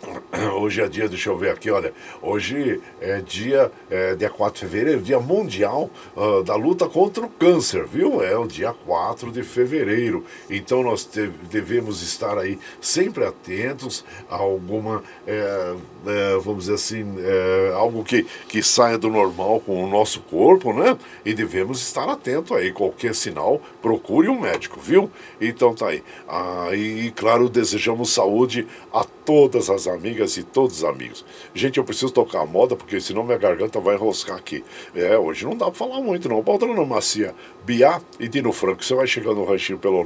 Hoje 0.62 0.82
é 0.82 0.88
dia, 0.88 1.08
deixa 1.10 1.30
eu 1.32 1.38
ver 1.38 1.50
aqui, 1.50 1.72
olha. 1.72 1.92
Hoje 2.22 2.80
é 3.02 3.22
dia, 3.22 3.72
é, 3.90 4.14
dia 4.14 4.30
4 4.30 4.54
de 4.54 4.68
fevereiro, 4.72 5.02
dia 5.02 5.20
mundial 5.20 5.90
ah, 6.16 6.44
da 6.44 6.56
luta 6.56 6.88
contra 6.88 7.26
o 7.26 7.30
câncer, 7.30 7.86
viu? 7.88 8.22
É 8.24 8.38
o 8.38 8.46
dia 8.46 8.72
4 8.86 9.32
de 9.32 9.42
fevereiro. 9.42 10.24
Então 10.48 10.84
nós 10.84 11.06
te- 11.06 11.32
devemos 11.50 12.04
estar 12.04 12.38
aí 12.38 12.60
sempre 12.80 13.26
atentos 13.26 14.06
a 14.30 14.36
alguma, 14.36 15.02
é, 15.26 15.74
é, 16.06 16.38
vamos 16.38 16.66
dizer 16.66 16.76
assim, 16.76 17.16
é, 17.20 17.74
algo 17.74 18.04
que, 18.04 18.26
que 18.48 18.62
saia 18.62 18.98
do 18.98 19.10
normal 19.10 19.60
com 19.60 19.84
o 19.84 19.88
nosso 19.88 20.22
corpo, 20.22 20.74
né? 20.74 20.98
E 21.24 21.34
devemos 21.34 21.82
estar 21.82 22.08
atento 22.10 22.54
aí. 22.54 22.72
Qualquer 22.72 23.16
sinal, 23.16 23.62
procure 23.82 24.30
um 24.30 24.40
médico, 24.40 24.80
viu? 24.80 25.10
Então 25.40 25.74
tá 25.74 25.88
aí. 25.88 26.04
Ah, 26.28 26.70
e, 26.74 27.12
claro, 27.12 27.50
desejamos 27.50 28.12
saúde 28.12 28.68
a 28.94 29.04
todas 29.04 29.70
as 29.70 29.88
amigas 29.88 30.38
e 30.38 30.44
todos 30.44 30.78
os 30.78 30.84
amigos. 30.84 31.26
Gente, 31.54 31.78
eu 31.78 31.84
preciso 31.84 32.12
tocar 32.12 32.42
a 32.42 32.46
moda, 32.46 32.76
porque 32.76 33.00
senão 33.02 33.24
minha 33.24 33.38
garganta 33.38 33.80
vai 33.80 33.96
enroscar 33.96 34.38
aqui. 34.38 34.64
É, 34.94 35.18
hoje 35.18 35.46
não 35.46 35.56
dá 35.56 35.66
pra 35.66 35.74
falar 35.74 36.02
muito, 36.02 36.30
não. 36.30 36.42
Baldrana 36.42 36.86
Macia, 36.86 37.34
Biá 37.66 38.02
e 38.20 38.28
Dino 38.28 38.52
Franco. 38.52 38.84
Você 38.84 38.94
vai 38.94 39.08
chegando 39.08 39.38
no 39.38 39.46
ranchinho 39.46 39.80
pelo 39.80 40.04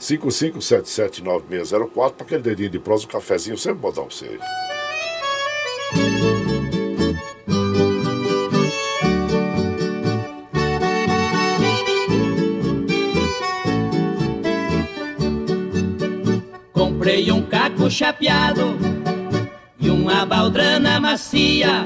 955779604 0.00 2.12
para 2.12 2.26
aquele 2.26 2.42
dedinho 2.42 2.70
de 2.70 2.78
prosa, 2.78 3.04
um 3.04 3.08
cafezinho, 3.08 3.58
sempre 3.58 3.80
bom 3.80 3.90
dar 3.90 4.02
pra 4.02 4.10
você. 4.10 4.38
Caco 17.86 17.90
chapeado 17.90 18.76
e 19.78 19.88
uma 19.90 20.26
baldrana 20.26 20.98
macia. 21.00 21.84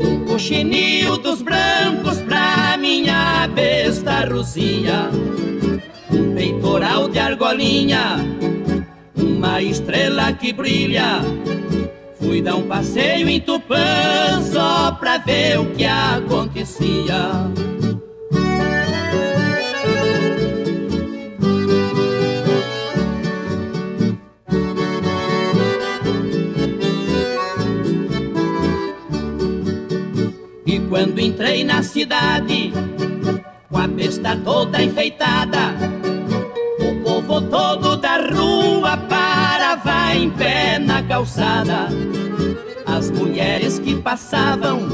Um 0.00 0.24
coxinil 0.26 1.18
dos 1.18 1.42
brancos 1.42 2.20
pra 2.22 2.76
minha 2.76 3.46
besta 3.48 4.24
Rosia. 4.24 5.10
Um 6.10 6.34
peitoral 6.34 7.08
de 7.08 7.18
argolinha, 7.18 8.16
uma 9.16 9.62
estrela 9.62 10.32
que 10.32 10.52
brilha. 10.52 11.20
Fui 12.18 12.42
dar 12.42 12.56
um 12.56 12.66
passeio 12.66 13.28
em 13.28 13.40
Tupã 13.40 14.42
só 14.52 14.92
pra 14.92 15.18
ver 15.18 15.60
o 15.60 15.66
que 15.66 15.84
acontecia. 15.84 17.50
Quando 30.98 31.20
entrei 31.20 31.62
na 31.62 31.80
cidade, 31.80 32.72
com 33.70 33.78
a 33.78 33.86
besta 33.86 34.36
toda 34.44 34.82
enfeitada, 34.82 35.72
o 36.80 37.00
povo 37.04 37.40
todo 37.42 37.96
da 37.98 38.16
rua 38.16 38.96
parava 39.08 40.16
em 40.16 40.28
pé 40.28 40.76
na 40.80 41.00
calçada. 41.04 41.86
As 42.84 43.12
mulheres 43.12 43.78
que 43.78 43.94
passavam 43.94 44.88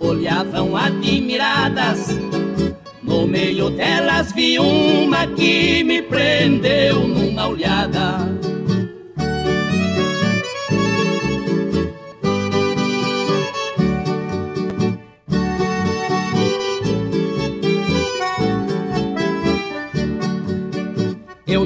olhavam 0.00 0.74
admiradas. 0.74 2.08
No 3.02 3.26
meio 3.26 3.68
delas 3.68 4.32
vi 4.32 4.58
uma 4.58 5.26
que 5.26 5.84
me 5.84 6.00
prendeu 6.00 7.06
numa 7.06 7.48
olhada. 7.48 8.41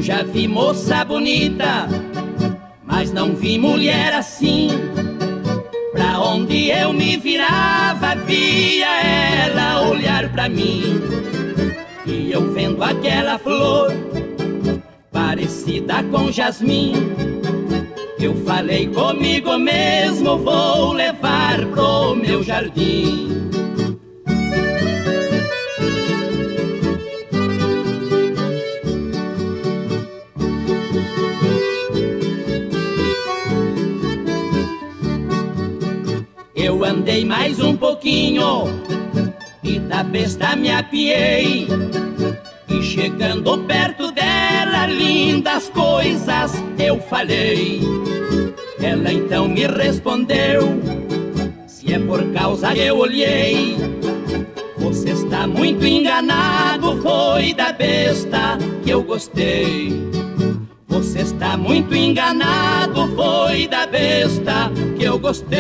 Já 0.07 0.23
vi 0.23 0.47
moça 0.47 1.05
bonita, 1.05 1.89
mas 2.85 3.11
não 3.11 3.35
vi 3.35 3.59
mulher 3.59 4.15
assim. 4.15 4.69
Pra 5.91 6.21
onde 6.21 6.71
eu 6.71 6.93
me 6.93 7.17
virava, 7.17 8.15
via 8.25 8.87
ela 8.87 9.89
olhar 9.89 10.31
pra 10.31 10.49
mim. 10.49 11.01
E 12.07 12.31
eu 12.31 12.53
vendo 12.53 12.85
aquela 12.85 13.37
flor, 13.37 13.93
parecida 15.11 16.05
com 16.05 16.31
jasmim. 16.31 16.93
Eu 18.21 18.33
falei 18.45 18.87
comigo 18.87 19.59
mesmo, 19.59 20.39
vou 20.39 20.93
levar 20.93 21.67
pro 21.67 22.15
meu 22.15 22.45
jardim. 22.45 23.51
Andei 37.07 37.25
mais 37.25 37.61
um 37.61 37.77
pouquinho 37.77 38.65
e 39.63 39.79
da 39.79 40.03
besta 40.03 40.57
me 40.57 40.73
apiei. 40.73 41.69
E 42.69 42.83
chegando 42.83 43.59
perto 43.59 44.11
dela, 44.11 44.87
lindas 44.87 45.69
coisas 45.69 46.53
eu 46.77 46.99
falei. 47.03 47.81
Ela 48.83 49.13
então 49.13 49.49
me 49.49 49.69
respondeu: 49.69 50.63
Se 51.69 51.95
é 51.95 51.99
por 52.01 52.25
causa 52.33 52.73
que 52.73 52.81
eu 52.81 52.99
olhei, 52.99 53.77
você 54.77 55.11
está 55.11 55.47
muito 55.47 55.87
enganado. 55.87 57.01
Foi 57.03 57.55
da 57.55 57.73
besta 57.73 58.59
que 58.83 58.91
eu 58.91 59.05
gostei. 59.05 59.93
Você 60.97 61.21
está 61.21 61.59
muito 61.59 61.95
enganado. 61.95 63.07
Foi 63.15 63.69
da 63.69 63.87
besta 63.87 64.73
que 64.97 65.05
eu 65.05 65.19
gostei. 65.19 65.57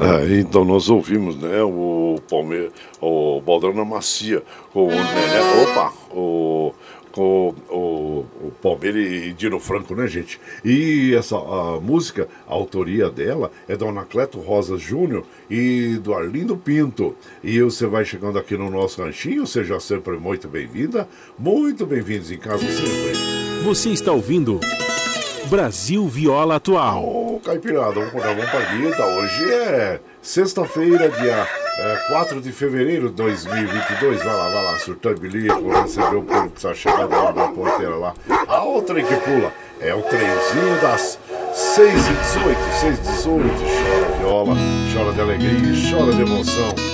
Ah, 0.00 0.24
então 0.30 0.64
nós 0.64 0.88
ouvimos, 0.88 1.36
né, 1.36 1.62
o 1.62 2.16
Palmeiras, 2.30 2.72
o 2.98 3.42
Baldrana 3.42 3.84
Macia, 3.84 4.42
o 4.72 4.86
opa, 4.86 5.92
o, 6.10 6.72
com 7.12 7.54
o, 7.68 8.24
o 8.40 8.52
Palmeiras 8.62 9.02
e 9.02 9.32
Dino 9.32 9.58
Franco, 9.58 9.94
né, 9.94 10.06
gente? 10.06 10.40
E 10.64 11.14
essa 11.14 11.36
a 11.36 11.80
música, 11.80 12.28
a 12.48 12.52
autoria 12.52 13.10
dela 13.10 13.50
é 13.68 13.76
do 13.76 13.88
Anacleto 13.88 14.38
Rosa 14.38 14.76
Júnior 14.76 15.24
e 15.48 15.98
do 16.02 16.14
Arlindo 16.14 16.56
Pinto. 16.56 17.16
E 17.42 17.60
você 17.60 17.86
vai 17.86 18.04
chegando 18.04 18.38
aqui 18.38 18.56
no 18.56 18.70
nosso 18.70 19.02
ranchinho, 19.02 19.46
seja 19.46 19.78
sempre 19.80 20.16
muito 20.18 20.48
bem-vinda, 20.48 21.08
muito 21.38 21.86
bem-vindos 21.86 22.30
em 22.30 22.38
casa 22.38 22.64
sempre. 22.66 23.12
Você 23.64 23.90
está 23.90 24.12
ouvindo 24.12 24.60
Brasil 25.48 26.06
Viola 26.06 26.56
Atual. 26.56 27.04
Ô, 27.04 27.40
Caipirada, 27.40 27.94
vamos 27.94 28.12
vamos 28.12 28.50
pra 28.50 28.60
guita. 28.72 29.04
Hoje 29.04 29.52
é 29.52 30.00
sexta-feira, 30.22 31.08
dia 31.10 31.59
é, 31.80 31.96
4 32.08 32.40
de 32.42 32.52
fevereiro 32.52 33.08
de 33.08 33.14
2022. 33.14 34.22
Vai 34.22 34.36
lá, 34.36 34.48
vai 34.50 34.64
lá, 34.64 34.78
surtando 34.78 35.20
bilico, 35.20 35.70
receber 35.70 36.16
o 36.16 36.22
povo 36.22 36.50
que 36.50 36.56
está 36.58 36.74
chegando 36.74 37.10
lá 37.10 37.32
da 37.32 37.48
porteira 37.48 37.96
lá. 37.96 38.14
A 38.46 38.62
outra 38.62 39.02
que 39.02 39.14
pula 39.16 39.50
é 39.80 39.94
o 39.94 40.02
trenzinho 40.02 40.80
das 40.82 41.18
6 41.54 42.08
e 42.08 42.12
18 42.12 42.58
6 42.80 42.98
e 42.98 43.02
18 43.02 43.44
Chora 43.80 44.18
viola, 44.18 44.56
chora 44.92 45.12
de 45.12 45.20
alegria, 45.20 45.90
chora 45.90 46.12
de 46.12 46.22
emoção. 46.22 46.89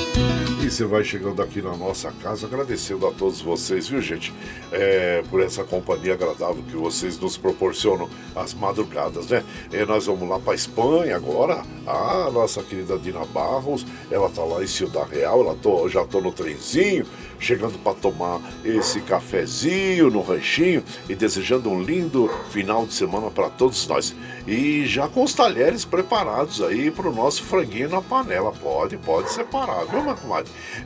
E 0.66 0.70
você 0.70 0.84
vai 0.84 1.04
chegando 1.04 1.40
aqui 1.40 1.62
na 1.62 1.76
nossa 1.76 2.10
casa, 2.10 2.44
agradecendo 2.44 3.06
a 3.06 3.12
todos 3.12 3.40
vocês, 3.40 3.86
viu, 3.86 4.02
gente? 4.02 4.34
É, 4.72 5.22
por 5.30 5.40
essa 5.40 5.62
companhia 5.62 6.14
agradável 6.14 6.60
que 6.68 6.74
vocês 6.74 7.16
nos 7.20 7.36
proporcionam 7.36 8.10
às 8.34 8.52
madrugadas, 8.52 9.28
né? 9.28 9.44
É, 9.72 9.86
nós 9.86 10.06
vamos 10.06 10.28
lá 10.28 10.40
para 10.40 10.56
Espanha 10.56 11.14
agora. 11.14 11.62
A 11.86 12.28
nossa 12.32 12.64
querida 12.64 12.98
Dina 12.98 13.24
Barros, 13.26 13.86
ela 14.10 14.28
tá 14.28 14.42
lá 14.42 14.60
em 14.60 14.66
Ciudad 14.66 15.08
Real, 15.08 15.40
ela 15.40 15.54
tô, 15.54 15.88
já 15.88 16.04
tô 16.04 16.20
no 16.20 16.32
trenzinho, 16.32 17.06
chegando 17.38 17.78
para 17.78 17.94
tomar 17.94 18.40
esse 18.64 19.00
cafezinho 19.02 20.10
no 20.10 20.20
ranchinho 20.20 20.82
e 21.08 21.14
desejando 21.14 21.70
um 21.70 21.80
lindo 21.80 22.28
final 22.50 22.84
de 22.84 22.92
semana 22.92 23.30
para 23.30 23.48
todos 23.50 23.86
nós. 23.86 24.16
E 24.48 24.84
já 24.84 25.06
com 25.06 25.22
os 25.22 25.32
talheres 25.32 25.84
preparados 25.84 26.60
aí 26.60 26.90
para 26.90 27.08
o 27.08 27.14
nosso 27.14 27.44
franguinho 27.44 27.88
na 27.88 28.02
panela. 28.02 28.50
Pode, 28.50 28.96
pode 28.96 29.30
separar, 29.30 29.84
viu, 29.84 30.02
minha? 30.02 30.16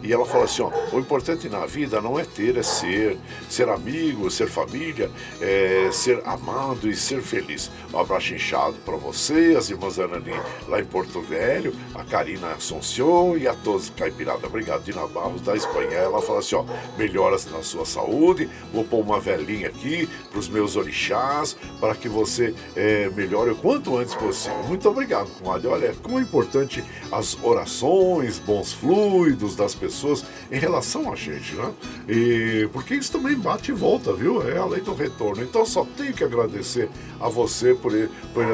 E 0.03 0.13
ela 0.13 0.25
fala 0.25 0.45
assim: 0.45 0.63
ó, 0.63 0.71
o 0.93 0.99
importante 0.99 1.49
na 1.49 1.67
vida 1.67 2.01
não 2.01 2.19
é 2.19 2.25
ter, 2.25 2.57
é 2.57 2.63
ser. 2.63 3.19
Ser 3.49 3.69
amigo, 3.69 4.31
ser 4.31 4.49
família, 4.49 5.11
é 5.41 5.89
ser 5.93 6.23
amado 6.25 6.89
e 6.89 6.97
ser 6.97 7.21
feliz. 7.23 7.71
Um 7.93 7.99
abraço 7.99 8.35
inchado 8.35 8.77
para 8.85 8.97
você, 8.97 9.55
as 9.59 9.71
irmãs 9.71 9.99
Anani 9.99 10.41
lá 10.69 10.81
em 10.81 10.85
Porto 10.85 11.21
Velho, 11.21 11.75
a 11.95 12.05
Karina 12.05 12.53
Assunção 12.53 13.37
e 13.37 13.47
a 13.47 13.55
todos 13.55 13.91
Caipirada. 13.91 14.47
Obrigado, 14.47 14.83
Dina 14.83 15.07
Barros 15.07 15.43
da 15.43 15.57
Espanha. 15.57 15.93
Ela 15.93 16.21
fala 16.23 16.39
assim: 16.39 16.55
ó, 16.55 16.65
melhoras 16.97 17.47
na 17.51 17.63
sua 17.63 17.85
saúde, 17.85 18.49
vou 18.73 18.85
pôr 18.85 19.01
uma 19.01 19.21
velhinha 19.21 19.69
aqui 19.69 20.09
para 20.31 20.39
os 20.39 20.49
meus 20.49 20.77
orixás, 20.77 21.57
para 21.81 21.95
que 21.95 22.09
você 22.09 22.55
é, 22.77 23.09
melhore 23.11 23.51
o 23.51 23.57
quanto 23.57 23.97
antes 23.97 24.15
possível. 24.15 24.63
Muito 24.65 24.89
obrigado, 24.89 25.29
comadre. 25.39 25.69
Olha, 25.69 25.95
como 26.03 26.19
é 26.19 26.23
importante 26.23 26.85
as 27.11 27.37
orações, 27.43 28.39
bons 28.39 28.73
fluidos 28.73 29.57
das 29.61 29.75
pessoas 29.75 30.25
em 30.51 30.59
relação 30.59 31.13
a 31.13 31.17
gente, 31.17 31.55
né? 31.55 31.73
E 32.09 32.69
porque 32.73 32.95
isso 32.95 33.13
também 33.13 33.37
bate 33.37 33.71
e 33.71 33.75
volta, 33.75 34.13
viu? 34.13 34.43
É 34.49 34.57
a 34.57 34.65
lei 34.65 34.81
do 34.81 34.95
retorno. 34.95 35.43
Então 35.43 35.67
só 35.67 35.87
tenho 35.97 36.15
que 36.15 36.25
agradecer 36.25 36.89
a 37.21 37.29
você 37.29 37.75
por, 37.75 37.93
por, 38.33 38.45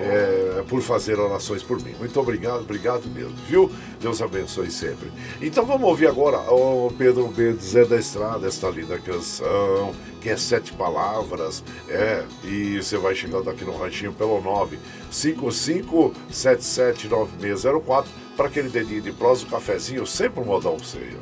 é, 0.00 0.62
por 0.68 0.82
fazer 0.82 1.18
orações 1.18 1.62
por 1.62 1.82
mim. 1.82 1.94
Muito 1.98 2.20
obrigado, 2.20 2.60
obrigado 2.60 3.08
mesmo, 3.08 3.34
viu? 3.48 3.70
Deus 4.00 4.20
abençoe 4.20 4.70
sempre. 4.70 5.10
Então 5.40 5.64
vamos 5.64 5.88
ouvir 5.88 6.06
agora 6.06 6.38
o 6.52 6.92
Pedro 6.96 7.26
B. 7.28 7.54
Zé 7.54 7.84
da 7.84 7.96
Estrada, 7.96 8.46
esta 8.46 8.68
linda 8.68 8.98
canção 8.98 9.94
que 10.20 10.28
é 10.28 10.36
sete 10.36 10.74
palavras, 10.74 11.64
é, 11.88 12.24
e 12.44 12.76
você 12.76 12.98
vai 12.98 13.14
chegando 13.14 13.48
aqui 13.48 13.64
no 13.64 13.74
ranchinho 13.76 14.12
pelo 14.12 14.38
955779604 15.10 18.04
para 18.40 18.48
aquele 18.48 18.70
dedinho 18.70 19.02
de 19.02 19.12
prosa, 19.12 19.44
o 19.44 19.48
cafezinho, 19.48 20.06
sempre 20.06 20.40
um 20.40 20.46
modão 20.46 20.78
ceia. 20.78 21.18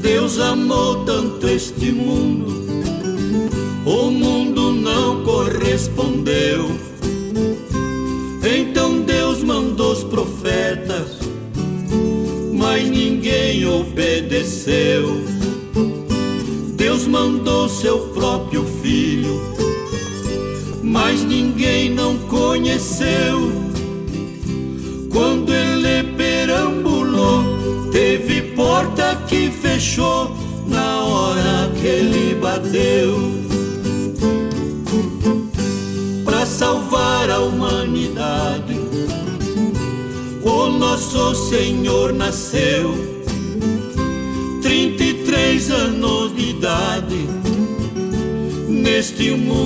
Deus 0.00 0.38
amou 0.38 1.04
tanto 1.04 1.48
este 1.48 1.90
mundo, 1.90 2.54
o 3.84 4.12
mundo 4.12 4.70
não 4.70 5.24
correspondeu. 5.24 6.70
Então 8.44 9.00
Deus 9.00 9.42
mandou 9.42 9.90
os 9.90 10.04
profetas, 10.04 11.18
mas 12.52 12.88
ninguém 12.88 13.66
obedeceu. 13.66 15.24
Deus 16.76 17.08
mandou 17.08 17.68
seu 17.68 17.98
próprio 18.10 18.73
mas 20.94 21.24
ninguém 21.24 21.90
não 21.90 22.16
conheceu. 22.28 23.50
Quando 25.12 25.52
ele 25.52 26.04
perambulou, 26.16 27.90
teve 27.90 28.42
porta 28.54 29.16
que 29.26 29.50
fechou 29.50 30.30
na 30.68 31.04
hora 31.04 31.72
que 31.74 31.84
ele 31.84 32.36
bateu. 32.36 33.18
Para 36.24 36.46
salvar 36.46 37.28
a 37.28 37.40
humanidade, 37.40 38.78
o 40.44 40.66
nosso 40.68 41.34
Senhor 41.50 42.12
nasceu. 42.12 42.94
33 44.62 45.70
anos 45.72 46.36
de 46.36 46.50
idade, 46.50 47.28
neste 48.68 49.32
mundo 49.32 49.64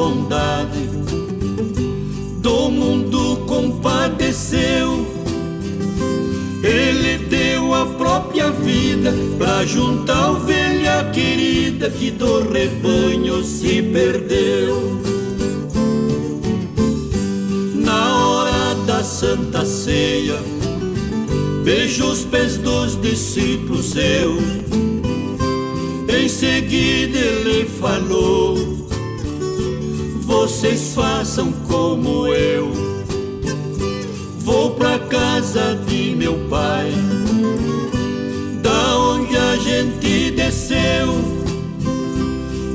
bondade, 0.00 0.88
do 2.40 2.70
mundo 2.70 3.44
compadeceu. 3.46 5.06
Ele 6.62 7.18
deu 7.28 7.74
a 7.74 7.84
própria 7.84 8.50
vida 8.50 9.12
pra 9.36 9.66
juntar 9.66 10.16
a 10.16 10.30
ovelha 10.30 11.10
querida 11.12 11.90
que 11.90 12.10
do 12.10 12.50
rebanho 12.50 13.44
se 13.44 13.82
perdeu. 13.82 14.98
Na 17.74 18.26
hora 18.26 18.74
da 18.86 19.04
Santa 19.04 19.66
Ceia, 19.66 20.38
beijo 21.62 22.06
os 22.06 22.24
pés 22.24 22.56
dos 22.56 22.98
discípulos 23.02 23.90
seus. 23.90 24.42
Em 26.08 26.26
seguida 26.26 27.18
ele 27.18 27.66
falou: 27.66 28.69
Vocês 30.30 30.94
façam 30.94 31.50
como 31.66 32.28
eu. 32.28 32.70
Vou 34.38 34.70
pra 34.76 34.96
casa 34.96 35.74
de 35.88 36.14
meu 36.14 36.34
pai, 36.48 36.92
da 38.62 38.96
onde 38.96 39.36
a 39.36 39.56
gente 39.56 40.30
desceu. 40.30 41.08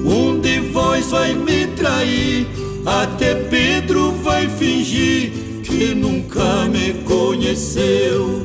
Um 0.05 0.37
de 0.41 0.59
vós 0.73 1.09
vai 1.11 1.33
me 1.33 1.67
trair, 1.67 2.45
até 2.85 3.35
Pedro 3.35 4.11
vai 4.21 4.49
fingir 4.49 5.31
que 5.63 5.95
nunca 5.95 6.65
me 6.65 6.93
conheceu. 7.05 8.43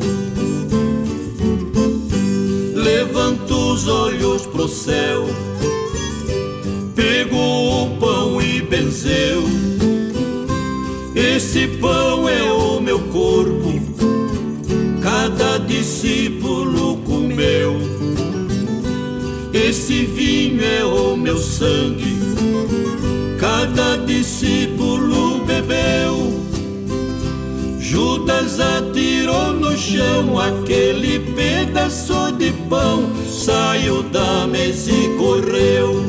Levanta 2.77 3.55
os 3.55 3.89
olhos 3.89 4.47
pro 4.47 4.69
céu, 4.69 5.27
discípulo 15.71 16.97
comeu. 17.07 17.77
Esse 19.55 20.05
vinho 20.05 20.65
é 20.65 20.85
o 20.85 21.17
meu 21.17 21.39
sangue, 21.39 22.19
cada 23.39 23.97
discípulo 23.99 25.45
bebeu. 25.45 26.41
Judas 27.79 28.59
atirou 28.59 29.53
no 29.53 29.77
chão 29.77 30.39
aquele 30.41 31.21
pedaço 31.37 32.33
de 32.33 32.53
pão, 32.69 33.09
saiu 33.29 34.03
da 34.03 34.49
mesa 34.49 34.91
e 34.91 35.17
correu. 35.17 36.05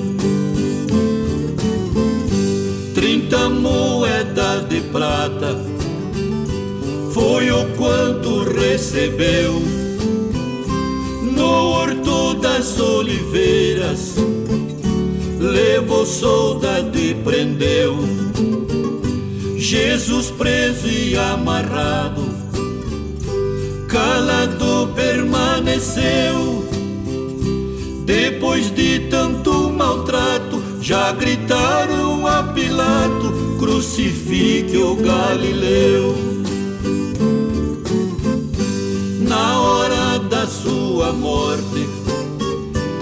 Trinta 2.95 3.47
moedas 3.49 4.67
de 4.67 4.81
prata 4.81 5.70
foi 7.13 7.51
o 7.51 7.65
quanto 7.75 8.43
recebeu 8.43 9.61
no 11.35 11.45
horto 11.45 12.35
das 12.35 12.79
oliveiras. 12.79 14.15
Levou 15.39 16.05
soldado 16.05 16.97
e 16.97 17.15
prendeu 17.15 17.97
Jesus 19.57 20.29
preso 20.31 20.87
e 20.87 21.17
amarrado, 21.17 22.23
calado 23.87 24.89
permaneceu. 24.95 26.65
Depois 28.05 28.69
de 28.71 28.99
tanto 29.09 29.69
maltrato, 29.69 30.61
já 30.81 31.11
gritaram 31.13 32.27
a 32.27 32.43
Pilato: 32.43 33.55
crucifique 33.57 34.77
o 34.77 34.95
Galileu. 34.95 36.40
Sua 40.61 41.11
morte, 41.11 41.87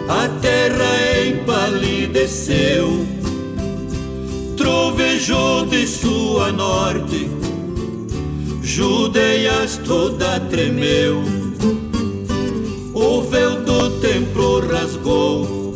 a 0.08 0.28
terra 0.40 1.28
empalideceu 1.28 3.06
trovejou 4.56 5.66
de 5.66 5.86
sua 5.88 6.52
norte, 6.52 7.30
Judeias 8.62 9.78
toda 9.86 10.40
tremeu, 10.42 11.22
o 12.94 13.22
véu 13.22 13.62
do 13.62 13.90
templo 14.00 14.60
rasgou, 14.66 15.76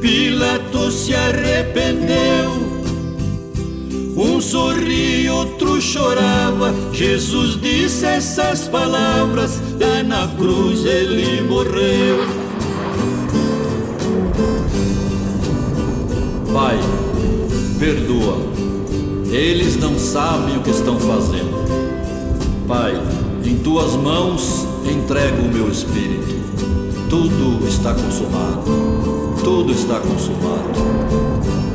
Pilatos 0.00 0.94
se 0.94 1.14
arrependeu. 1.14 2.47
Sorria, 4.50 5.34
outro 5.34 5.78
chorava. 5.78 6.74
Jesus 6.90 7.60
disse 7.60 8.06
essas 8.06 8.66
palavras, 8.66 9.60
lá 9.78 10.02
na 10.02 10.26
cruz 10.36 10.86
ele 10.86 11.42
morreu. 11.42 12.26
Pai, 16.50 16.78
perdoa, 17.78 18.38
eles 19.30 19.76
não 19.76 19.98
sabem 19.98 20.56
o 20.56 20.62
que 20.62 20.70
estão 20.70 20.98
fazendo. 20.98 21.52
Pai, 22.66 22.94
em 23.44 23.58
tuas 23.58 23.92
mãos 23.96 24.66
entrego 24.90 25.42
o 25.42 25.52
meu 25.52 25.70
espírito. 25.70 26.38
Tudo 27.10 27.68
está 27.68 27.92
consumado. 27.92 28.64
Tudo 29.44 29.72
está 29.72 30.00
consumado. 30.00 31.67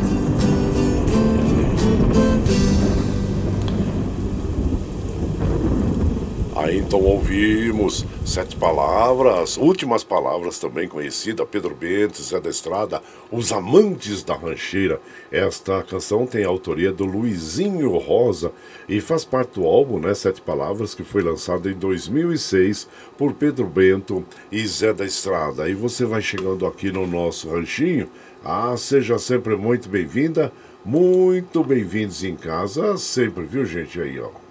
Aí 6.63 6.77
então 6.77 7.01
ouvimos 7.01 8.05
sete 8.25 8.55
palavras, 8.55 9.57
últimas 9.57 10.01
palavras 10.01 10.57
também 10.57 10.87
conhecida, 10.87 11.45
Pedro 11.45 11.75
Bentes, 11.75 12.29
Zé 12.29 12.39
da 12.39 12.49
Estrada, 12.49 13.01
Os 13.29 13.51
Amantes 13.51 14.23
da 14.23 14.33
Rancheira. 14.33 15.01
Esta 15.29 15.83
canção 15.83 16.25
tem 16.25 16.45
a 16.45 16.47
autoria 16.47 16.93
do 16.93 17.03
Luizinho 17.03 17.97
Rosa 17.97 18.53
e 18.87 19.01
faz 19.01 19.25
parte 19.25 19.55
do 19.59 19.65
álbum, 19.65 19.99
né, 19.99 20.13
Sete 20.13 20.39
Palavras, 20.39 20.95
que 20.95 21.03
foi 21.03 21.21
lançado 21.21 21.69
em 21.69 21.73
2006 21.73 22.87
por 23.17 23.33
Pedro 23.33 23.65
Bento 23.65 24.23
e 24.49 24.65
Zé 24.65 24.93
da 24.93 25.03
Estrada. 25.03 25.67
E 25.67 25.73
você 25.73 26.05
vai 26.05 26.21
chegando 26.21 26.65
aqui 26.65 26.93
no 26.93 27.05
nosso 27.05 27.49
ranchinho. 27.49 28.09
Ah, 28.41 28.73
seja 28.77 29.19
sempre 29.19 29.57
muito 29.57 29.89
bem-vinda, 29.89 30.49
muito 30.85 31.61
bem-vindos 31.61 32.23
em 32.23 32.37
casa, 32.37 32.95
sempre, 32.97 33.43
viu 33.43 33.65
gente 33.65 33.99
aí, 33.99 34.17
ó. 34.17 34.42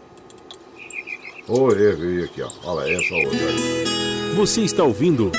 Oh, 1.49 1.71
errei 1.73 2.25
aqui, 2.25 2.43
ó. 2.43 2.49
Olha 2.65 2.93
essa 2.93 3.15
outra 3.15 3.39
aí. 3.49 3.85
Você 4.37 4.63
está 4.63 4.85
ouvindo 4.85 5.33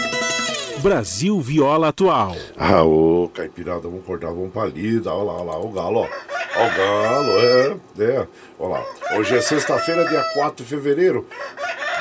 Brasil 0.82 1.40
Viola 1.40 1.88
Atual. 1.90 2.36
Ah, 2.58 2.84
ô, 2.84 3.30
caipirada, 3.34 3.82
vamos 3.82 4.06
cortar, 4.06 4.28
vamos 4.28 4.52
palida. 4.52 5.14
Olha 5.14 5.24
lá, 5.24 5.34
olha 5.34 5.44
lá, 5.44 5.60
o 5.60 5.70
galo, 5.70 6.00
ó. 6.00 6.08
Ó 6.56 6.68
o 6.68 6.78
galo, 6.78 7.32
é, 7.40 7.78
é. 8.00 8.28
Olha 8.60 8.74
lá. 8.74 8.86
Hoje 9.18 9.36
é 9.38 9.42
sexta-feira, 9.42 10.06
dia 10.06 10.24
4 10.34 10.64
de 10.64 10.70
fevereiro. 10.70 11.26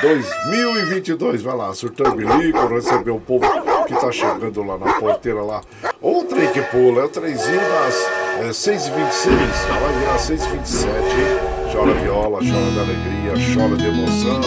2022, 0.02 1.42
vai 1.42 1.56
lá, 1.56 1.72
surtando 1.72 2.16
bilico, 2.16 2.66
receber 2.66 3.12
o 3.12 3.20
povo 3.20 3.46
que 3.86 3.94
tá 3.94 4.10
chegando 4.10 4.64
lá 4.64 4.76
na 4.76 4.94
porteira 4.94 5.42
lá. 5.42 5.60
Ou 6.00 6.22
o 6.22 6.24
trem 6.24 6.50
que 6.50 6.60
pula, 6.60 7.02
é 7.02 7.04
o 7.04 7.08
trenzinho 7.08 7.60
das 7.60 7.94
é, 8.40 8.48
6h26, 8.48 9.68
já 9.68 9.78
vai 9.78 9.92
virar 9.98 10.16
6h27, 10.16 10.86
hein? 10.86 11.51
Chora 11.72 11.94
viola, 11.94 12.38
chora 12.40 12.70
de 12.70 12.78
alegria, 12.78 13.54
chora 13.54 13.76
de 13.76 13.86
emoção. 13.86 14.40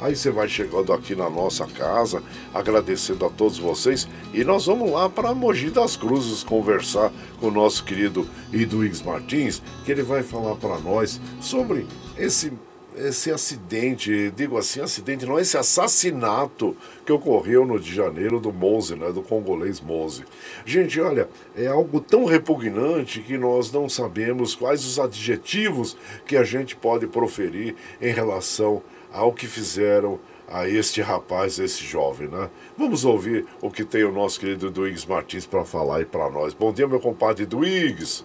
Aí 0.00 0.14
você 0.14 0.30
vai 0.30 0.48
chegando 0.48 0.92
aqui 0.92 1.16
na 1.16 1.28
nossa 1.28 1.66
casa, 1.66 2.22
agradecendo 2.54 3.26
a 3.26 3.28
todos 3.28 3.58
vocês. 3.58 4.08
E 4.32 4.44
nós 4.44 4.66
vamos 4.66 4.92
lá 4.92 5.08
para 5.08 5.34
Mogi 5.34 5.70
das 5.70 5.96
Cruzes 5.96 6.44
conversar 6.44 7.10
com 7.40 7.48
o 7.48 7.50
nosso 7.50 7.82
querido 7.82 8.28
Iduígues 8.52 9.02
Martins, 9.02 9.60
que 9.84 9.90
ele 9.90 10.04
vai 10.04 10.22
falar 10.22 10.54
para 10.54 10.78
nós 10.78 11.20
sobre 11.40 11.84
esse 12.16 12.52
esse 12.98 13.30
acidente, 13.30 14.30
digo 14.30 14.58
assim, 14.58 14.80
acidente, 14.80 15.26
não 15.26 15.38
esse 15.38 15.56
assassinato 15.56 16.76
que 17.04 17.12
ocorreu 17.12 17.64
no 17.64 17.78
de 17.78 17.94
janeiro 17.94 18.40
do 18.40 18.52
Mose, 18.52 18.94
né, 18.94 19.12
do 19.12 19.22
congolês 19.22 19.80
Mose. 19.80 20.24
Gente, 20.64 21.00
olha, 21.00 21.28
é 21.56 21.66
algo 21.66 22.00
tão 22.00 22.24
repugnante 22.24 23.20
que 23.20 23.38
nós 23.38 23.70
não 23.72 23.88
sabemos 23.88 24.54
quais 24.54 24.84
os 24.84 24.98
adjetivos 24.98 25.96
que 26.26 26.36
a 26.36 26.44
gente 26.44 26.76
pode 26.76 27.06
proferir 27.06 27.74
em 28.00 28.12
relação 28.12 28.82
ao 29.12 29.32
que 29.32 29.46
fizeram 29.46 30.18
a 30.50 30.68
este 30.68 31.02
rapaz, 31.02 31.60
a 31.60 31.64
esse 31.64 31.84
jovem, 31.84 32.28
né? 32.28 32.48
Vamos 32.76 33.04
ouvir 33.04 33.46
o 33.60 33.70
que 33.70 33.84
tem 33.84 34.02
o 34.04 34.12
nosso 34.12 34.40
querido 34.40 34.70
Duígues 34.70 35.04
Martins 35.04 35.44
para 35.44 35.64
falar 35.64 35.98
aí 35.98 36.04
para 36.06 36.30
nós. 36.30 36.54
Bom 36.54 36.72
dia, 36.72 36.88
meu 36.88 37.00
compadre 37.00 37.44
Duígues. 37.44 38.22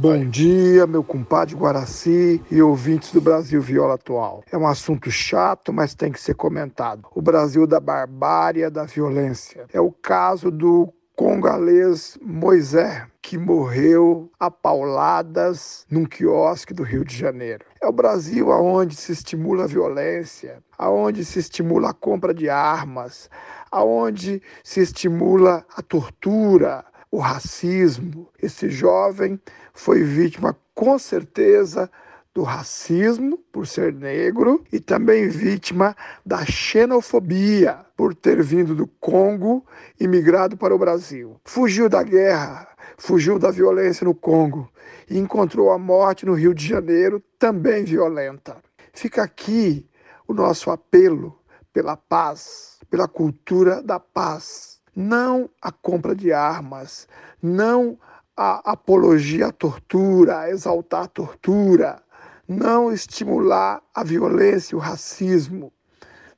Bom 0.00 0.30
dia, 0.30 0.86
meu 0.86 1.02
compadre 1.02 1.56
Guaraci 1.56 2.40
e 2.52 2.62
ouvintes 2.62 3.10
do 3.10 3.20
Brasil 3.20 3.60
Viola 3.60 3.94
Atual. 3.94 4.44
É 4.48 4.56
um 4.56 4.64
assunto 4.64 5.10
chato, 5.10 5.72
mas 5.72 5.92
tem 5.92 6.12
que 6.12 6.20
ser 6.20 6.34
comentado. 6.34 7.08
O 7.16 7.20
Brasil 7.20 7.66
da 7.66 7.80
barbárie, 7.80 8.70
da 8.70 8.84
violência. 8.84 9.66
É 9.72 9.80
o 9.80 9.90
caso 9.90 10.52
do 10.52 10.94
congolês 11.16 12.16
Moisés, 12.22 13.02
que 13.20 13.36
morreu 13.36 14.30
a 14.38 14.48
pauladas 14.52 15.84
num 15.90 16.04
quiosque 16.04 16.72
do 16.72 16.84
Rio 16.84 17.04
de 17.04 17.16
Janeiro. 17.16 17.64
É 17.82 17.88
o 17.88 17.92
Brasil 17.92 18.52
aonde 18.52 18.94
se 18.94 19.10
estimula 19.10 19.64
a 19.64 19.66
violência, 19.66 20.62
aonde 20.78 21.24
se 21.24 21.40
estimula 21.40 21.90
a 21.90 21.92
compra 21.92 22.32
de 22.32 22.48
armas, 22.48 23.28
aonde 23.68 24.40
se 24.62 24.80
estimula 24.80 25.66
a 25.76 25.82
tortura, 25.82 26.84
o 27.10 27.18
racismo. 27.18 28.28
Esse 28.40 28.68
jovem 28.68 29.40
foi 29.72 30.02
vítima, 30.02 30.56
com 30.74 30.98
certeza, 30.98 31.90
do 32.34 32.42
racismo 32.42 33.38
por 33.50 33.66
ser 33.66 33.92
negro 33.92 34.62
e 34.72 34.78
também 34.78 35.28
vítima 35.28 35.96
da 36.24 36.44
xenofobia 36.44 37.84
por 37.96 38.14
ter 38.14 38.40
vindo 38.42 38.76
do 38.76 38.86
Congo 38.86 39.66
e 39.98 40.06
migrado 40.06 40.56
para 40.56 40.74
o 40.74 40.78
Brasil. 40.78 41.40
Fugiu 41.44 41.88
da 41.88 42.02
guerra, 42.02 42.68
fugiu 42.96 43.38
da 43.38 43.50
violência 43.50 44.04
no 44.04 44.14
Congo 44.14 44.70
e 45.10 45.18
encontrou 45.18 45.72
a 45.72 45.78
morte 45.78 46.26
no 46.26 46.34
Rio 46.34 46.54
de 46.54 46.64
Janeiro, 46.64 47.20
também 47.38 47.82
violenta. 47.82 48.58
Fica 48.92 49.22
aqui 49.22 49.88
o 50.28 50.34
nosso 50.34 50.70
apelo 50.70 51.36
pela 51.72 51.96
paz, 51.96 52.78
pela 52.88 53.08
cultura 53.08 53.82
da 53.82 53.98
paz 53.98 54.67
não 54.98 55.48
a 55.62 55.70
compra 55.70 56.12
de 56.12 56.32
armas, 56.32 57.06
não 57.40 57.96
a 58.36 58.72
apologia 58.72 59.46
à 59.46 59.52
tortura, 59.52 60.40
a 60.40 60.50
exaltar 60.50 61.04
a 61.04 61.06
tortura, 61.06 62.02
não 62.48 62.92
estimular 62.92 63.80
a 63.94 64.02
violência 64.02 64.74
e 64.74 64.76
o 64.76 64.80
racismo. 64.80 65.72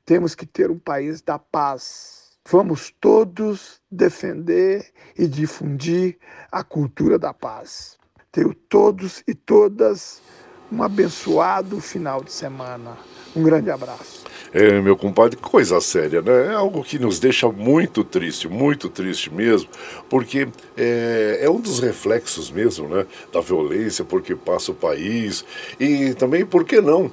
Temos 0.05 0.35
que 0.35 0.45
ter 0.45 0.69
um 0.69 0.77
país 0.77 1.23
da 1.23 1.39
paz. 1.39 2.37
Vamos 2.47 2.93
todos 3.01 3.81
defender 3.89 4.93
e 5.17 5.27
difundir 5.27 6.19
a 6.51 6.63
cultura 6.63 7.17
da 7.17 7.33
paz. 7.33 7.97
Tenho 8.31 8.53
todos 8.53 9.23
e 9.27 9.33
todas 9.33 10.21
um 10.71 10.83
abençoado 10.83 11.81
final 11.81 12.23
de 12.23 12.31
semana. 12.31 12.95
Um 13.35 13.41
grande 13.41 13.71
abraço. 13.71 14.20
É, 14.53 14.81
meu 14.81 14.97
compadre, 14.97 15.37
coisa 15.37 15.79
séria, 15.79 16.21
né? 16.21 16.47
É 16.47 16.53
algo 16.53 16.83
que 16.83 16.99
nos 16.99 17.19
deixa 17.19 17.47
muito 17.49 18.03
triste, 18.03 18.49
muito 18.49 18.89
triste 18.89 19.33
mesmo, 19.33 19.69
porque 20.09 20.45
é, 20.75 21.39
é, 21.41 21.49
um 21.49 21.59
dos 21.59 21.79
reflexos 21.79 22.51
mesmo, 22.51 22.89
né? 22.89 23.05
Da 23.31 23.39
violência, 23.39 24.03
porque 24.03 24.35
passa 24.35 24.71
o 24.71 24.75
país, 24.75 25.45
e 25.79 26.13
também, 26.15 26.45
por 26.45 26.65
que 26.65 26.81
não, 26.81 27.09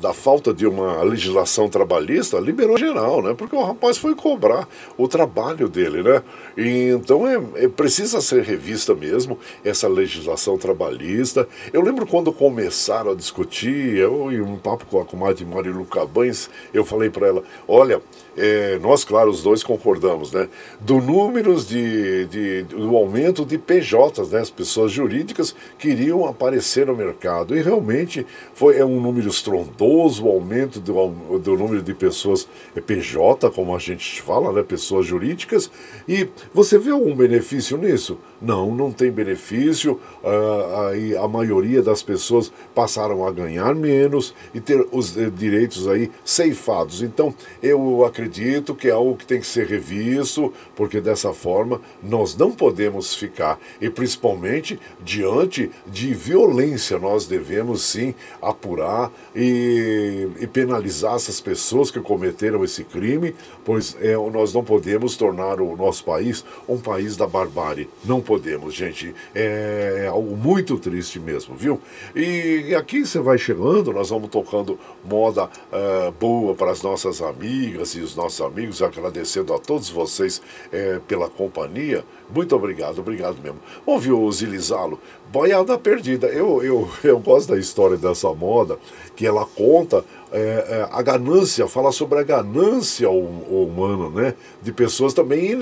da 0.00 0.12
falta 0.12 0.52
de 0.52 0.66
uma 0.66 1.02
legislação 1.02 1.68
trabalhista, 1.68 2.38
liberou 2.38 2.76
geral, 2.76 3.22
né? 3.22 3.34
Porque 3.34 3.56
o 3.56 3.62
rapaz 3.62 3.96
foi 3.96 4.14
cobrar 4.14 4.68
o 4.98 5.08
trabalho 5.08 5.66
dele, 5.66 6.02
né? 6.02 6.22
E, 6.58 6.90
então 6.90 7.26
é, 7.26 7.64
é 7.64 7.68
precisa 7.68 8.20
ser 8.20 8.42
revista 8.42 8.94
mesmo 8.94 9.38
essa 9.64 9.88
legislação 9.88 10.58
trabalhista. 10.58 11.48
Eu 11.72 11.80
lembro 11.80 12.06
quando 12.06 12.30
começaram 12.32 13.12
a 13.12 13.14
discutir, 13.14 13.96
eu 13.96 14.30
e 14.30 14.42
um 14.42 14.56
papo 14.56 14.84
com 14.84 15.00
a 15.00 15.04
comadre 15.06 15.44
Marilu 15.70 15.84
Cabanes, 15.84 16.50
eu 16.74 16.84
falei 16.84 17.08
para 17.08 17.28
ela, 17.28 17.42
olha, 17.66 18.02
é, 18.36 18.78
nós, 18.78 19.04
claro, 19.04 19.30
os 19.30 19.42
dois 19.42 19.62
concordamos, 19.62 20.32
né? 20.32 20.48
Do 20.80 21.00
números 21.00 21.66
de, 21.68 22.26
de, 22.26 22.62
do 22.62 22.96
aumento 22.96 23.44
de 23.44 23.58
PJs, 23.58 24.30
né? 24.30 24.40
As 24.40 24.50
pessoas 24.50 24.92
jurídicas 24.92 25.54
queriam 25.78 26.26
aparecer 26.26 26.86
no 26.86 26.96
mercado. 26.96 27.56
E 27.56 27.62
realmente 27.62 28.26
foi 28.54 28.78
é 28.78 28.84
um 28.84 29.00
número 29.00 29.28
estrondoso 29.28 30.24
o 30.24 30.30
aumento 30.30 30.80
do, 30.80 31.38
do 31.38 31.56
número 31.56 31.82
de 31.82 31.94
pessoas 31.94 32.48
é 32.74 32.80
PJ, 32.80 33.50
como 33.50 33.74
a 33.74 33.78
gente 33.78 34.22
fala, 34.22 34.52
né? 34.52 34.62
Pessoas 34.62 35.06
jurídicas. 35.06 35.70
E 36.08 36.28
você 36.54 36.78
vê 36.78 36.90
algum 36.90 37.14
benefício 37.14 37.76
nisso? 37.76 38.18
Não, 38.40 38.74
não 38.74 38.90
tem 38.90 39.10
benefício. 39.10 40.00
Uh, 40.22 40.88
aí 40.88 41.16
a 41.16 41.28
maioria 41.28 41.82
das 41.82 42.02
pessoas 42.02 42.50
passaram 42.74 43.26
a 43.26 43.30
ganhar 43.30 43.74
menos 43.74 44.34
e 44.54 44.60
ter 44.60 44.86
os 44.92 45.16
eh, 45.16 45.30
direitos 45.30 45.86
aí 45.86 46.10
ceifados. 46.24 47.02
Então, 47.02 47.34
eu 47.62 48.04
acredito 48.04 48.74
que 48.74 48.88
é 48.88 48.92
algo 48.92 49.16
que 49.16 49.26
tem 49.26 49.40
que 49.40 49.46
ser 49.46 49.66
revisto, 49.66 50.52
porque 50.74 51.00
dessa 51.00 51.32
forma 51.32 51.80
nós 52.02 52.36
não 52.36 52.50
podemos 52.50 53.14
ficar. 53.14 53.58
E 53.80 53.90
principalmente 53.90 54.80
diante 55.02 55.70
de 55.86 56.14
violência, 56.14 56.98
nós 56.98 57.26
devemos 57.26 57.82
sim 57.82 58.14
apurar 58.40 59.12
e, 59.34 60.28
e 60.40 60.46
penalizar 60.46 61.14
essas 61.14 61.40
pessoas 61.40 61.90
que 61.90 62.00
cometeram 62.00 62.64
esse 62.64 62.84
crime, 62.84 63.34
pois 63.70 63.96
é, 64.00 64.16
nós 64.32 64.52
não 64.52 64.64
podemos 64.64 65.16
tornar 65.16 65.60
o 65.60 65.76
nosso 65.76 66.02
país 66.02 66.44
um 66.68 66.76
país 66.76 67.16
da 67.16 67.24
barbárie. 67.24 67.88
Não 68.04 68.20
podemos, 68.20 68.74
gente. 68.74 69.14
É, 69.32 70.06
é 70.06 70.06
algo 70.08 70.36
muito 70.36 70.76
triste 70.76 71.20
mesmo, 71.20 71.54
viu? 71.54 71.80
E 72.12 72.74
aqui 72.74 73.06
você 73.06 73.20
vai 73.20 73.38
chegando, 73.38 73.92
nós 73.92 74.10
vamos 74.10 74.28
tocando 74.28 74.76
moda 75.04 75.44
uh, 75.44 76.10
boa 76.18 76.52
para 76.56 76.72
as 76.72 76.82
nossas 76.82 77.22
amigas 77.22 77.94
e 77.94 78.00
os 78.00 78.16
nossos 78.16 78.40
amigos, 78.40 78.82
agradecendo 78.82 79.54
a 79.54 79.58
todos 79.60 79.88
vocês 79.88 80.38
uh, 80.38 81.00
pela 81.02 81.28
companhia. 81.28 82.04
Muito 82.28 82.56
obrigado, 82.56 82.98
obrigado 82.98 83.40
mesmo. 83.40 83.60
Ouviu 83.86 84.20
o 84.20 84.32
Zilizalo? 84.32 84.98
Boiada 85.32 85.78
Perdida. 85.78 86.26
Eu, 86.26 86.60
eu, 86.62 86.88
eu 87.04 87.20
gosto 87.20 87.50
da 87.50 87.58
história 87.58 87.96
dessa 87.96 88.28
moda, 88.34 88.76
que 89.14 89.24
ela 89.24 89.46
conta 89.46 90.04
é, 90.32 90.40
é, 90.40 90.88
a 90.90 91.00
ganância, 91.02 91.68
fala 91.68 91.92
sobre 91.92 92.18
a 92.18 92.24
ganância 92.24 93.08
humana, 93.08 94.10
né? 94.10 94.34
De 94.60 94.72
pessoas 94.72 95.14
também 95.14 95.56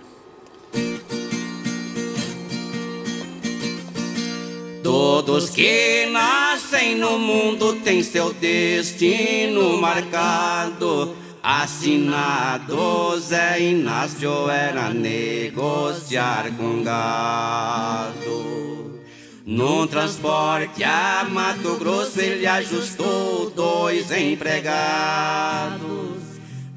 Todos 5.24 5.50
que 5.50 6.08
nascem 6.10 6.96
no 6.96 7.16
mundo 7.16 7.74
têm 7.74 8.02
seu 8.02 8.32
destino 8.32 9.80
marcado. 9.80 11.14
Assinado 11.40 13.20
Zé 13.20 13.60
Inácio 13.60 14.50
era 14.50 14.90
negociar 14.90 16.50
com 16.56 16.82
gado. 16.82 19.00
Num 19.46 19.86
transporte 19.86 20.82
a 20.82 21.24
Mato 21.30 21.76
Grosso 21.76 22.20
ele 22.20 22.44
ajustou 22.44 23.48
dois 23.50 24.10
empregados. 24.10 26.31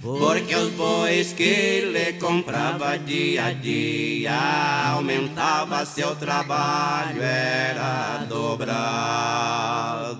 Porque 0.06 0.56
os 0.56 0.70
bois 0.74 1.34
que 1.34 1.42
ele 1.42 2.14
comprava 2.14 2.96
dia 2.96 3.46
a 3.46 3.52
dia 3.54 4.92
aumentava 4.92 5.84
seu 5.84 6.16
trabalho, 6.16 7.24
era 7.24 8.24
dobrado. 8.30 10.16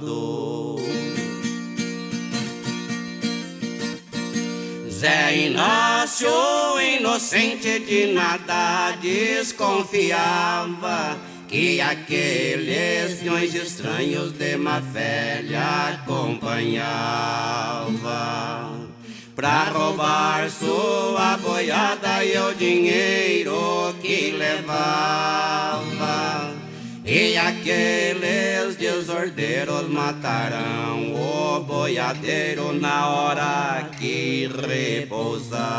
Zé 4.90 5.38
Inácio, 5.38 6.32
inocente 6.98 7.78
de 7.78 8.08
nada, 8.08 8.94
desconfiava 9.00 11.16
que 11.48 11.80
aqueles 11.80 13.22
peões 13.22 13.54
estranhos 13.54 14.32
de 14.32 14.58
má 14.58 14.80
velha 14.80 16.00
acompanhava 16.02 18.75
pra 19.36 19.66
roubar 19.66 20.50
sua 20.50 21.38
boiada 21.38 22.24
e 22.24 22.38
o 22.38 22.54
dinheiro 22.56 23.94
que 24.02 24.32
levava. 24.32 25.76
E 27.04 27.38
aqueles 27.38 28.78
desordeiros 28.78 29.90
matarão 29.90 31.14
o 31.14 31.60
boiadeiro 31.60 32.74
na 32.74 33.10
hora 33.10 33.90
que 34.00 34.50
repousava. 34.68 35.76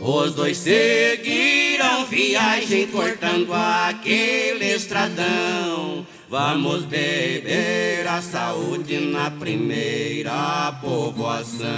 Os 0.00 0.34
dois 0.34 0.58
seguiram 0.58 2.04
viagem 2.06 2.86
cortando 2.88 3.52
aquele 3.54 4.74
estradão 4.74 6.04
Vamos 6.32 6.86
beber 6.86 8.08
a 8.08 8.22
saúde 8.22 8.98
na 9.00 9.30
primeira 9.30 10.72
povoação. 10.80 11.68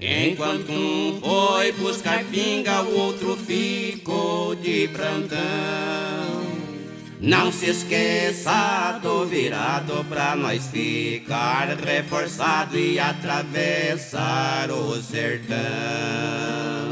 Enquanto 0.00 0.72
um 0.72 1.20
foi 1.20 1.72
buscar 1.72 2.24
pinga, 2.24 2.80
o 2.80 2.96
outro 2.96 3.36
ficou 3.36 4.54
de 4.54 4.88
plantão. 4.88 5.36
Não 7.20 7.52
se 7.52 7.68
esqueça 7.68 9.00
do 9.02 9.26
virado 9.26 10.02
pra 10.08 10.34
nós 10.34 10.66
ficar 10.66 11.76
reforçado 11.76 12.78
e 12.78 12.98
atravessar 12.98 14.70
o 14.70 14.96
sertão. 15.02 16.85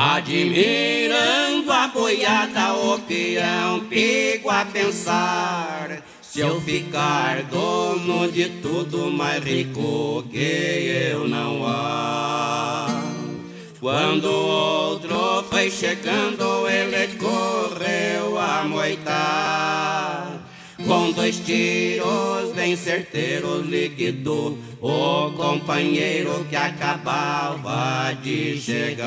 Admirando 0.00 1.72
a 1.72 1.88
boiada, 1.88 2.72
o 2.72 3.00
peão 3.00 3.80
pego 3.90 4.48
a 4.48 4.64
pensar. 4.64 6.04
Se 6.22 6.38
eu 6.38 6.60
ficar 6.60 7.42
dono 7.50 8.30
de 8.30 8.48
tudo 8.62 9.10
mais 9.10 9.42
rico 9.42 10.22
que 10.30 11.10
eu 11.10 11.26
não 11.26 11.66
há. 11.66 12.86
Quando 13.80 14.26
outro 14.30 15.42
foi 15.50 15.68
chegando, 15.68 16.68
ele 16.68 17.08
correu 17.18 18.38
a 18.38 18.62
moitar. 18.62 20.07
Com 20.88 21.12
dois 21.12 21.38
tiros 21.40 22.54
bem 22.54 22.74
certeiros 22.74 23.66
liquidou 23.66 24.56
o 24.80 25.30
companheiro 25.32 26.46
que 26.48 26.56
acabava 26.56 28.14
de 28.22 28.58
chegar. 28.58 29.06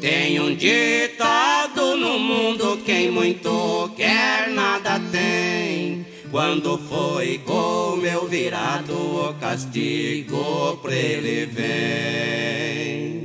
Tem 0.00 0.40
um 0.40 0.52
ditado 0.52 1.96
no 1.96 2.18
mundo: 2.18 2.78
quem 2.84 3.12
muito 3.12 3.88
quer, 3.96 4.48
nada 4.48 5.00
tem. 5.12 6.04
Quando 6.28 6.76
foi 6.76 7.38
com 7.46 7.94
meu 8.02 8.26
virado, 8.26 8.92
o 8.92 9.34
castigo 9.34 10.76
pra 10.82 10.92
ele 10.92 11.46
vem 11.46 13.15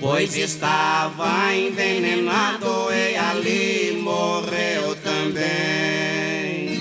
pois 0.00 0.36
estava 0.36 1.54
envenenado 1.54 2.66
e 2.92 3.16
ali 3.16 4.00
morreu 4.00 4.96
também. 5.02 6.80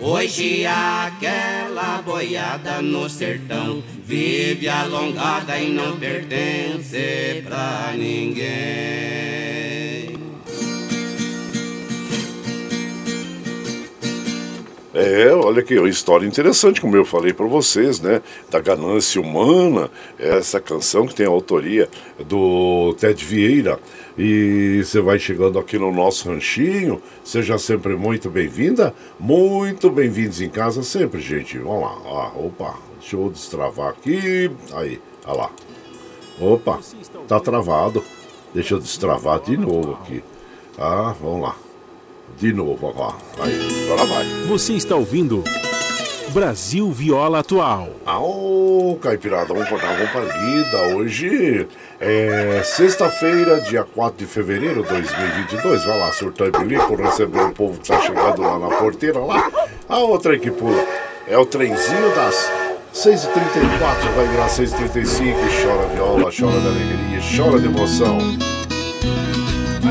Hoje 0.00 0.64
aquela 0.64 2.02
boiada 2.02 2.80
no 2.80 3.08
sertão 3.08 3.82
vive 4.04 4.68
alongada 4.68 5.58
e 5.58 5.70
não 5.70 5.98
pertence 5.98 7.42
pra 7.44 7.92
ninguém. 7.96 9.07
É, 15.00 15.32
olha 15.32 15.64
uma 15.78 15.88
história 15.88 16.26
interessante, 16.26 16.80
como 16.80 16.96
eu 16.96 17.04
falei 17.04 17.32
para 17.32 17.46
vocês, 17.46 18.00
né? 18.00 18.20
Da 18.50 18.58
ganância 18.58 19.20
humana, 19.20 19.88
essa 20.18 20.60
canção 20.60 21.06
que 21.06 21.14
tem 21.14 21.24
a 21.24 21.28
autoria 21.28 21.88
do 22.26 22.96
Ted 22.98 23.24
Vieira. 23.24 23.78
E 24.18 24.82
você 24.82 25.00
vai 25.00 25.20
chegando 25.20 25.56
aqui 25.56 25.78
no 25.78 25.92
nosso 25.92 26.28
ranchinho, 26.28 27.00
seja 27.22 27.56
sempre 27.58 27.94
muito 27.94 28.28
bem-vinda, 28.28 28.92
muito 29.20 29.88
bem-vindos 29.88 30.40
em 30.40 30.48
casa 30.48 30.82
sempre, 30.82 31.20
gente. 31.20 31.56
Vamos 31.58 31.82
lá, 31.82 31.98
ó, 32.04 32.46
opa, 32.46 32.74
deixa 32.98 33.14
eu 33.14 33.30
destravar 33.30 33.90
aqui, 33.90 34.50
aí, 34.72 35.00
olha 35.24 35.36
lá. 35.36 35.50
Opa, 36.40 36.80
tá 37.28 37.38
travado, 37.38 38.02
deixa 38.52 38.74
eu 38.74 38.80
destravar 38.80 39.40
de 39.42 39.56
novo 39.56 39.92
aqui. 39.92 40.24
Ah, 40.76 41.14
vamos 41.20 41.42
lá. 41.42 41.67
De 42.36 42.52
novo 42.52 42.88
agora. 42.88 43.16
Aí, 43.40 43.84
agora 43.84 44.04
vai. 44.04 44.24
Você 44.46 44.74
está 44.74 44.94
ouvindo 44.94 45.42
Brasil 46.28 46.90
Viola 46.92 47.40
Atual. 47.40 47.88
Ô, 48.06 48.98
Caipirada, 49.00 49.46
vamos 49.46 49.68
contar 49.68 49.98
uma 49.98 50.06
palida. 50.06 50.96
Hoje 50.96 51.66
é 52.00 52.62
sexta-feira, 52.64 53.60
dia 53.60 53.84
4 53.84 54.18
de 54.18 54.30
fevereiro 54.30 54.82
de 54.82 54.88
2022. 54.88 55.84
Vai 55.84 55.98
lá, 55.98 56.12
surtar 56.12 56.48
e 56.48 56.50
bilico, 56.50 56.94
receber 56.94 57.40
o 57.40 57.52
povo 57.52 57.78
que 57.80 57.88
tá 57.88 58.00
chegando 58.00 58.42
lá 58.42 58.58
na 58.58 58.68
porteira 58.68 59.18
lá. 59.20 59.50
A 59.88 59.98
outra 59.98 60.38
que 60.38 60.50
pula 60.50 60.84
é 61.26 61.38
o 61.38 61.46
trenzinho 61.46 62.14
das 62.14 62.50
6h34, 62.94 64.14
vai 64.14 64.26
virar 64.28 64.48
6h35. 64.48 65.34
Chora 65.62 65.88
viola, 65.88 66.30
chora 66.30 66.60
de 66.60 66.68
alegria, 66.68 67.20
chora 67.36 67.58
de 67.58 67.66
emoção. 67.66 68.18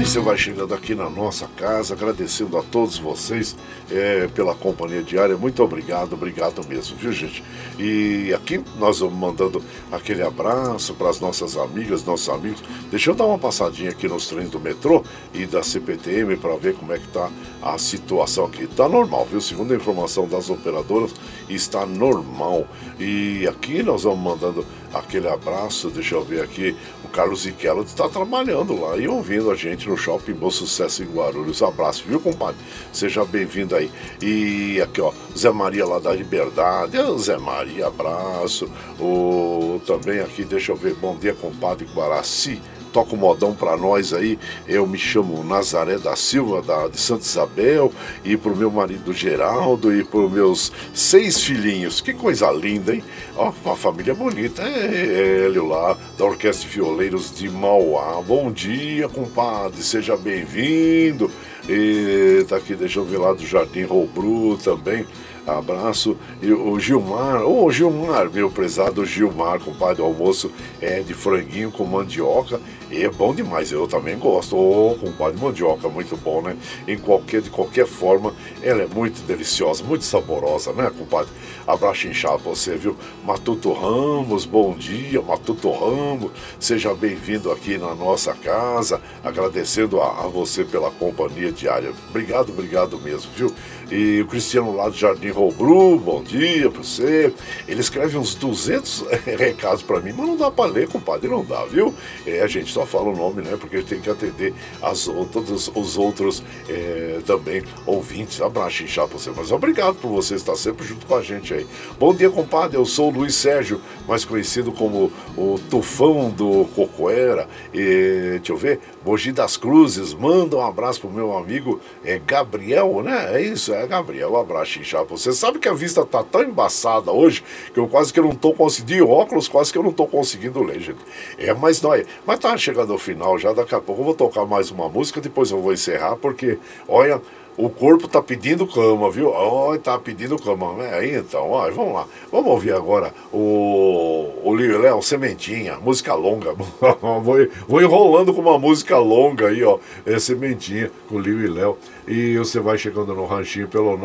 Você 0.07 0.21
vai 0.21 0.37
chegando 0.37 0.73
aqui 0.73 0.95
na 0.95 1.09
nossa 1.09 1.47
casa, 1.57 1.93
agradecendo 1.93 2.57
a 2.57 2.63
todos 2.63 2.97
vocês 2.97 3.57
é, 3.91 4.25
pela 4.29 4.55
companhia 4.55 5.03
diária. 5.03 5.35
Muito 5.35 5.61
obrigado, 5.61 6.13
obrigado 6.13 6.65
mesmo, 6.65 6.95
viu 6.95 7.11
gente? 7.11 7.43
E 7.77 8.33
aqui 8.33 8.63
nós 8.79 8.99
vamos 8.99 9.19
mandando 9.19 9.61
aquele 9.91 10.23
abraço 10.23 10.93
para 10.93 11.09
as 11.09 11.19
nossas 11.19 11.57
amigas, 11.57 12.05
nossos 12.05 12.29
amigos. 12.29 12.63
Deixa 12.89 13.11
eu 13.11 13.15
dar 13.15 13.25
uma 13.25 13.37
passadinha 13.37 13.89
aqui 13.89 14.07
nos 14.07 14.27
trens 14.27 14.49
do 14.49 14.61
metrô 14.61 15.03
e 15.33 15.45
da 15.45 15.61
CPTM 15.61 16.37
para 16.37 16.55
ver 16.55 16.75
como 16.75 16.93
é 16.93 16.99
que 16.99 17.07
tá 17.09 17.29
a 17.61 17.77
situação 17.77 18.45
aqui. 18.45 18.65
Tá 18.65 18.87
normal, 18.87 19.27
viu? 19.29 19.41
Segundo 19.41 19.73
a 19.73 19.75
informação 19.75 20.25
das 20.25 20.49
operadoras, 20.49 21.13
está 21.49 21.85
normal. 21.85 22.65
E 22.97 23.45
aqui 23.45 23.83
nós 23.83 24.03
vamos 24.03 24.19
mandando 24.19 24.65
aquele 24.93 25.27
abraço, 25.27 25.89
deixa 25.89 26.15
eu 26.15 26.23
ver 26.23 26.41
aqui, 26.41 26.75
o 27.07 27.09
Carlos 27.09 27.45
Iquelo 27.45 27.83
está 27.83 28.09
trabalhando 28.09 28.79
lá 28.79 28.97
e 28.97 29.07
ouvindo 29.07 29.49
a 29.49 29.55
gente 29.55 29.87
no 29.87 29.97
Shopping 29.97 30.33
Bom 30.33 30.51
Sucesso 30.51 31.01
em 31.03 31.07
Guarulhos. 31.07 31.63
Abraço, 31.63 32.03
viu, 32.05 32.19
compadre? 32.19 32.57
Seja 32.91 33.23
bem-vindo 33.23 33.75
aí. 33.75 33.89
E 34.21 34.81
aqui, 34.81 35.01
ó, 35.01 35.13
Zé 35.35 35.49
Maria 35.49 35.85
lá 35.85 35.99
da 35.99 36.13
Liberdade. 36.13 36.97
Zé 37.19 37.37
Maria, 37.37 37.87
abraço. 37.87 38.69
O, 38.99 39.81
também 39.85 40.19
aqui, 40.19 40.43
deixa 40.43 40.73
eu 40.73 40.75
ver, 40.75 40.93
bom 40.95 41.15
dia, 41.15 41.33
compadre 41.33 41.87
Guaraci 41.95 42.61
toca 42.97 43.13
um 43.13 43.19
modão 43.19 43.53
para 43.53 43.77
nós 43.77 44.11
aí. 44.11 44.39
Eu 44.67 44.87
me 44.87 44.97
chamo 44.97 45.43
Nazaré 45.43 45.99
da 45.99 46.15
Silva, 46.15 46.63
da, 46.63 46.87
de 46.87 46.99
Santa 46.99 47.21
Isabel, 47.21 47.93
e 48.25 48.35
pro 48.35 48.55
meu 48.55 48.71
marido 48.71 49.13
Geraldo 49.13 49.95
e 49.95 50.03
pro 50.03 50.27
meus 50.27 50.71
seis 50.95 51.43
filhinhos. 51.43 52.01
Que 52.01 52.11
coisa 52.11 52.49
linda, 52.51 52.95
hein? 52.95 53.03
Ó, 53.35 53.53
uma 53.63 53.75
família 53.75 54.15
bonita. 54.15 54.63
É, 54.63 55.45
Hélio 55.45 55.67
lá, 55.67 55.95
da 56.17 56.25
Orquestra 56.25 56.67
de 56.67 56.73
Violeiros 56.73 57.35
de 57.35 57.47
Mauá. 57.47 58.19
Bom 58.19 58.51
dia, 58.51 59.07
compadre, 59.07 59.83
seja 59.83 60.17
bem-vindo. 60.17 61.29
E 61.69 62.43
tá 62.49 62.55
aqui, 62.55 62.73
deixa 62.73 62.97
eu 62.97 63.05
ver 63.05 63.19
lá 63.19 63.31
do 63.31 63.45
Jardim 63.45 63.83
Robru 63.83 64.57
também. 64.57 65.05
Abraço. 65.47 66.17
E 66.41 66.51
o 66.51 66.77
Gilmar, 66.77 67.41
ô 67.43 67.71
Gilmar, 67.71 68.29
meu 68.29 68.51
prezado 68.51 69.05
Gilmar, 69.05 69.61
compadre, 69.61 69.95
do 69.95 70.03
almoço 70.03 70.51
é 70.81 70.99
de 70.99 71.13
franguinho 71.13 71.71
com 71.71 71.85
mandioca. 71.85 72.59
E 72.89 73.03
é 73.03 73.09
bom 73.09 73.35
demais, 73.35 73.71
eu 73.71 73.85
também 73.85 74.17
gosto. 74.17 74.55
Ô, 74.55 74.95
compadre, 74.95 75.39
mandioca, 75.39 75.89
muito 75.89 76.15
bom, 76.15 76.41
né? 76.41 76.55
Em 76.87 76.97
qualquer, 76.97 77.41
de 77.41 77.49
qualquer 77.49 77.85
forma, 77.85 78.33
ela 78.61 78.81
é 78.81 78.87
muito 78.87 79.21
deliciosa, 79.25 79.83
muito 79.83 80.05
saborosa, 80.05 80.71
né, 80.71 80.89
compadre? 80.97 81.31
Abraço 81.65 82.07
inchado 82.07 82.39
pra 82.39 82.51
você, 82.51 82.75
viu? 82.77 82.95
Matuto 83.25 83.73
Ramos, 83.73 84.45
bom 84.45 84.73
dia, 84.73 85.21
Matuto 85.21 85.69
Ramos. 85.69 86.31
Seja 86.59 86.93
bem-vindo 86.93 87.51
aqui 87.51 87.77
na 87.77 87.93
nossa 87.93 88.33
casa, 88.33 89.01
agradecendo 89.21 90.01
a, 90.01 90.23
a 90.23 90.27
você 90.27 90.63
pela 90.63 90.89
companhia 90.89 91.51
diária. 91.51 91.91
Obrigado, 92.09 92.51
obrigado 92.51 92.97
mesmo, 92.99 93.29
viu? 93.35 93.53
E 93.89 94.21
o 94.21 94.27
Cristiano 94.27 94.75
lá 94.75 94.89
do 94.89 94.95
Jardim 94.95 95.29
Robru, 95.29 95.97
bom 95.97 96.21
dia 96.21 96.69
pra 96.69 96.83
você. 96.83 97.33
Ele 97.65 97.79
escreve 97.79 98.17
uns 98.17 98.35
200 98.35 99.05
recados 99.39 99.81
pra 99.81 100.01
mim, 100.01 100.13
mas 100.15 100.27
não 100.27 100.35
dá 100.35 100.51
pra 100.51 100.65
ler, 100.65 100.89
compadre, 100.89 101.29
não 101.29 101.43
dá, 101.43 101.63
viu? 101.65 101.93
É, 102.25 102.41
a 102.41 102.47
gente 102.47 102.71
só 102.71 102.85
fala 102.85 103.05
o 103.05 103.15
nome, 103.15 103.41
né? 103.41 103.55
Porque 103.57 103.81
tem 103.81 104.01
que 104.01 104.09
atender 104.09 104.53
as, 104.81 105.05
todos 105.31 105.71
os 105.73 105.97
outros 105.97 106.43
é, 106.67 107.19
também 107.25 107.63
ouvintes. 107.85 108.41
Abraço 108.41 108.83
inchado 108.83 109.07
pra 109.07 109.19
você. 109.19 109.31
Mas 109.33 109.51
obrigado 109.53 109.95
por 109.95 110.09
você 110.09 110.35
estar 110.35 110.55
sempre 110.57 110.85
junto 110.85 111.05
com 111.05 111.15
a 111.15 111.21
gente 111.21 111.53
aí. 111.53 111.65
Bom 111.97 112.13
dia, 112.13 112.29
compadre. 112.29 112.75
Eu 112.75 112.85
sou 112.85 113.07
o 113.07 113.13
Luiz 113.13 113.35
Sérgio, 113.35 113.79
mais 114.05 114.25
conhecido 114.25 114.73
como 114.73 115.13
o 115.37 115.57
Tufão 115.69 116.29
do 116.29 116.65
Cocoera. 116.75 117.47
E, 117.73 118.31
deixa 118.33 118.51
eu 118.51 118.57
ver, 118.57 118.81
Mogi 119.05 119.31
das 119.31 119.55
Cruzes. 119.55 120.13
Manda 120.13 120.57
um 120.57 120.65
abraço 120.65 120.99
pro 120.99 121.09
meu 121.09 121.37
amigo 121.37 121.79
é, 122.03 122.19
Gabriel, 122.19 123.01
né? 123.01 123.37
É 123.37 123.41
isso, 123.41 123.73
é 123.73 123.76
Gabriel. 123.85 124.31
Um 124.31 124.37
abraço 124.37 124.79
inchado 124.79 125.05
pra 125.05 125.17
você. 125.17 125.31
Sabe 125.33 125.59
que 125.59 125.67
a 125.67 125.73
vista 125.73 126.05
tá 126.05 126.23
tão 126.23 126.43
embaçada 126.43 127.11
hoje 127.11 127.43
que 127.73 127.79
eu 127.79 127.87
quase 127.87 128.11
que 128.11 128.21
não 128.21 128.33
tô 128.33 128.53
conseguindo, 128.53 129.09
óculos 129.09 129.47
quase 129.47 129.71
que 129.71 129.77
eu 129.77 129.83
não 129.83 129.91
tô 129.91 130.07
conseguindo 130.07 130.63
ler, 130.63 130.79
gente. 130.79 130.99
É, 131.37 131.53
mas 131.53 131.81
não 131.81 131.93
é. 131.93 132.05
Mas 132.25 132.39
tá 132.39 132.55
chegando 132.57 132.93
ao 132.93 132.99
final 132.99 133.37
já, 133.37 133.53
daqui 133.53 133.75
a 133.75 133.81
pouco 133.81 134.01
eu 134.01 134.05
vou 134.05 134.15
tocar 134.15 134.45
mais 134.45 134.71
uma 134.71 134.89
música, 134.89 135.21
depois 135.21 135.51
eu 135.51 135.61
vou 135.61 135.73
encerrar, 135.73 136.15
porque, 136.15 136.57
olha, 136.87 137.21
o 137.57 137.69
corpo 137.69 138.07
tá 138.07 138.21
pedindo 138.21 138.67
cama, 138.67 139.09
viu? 139.09 139.31
Olha, 139.31 139.79
tá 139.79 139.97
pedindo 139.97 140.37
cama. 140.37 140.75
É, 140.85 141.17
então, 141.17 141.49
olha, 141.49 141.73
vamos 141.73 141.93
lá. 141.93 142.05
Vamos 142.31 142.51
ouvir 142.51 142.73
agora 142.73 143.11
o, 143.33 144.29
o 144.43 144.53
Léo, 144.53 145.01
Sementinha, 145.01 145.77
música 145.77 146.13
longa. 146.13 146.53
vou, 147.23 147.47
vou 147.67 147.81
enrolando 147.81 148.31
com 148.31 148.41
uma 148.41 148.59
música 148.59 148.99
longa 148.99 149.47
aí, 149.47 149.63
ó. 149.63 149.79
É 150.05 150.19
Sementinha, 150.19 150.91
com 151.09 151.19
Lio 151.19 151.43
e 151.43 151.47
Léo. 151.47 151.79
E 152.07 152.37
você 152.37 152.59
vai 152.59 152.77
chegando 152.77 153.15
no 153.15 153.25
ranchinho 153.25 153.67
pelo 153.67 153.97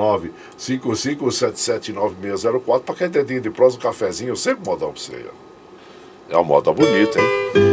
955779604 0.59 2.81
para 2.81 2.95
quem 2.95 3.11
dedinho 3.11 3.43
de 3.43 3.51
prosa, 3.51 3.77
um 3.77 3.81
cafezinho, 3.81 4.35
sempre 4.35 4.65
modão 4.65 4.93
pra 4.93 5.01
você. 5.01 5.27
É 6.31 6.37
uma 6.37 6.43
moda 6.43 6.73
bonita, 6.73 7.21
hein? 7.21 7.72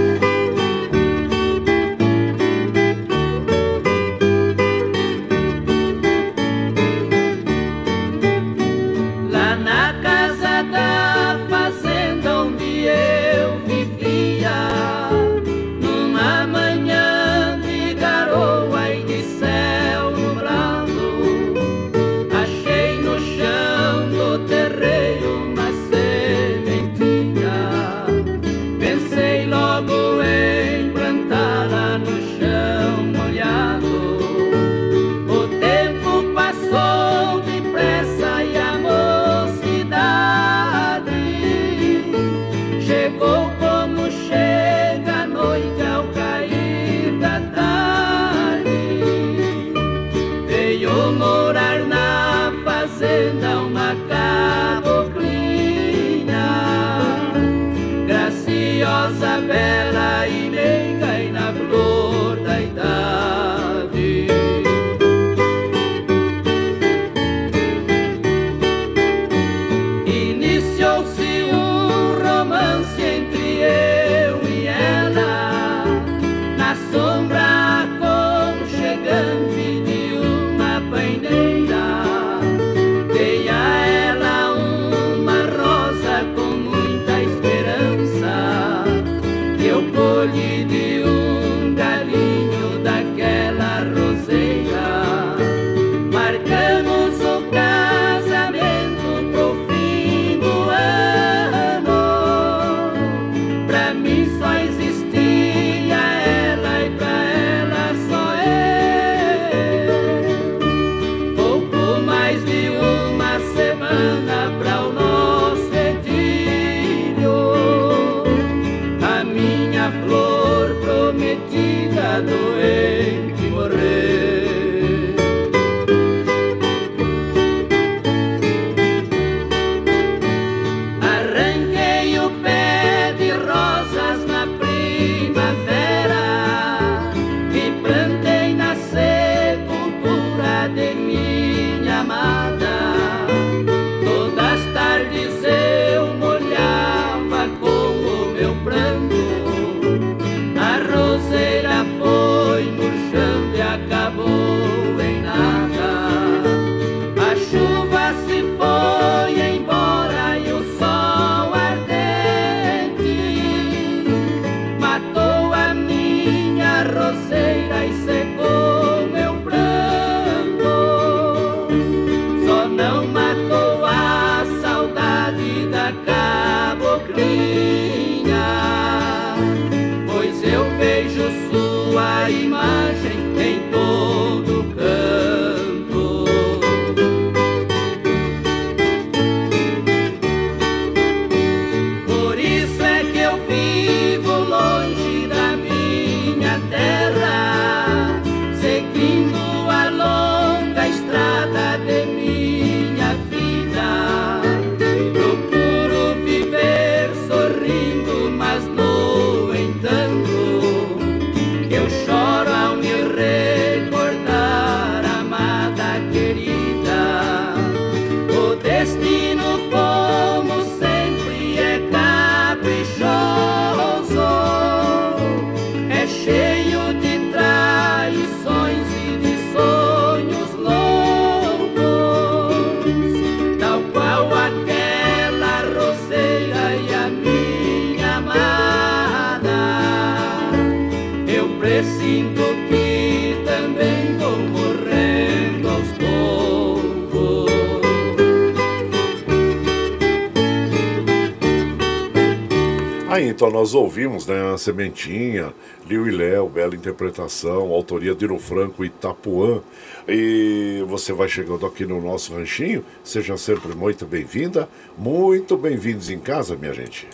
Nós 253.70 253.76
ouvimos 253.76 254.26
né, 254.26 254.52
a 254.52 254.58
Sementinha, 254.58 255.54
Liu 255.88 256.08
e 256.08 256.12
Léo, 256.12 256.50
bela 256.50 256.76
interpretação, 256.76 257.72
autoria 257.72 258.16
de 258.16 258.26
Iro 258.26 258.40
Franco 258.40 258.84
e 258.84 258.88
Itapuã. 258.88 259.62
E 260.08 260.84
você 260.88 261.14
vai 261.14 261.30
chegando 261.30 261.68
aqui 261.68 261.86
no 261.86 262.02
nosso 262.02 262.34
ranchinho, 262.34 262.84
seja 263.04 263.38
sempre 263.38 263.76
muito 263.76 264.08
bem-vinda, 264.08 264.68
muito 264.98 265.56
bem-vindos 265.56 266.10
em 266.10 266.18
casa, 266.18 266.56
minha 266.56 266.74
gente. 266.74 267.08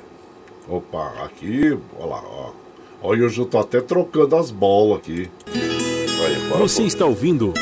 Opa, 0.69 1.25
aqui, 1.25 1.77
olha 1.99 2.05
lá, 2.05 2.23
ó. 2.25 2.51
Olha, 3.03 3.25
hoje 3.25 3.41
eu 3.41 3.45
tô 3.45 3.59
até 3.59 3.81
trocando 3.81 4.37
as 4.37 4.49
bolas 4.49 4.99
aqui. 4.99 5.29
Aí, 5.47 6.57
Você 6.57 6.83
está 6.83 7.05
ouvindo 7.05 7.53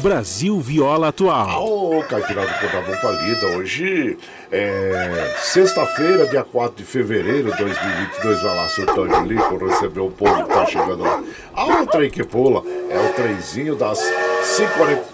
Brasil 0.00 0.60
Viola 0.60 1.08
Atual. 1.08 1.63
Caipirada 2.04 2.52
com 2.54 2.66
da 2.66 2.80
Boa 2.82 2.96
Palida, 2.98 3.46
hoje 3.56 4.18
é 4.52 5.34
sexta-feira, 5.38 6.26
dia 6.26 6.44
4 6.44 6.76
de 6.76 6.84
fevereiro 6.84 7.50
de 7.50 7.58
2022, 7.58 8.42
vai 8.42 8.56
lá, 8.56 8.68
Sultão 8.68 9.04
Angelico, 9.04 9.56
recebeu 9.56 10.06
o 10.06 10.10
povo 10.10 10.44
que 10.44 10.48
tá 10.48 10.66
chegando 10.66 11.02
lá. 11.02 11.22
Ah, 11.54 11.82
o 11.82 11.86
trem 11.86 12.10
que 12.10 12.22
pula 12.22 12.62
é 12.90 12.98
o 12.98 13.12
trenzinho 13.14 13.74
das 13.74 13.98
6h42, 13.98 15.08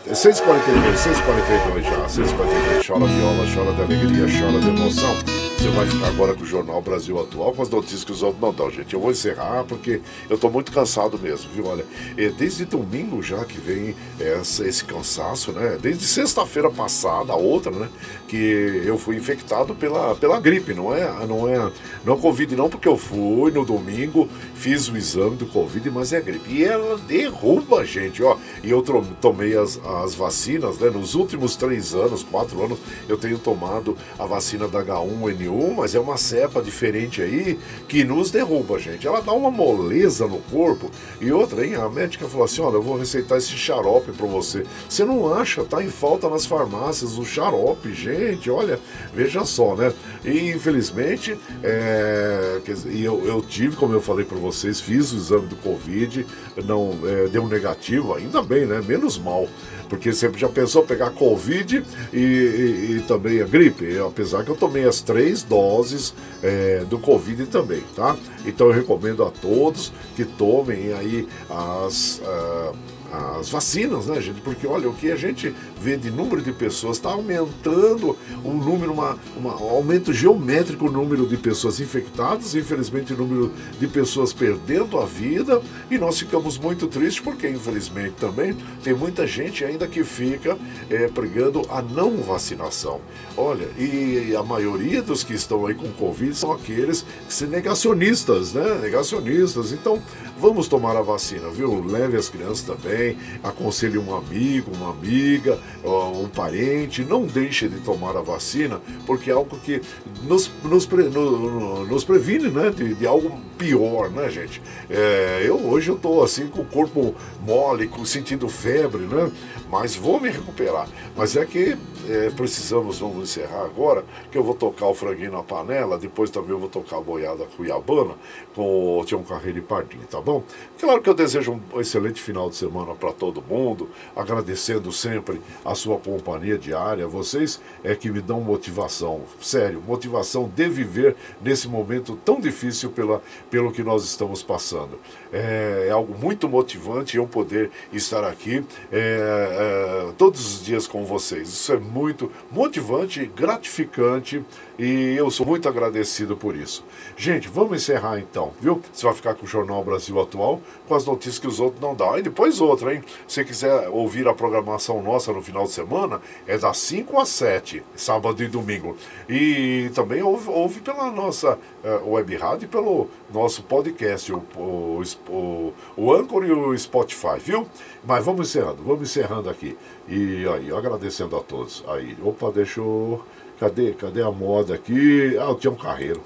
6h42 0.95 1.83
já, 1.83 2.07
6h42, 2.07 2.87
chora 2.87 3.07
viola, 3.07 3.47
chora 3.55 3.73
de 3.73 3.83
alegria, 3.83 4.27
chora 4.41 4.61
de 4.61 4.69
emoção. 4.69 5.40
Você 5.61 5.69
vai 5.69 5.87
ficar 5.87 6.07
agora 6.07 6.33
com 6.33 6.43
o 6.43 6.47
Jornal 6.47 6.81
Brasil 6.81 7.21
Atual, 7.21 7.53
com 7.53 7.61
as 7.61 7.69
notícias 7.69 8.03
que 8.03 8.11
os 8.11 8.23
outros 8.23 8.41
não 8.41 8.51
dão, 8.51 8.71
gente. 8.71 8.95
Eu 8.95 9.01
vou 9.01 9.11
encerrar 9.11 9.63
porque 9.65 10.01
eu 10.31 10.39
tô 10.39 10.49
muito 10.49 10.73
cansado 10.73 11.19
mesmo, 11.19 11.51
viu? 11.55 11.67
Olha, 11.67 11.85
é, 12.17 12.31
desde 12.31 12.65
domingo 12.65 13.23
já 13.23 13.45
que 13.45 13.61
vem 13.61 13.95
essa, 14.19 14.67
esse 14.67 14.83
cansaço, 14.83 15.53
né? 15.53 15.77
Desde 15.79 16.07
sexta-feira 16.07 16.71
passada, 16.71 17.35
a 17.35 17.37
outra, 17.37 17.71
né? 17.73 17.91
Que 18.27 18.83
eu 18.87 18.97
fui 18.97 19.17
infectado 19.17 19.75
pela, 19.75 20.15
pela 20.15 20.41
gripe, 20.41 20.73
não 20.73 20.95
é? 20.95 21.05
Não 21.27 21.47
é 21.47 21.71
não 22.07 22.15
é 22.15 22.17
Covid 22.17 22.57
não, 22.57 22.71
porque 22.71 22.89
eu 22.89 22.97
fui 22.97 23.51
no 23.51 23.63
domingo, 23.63 24.31
fiz 24.55 24.89
o 24.89 24.97
exame 24.97 25.37
do 25.37 25.45
Covid, 25.45 25.91
mas 25.91 26.15
é 26.15 26.23
gripe. 26.23 26.51
E 26.51 26.65
ela 26.65 26.97
derruba 26.97 27.81
a 27.81 27.85
gente, 27.85 28.23
ó. 28.23 28.39
E 28.65 28.71
eu 28.71 28.83
tomei 29.21 29.59
as, 29.59 29.79
as 29.85 30.15
vacinas, 30.15 30.79
né? 30.79 30.89
Nos 30.89 31.15
últimos 31.15 31.55
três 31.55 31.95
anos, 31.95 32.23
quatro 32.23 32.65
anos, 32.65 32.79
eu 33.07 33.19
tenho 33.19 33.39
tomado 33.39 33.95
a 34.19 34.25
vacina 34.25 34.67
da 34.67 34.83
H1N1, 34.83 35.50
mas 35.51 35.95
é 35.95 36.01
uma 36.01 36.17
cepa 36.17 36.63
diferente 36.63 37.23
aí 37.23 37.59
que 37.89 38.05
nos 38.05 38.31
derruba, 38.31 38.79
gente. 38.79 39.07
Ela 39.07 39.21
dá 39.21 39.33
uma 39.33 39.51
moleza 39.51 40.27
no 40.27 40.39
corpo. 40.39 40.91
E 41.21 41.33
outra, 41.33 41.67
hein? 41.67 41.75
A 41.75 41.89
médica 41.89 42.29
falou 42.29 42.45
assim: 42.45 42.61
olha, 42.61 42.75
eu 42.75 42.83
vou 42.83 42.97
receitar 42.97 43.39
esse 43.39 43.53
xarope 43.53 44.13
pra 44.13 44.27
você. 44.27 44.65
Você 44.89 45.05
não 45.05 45.33
acha? 45.33 45.65
Tá 45.65 45.83
em 45.83 45.89
falta 45.89 46.29
nas 46.29 46.47
farmácias 46.47 47.19
o 47.19 47.25
xarope, 47.25 47.93
gente. 47.93 48.51
Olha, 48.51 48.79
veja 49.15 49.45
só, 49.45 49.75
né? 49.75 49.93
E 50.25 50.51
infelizmente, 50.51 51.37
é, 51.63 52.61
e 52.87 53.05
eu, 53.05 53.25
eu 53.27 53.41
tive, 53.41 53.77
como 53.77 53.95
eu 53.95 54.01
falei 54.01 54.25
pra 54.25 54.39
vocês, 54.39 54.81
fiz 54.81 55.13
o 55.13 55.17
exame 55.17 55.47
do 55.47 55.57
Covid, 55.57 56.27
não 56.65 56.99
é, 57.05 57.29
deu 57.29 57.47
negativo, 57.47 58.15
ainda 58.15 58.43
bem, 58.43 58.67
né? 58.67 58.83
Menos 58.87 59.19
mal. 59.19 59.49
Porque 59.91 60.13
sempre 60.13 60.41
já 60.41 60.49
pensou 60.49 60.85
pegar 60.85 61.11
Covid 61.11 61.85
e, 62.13 62.17
e- 62.19 62.97
e 62.97 63.05
também 63.07 63.43
a 63.43 63.45
gripe, 63.45 63.99
apesar 63.99 64.45
que 64.45 64.51
eu 64.51 64.57
tomei 64.57 64.85
as 64.85 65.03
três 65.03 65.43
doses 65.43 66.15
é, 66.43 66.85
do 66.89 66.99
Covid 66.99 67.45
também, 67.47 67.83
tá? 67.95 68.17
Então 68.47 68.69
eu 68.69 68.73
recomendo 68.73 69.23
a 69.25 69.31
todos 69.31 69.93
que 70.17 70.25
tomem 70.25 70.93
aí 70.95 71.29
as. 71.51 72.23
ah, 72.25 72.73
as 73.13 73.49
vacinas, 73.49 74.07
né, 74.07 74.21
gente? 74.21 74.41
Porque 74.41 74.67
olha, 74.67 74.89
o 74.89 74.95
que 74.95 75.11
a 75.11 75.17
gente 75.17 75.55
vê 75.81 75.97
de 75.97 76.11
número 76.11 76.41
de 76.43 76.53
pessoas 76.53 76.97
está 76.97 77.11
aumentando 77.11 78.17
um 78.45 78.53
número, 78.55 78.93
uma, 78.93 79.19
uma- 79.37 79.57
um 79.61 79.69
aumento 79.71 80.13
geométrico 80.13 80.87
o 80.87 80.91
número 80.91 81.27
de 81.27 81.37
pessoas 81.37 81.81
infectadas, 81.81 82.55
infelizmente 82.55 83.13
o 83.13 83.17
número 83.17 83.53
de 83.79 83.87
pessoas 83.89 84.33
perdendo 84.33 84.99
a 84.99 85.05
vida, 85.05 85.61
e 85.91 85.99
nós 85.99 86.19
ficamos 86.19 86.57
muito 86.59 86.87
tristes 86.87 87.21
porque, 87.21 87.49
infelizmente, 87.49 88.15
também 88.21 88.57
tem 88.83 88.95
muita 88.95 89.27
gente 89.27 89.65
ainda 89.65 89.87
que 89.87 90.05
fica 90.05 90.57
é, 90.89 91.09
pregando 91.09 91.63
a 91.71 91.83
não 91.83 92.19
vacinação. 92.19 93.01
Olha, 93.37 93.69
e 93.79 94.35
a 94.37 94.43
maioria 94.43 95.03
dos 95.03 95.25
que 95.25 95.35
estão 95.35 95.67
aí 95.67 95.75
com 95.75 95.89
Covid 95.93 96.35
são 96.37 96.53
aqueles 96.53 97.05
que 97.27 97.33
são 97.35 97.49
negacionistas, 97.49 98.53
né? 98.53 98.79
Negacionistas. 98.81 99.73
Então, 99.73 100.01
vamos 100.39 100.69
tomar 100.69 100.97
a 100.97 101.03
vacina, 101.03 101.49
viu? 101.51 101.85
Leve 101.85 102.17
as 102.17 102.29
crianças 102.29 102.63
também, 102.63 103.00
também 103.01 103.17
aconselhe 103.43 103.99
um 103.99 104.15
amigo, 104.15 104.71
uma 104.75 104.91
amiga, 104.91 105.59
um 105.85 106.29
parente, 106.29 107.03
não 107.03 107.25
deixe 107.25 107.69
de 107.69 107.81
tomar 107.81 108.17
a 108.17 108.21
vacina, 108.21 108.81
porque 109.07 109.31
é 109.31 109.33
algo 109.33 109.59
que 109.59 109.81
nos, 110.23 110.51
nos, 110.63 110.85
pre, 110.85 111.05
no, 111.05 111.87
nos 111.87 112.05
previne 112.05 112.49
né, 112.49 112.71
de, 112.71 112.95
de, 112.95 113.07
algo 113.07 113.41
pior, 113.57 114.11
né, 114.11 114.29
gente? 114.29 114.61
É, 114.89 115.43
eu 115.45 115.57
hoje 115.57 115.91
eu 115.91 115.97
tô 115.97 116.23
assim 116.23 116.47
com 116.47 116.61
o 116.61 116.65
corpo 116.65 117.15
mole, 117.43 117.89
com, 117.89 118.05
sentindo 118.05 118.49
febre, 118.49 119.03
né? 119.03 119.31
Mas 119.71 119.95
vou 119.95 120.21
me 120.21 120.29
recuperar. 120.29 120.89
Mas 121.17 121.37
é 121.37 121.45
que 121.45 121.77
é, 122.09 122.31
precisamos, 122.31 122.99
vamos 122.99 123.23
encerrar 123.23 123.65
agora, 123.65 124.05
que 124.31 124.37
eu 124.37 124.43
vou 124.43 124.55
tocar 124.55 124.87
o 124.87 124.95
franguinho 124.95 125.33
na 125.33 125.43
panela, 125.43 125.97
depois 125.97 126.29
também 126.31 126.51
eu 126.51 126.59
vou 126.59 126.69
tocar 126.69 126.97
a 126.97 127.01
boiada 127.01 127.45
cuiabana 127.57 128.15
com 128.55 128.99
o 128.99 129.05
Tião 129.05 129.23
Carreiro 129.23 129.59
e 129.59 129.63
Pardinho, 129.63 130.07
tá 130.11 130.21
bom? 130.21 130.43
Claro 130.79 131.01
que 131.01 131.09
eu 131.09 131.15
desejo 131.15 131.53
um 131.73 131.81
excelente 131.81 132.21
final 132.21 132.51
de 132.51 132.57
semana 132.57 132.90
para 132.95 133.13
todo 133.13 133.43
mundo, 133.43 133.89
agradecendo 134.15 134.93
sempre 134.93 135.41
a 135.65 135.75
sua 135.75 135.99
companhia 135.99 136.59
diária. 136.59 137.07
Vocês 137.07 137.61
é 137.83 137.95
que 137.95 138.11
me 138.11 138.21
dão 138.21 138.41
motivação, 138.41 139.23
sério, 139.41 139.83
motivação 139.87 140.51
de 140.55 140.69
viver 140.69 141.17
nesse 141.41 141.69
momento 141.69 142.19
tão 142.25 142.41
difícil 142.41 142.91
pela, 142.91 143.23
pelo 143.51 143.73
que 143.73 143.83
nós 143.83 144.05
estamos 144.05 144.43
passando. 144.43 144.99
É, 145.33 145.87
é 145.89 145.91
algo 145.91 146.17
muito 146.19 146.49
motivante 146.49 147.17
eu 147.17 147.27
poder 147.27 147.71
estar 147.93 148.25
aqui 148.25 148.65
é, 148.93 150.09
é, 150.09 150.13
todos 150.19 150.55
os 150.55 150.65
dias 150.65 150.87
com 150.87 151.05
vocês. 151.05 151.49
Isso 151.49 151.73
é 151.73 151.79
muito 151.79 152.31
motivante, 152.51 153.25
gratificante 153.27 154.45
e 154.83 155.15
eu 155.15 155.31
sou 155.31 155.45
muito 155.45 155.69
agradecido 155.69 156.35
por 156.35 156.57
isso. 156.57 156.83
Gente, 157.15 157.49
vamos 157.49 157.83
encerrar 157.83 158.19
então, 158.19 158.55
viu? 158.59 158.81
Você 158.91 159.05
vai 159.05 159.15
ficar 159.15 159.35
com 159.35 159.45
o 159.45 159.47
Jornal 159.47 159.85
Brasil 159.85 160.19
Atual, 160.19 160.59
com 160.89 160.95
as 160.95 161.05
notícias 161.05 161.39
que 161.39 161.47
os 161.47 161.61
outros 161.61 161.83
não 161.83 161.95
dão. 161.95 162.19
E 162.19 162.23
depois 162.23 162.63
outra, 162.63 162.95
hein? 162.95 163.05
Se 163.29 163.45
quiser 163.45 163.91
ouvir 163.91 164.27
a 164.27 164.33
programação 164.33 165.03
nossa 165.03 165.35
no 165.35 165.43
final 165.43 165.65
de 165.65 165.73
semana, 165.73 166.19
é 166.47 166.57
das 166.57 166.79
5 166.79 167.21
às 167.21 167.29
7, 167.29 167.83
sábado 167.95 168.43
e 168.43 168.49
domingo. 168.49 168.97
E 169.29 169.91
também 169.95 170.23
ouve, 170.23 170.49
ouve 170.49 170.81
pela 170.81 171.11
nossa 171.11 171.59
uh, 171.85 172.11
web 172.11 172.35
rádio 172.37 172.65
e 172.65 172.69
pelo 172.69 173.11
nosso 173.31 173.63
podcast, 173.65 174.33
o, 174.33 174.43
o, 174.57 175.03
o, 175.29 175.75
o 175.95 176.15
Anchor 176.15 176.43
e 176.43 176.53
o 176.53 176.79
Spotify, 176.79 177.39
viu? 177.39 177.67
Mas 178.03 178.25
vamos 178.25 178.49
encerrando, 178.49 178.83
vamos 178.83 179.03
encerrando 179.03 179.51
aqui. 179.51 179.77
E 180.09 180.49
aí, 180.49 180.73
agradecendo 180.73 181.37
a 181.37 181.41
todos. 181.41 181.85
Aí, 181.87 182.17
opa, 182.25 182.51
deixa 182.51 182.81
eu. 182.81 183.23
Cadê, 183.61 183.93
cadê 183.93 184.23
a 184.23 184.31
moda 184.31 184.75
aqui? 184.75 185.37
Ah, 185.39 185.51
o 185.51 185.55
Tião 185.55 185.75
Carreiro. 185.75 186.23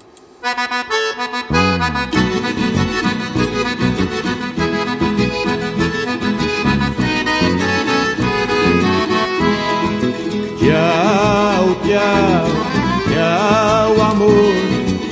Tchau, 10.57 11.75
tchau, 11.83 12.47
tchau, 13.09 14.01
amor. 14.01 14.31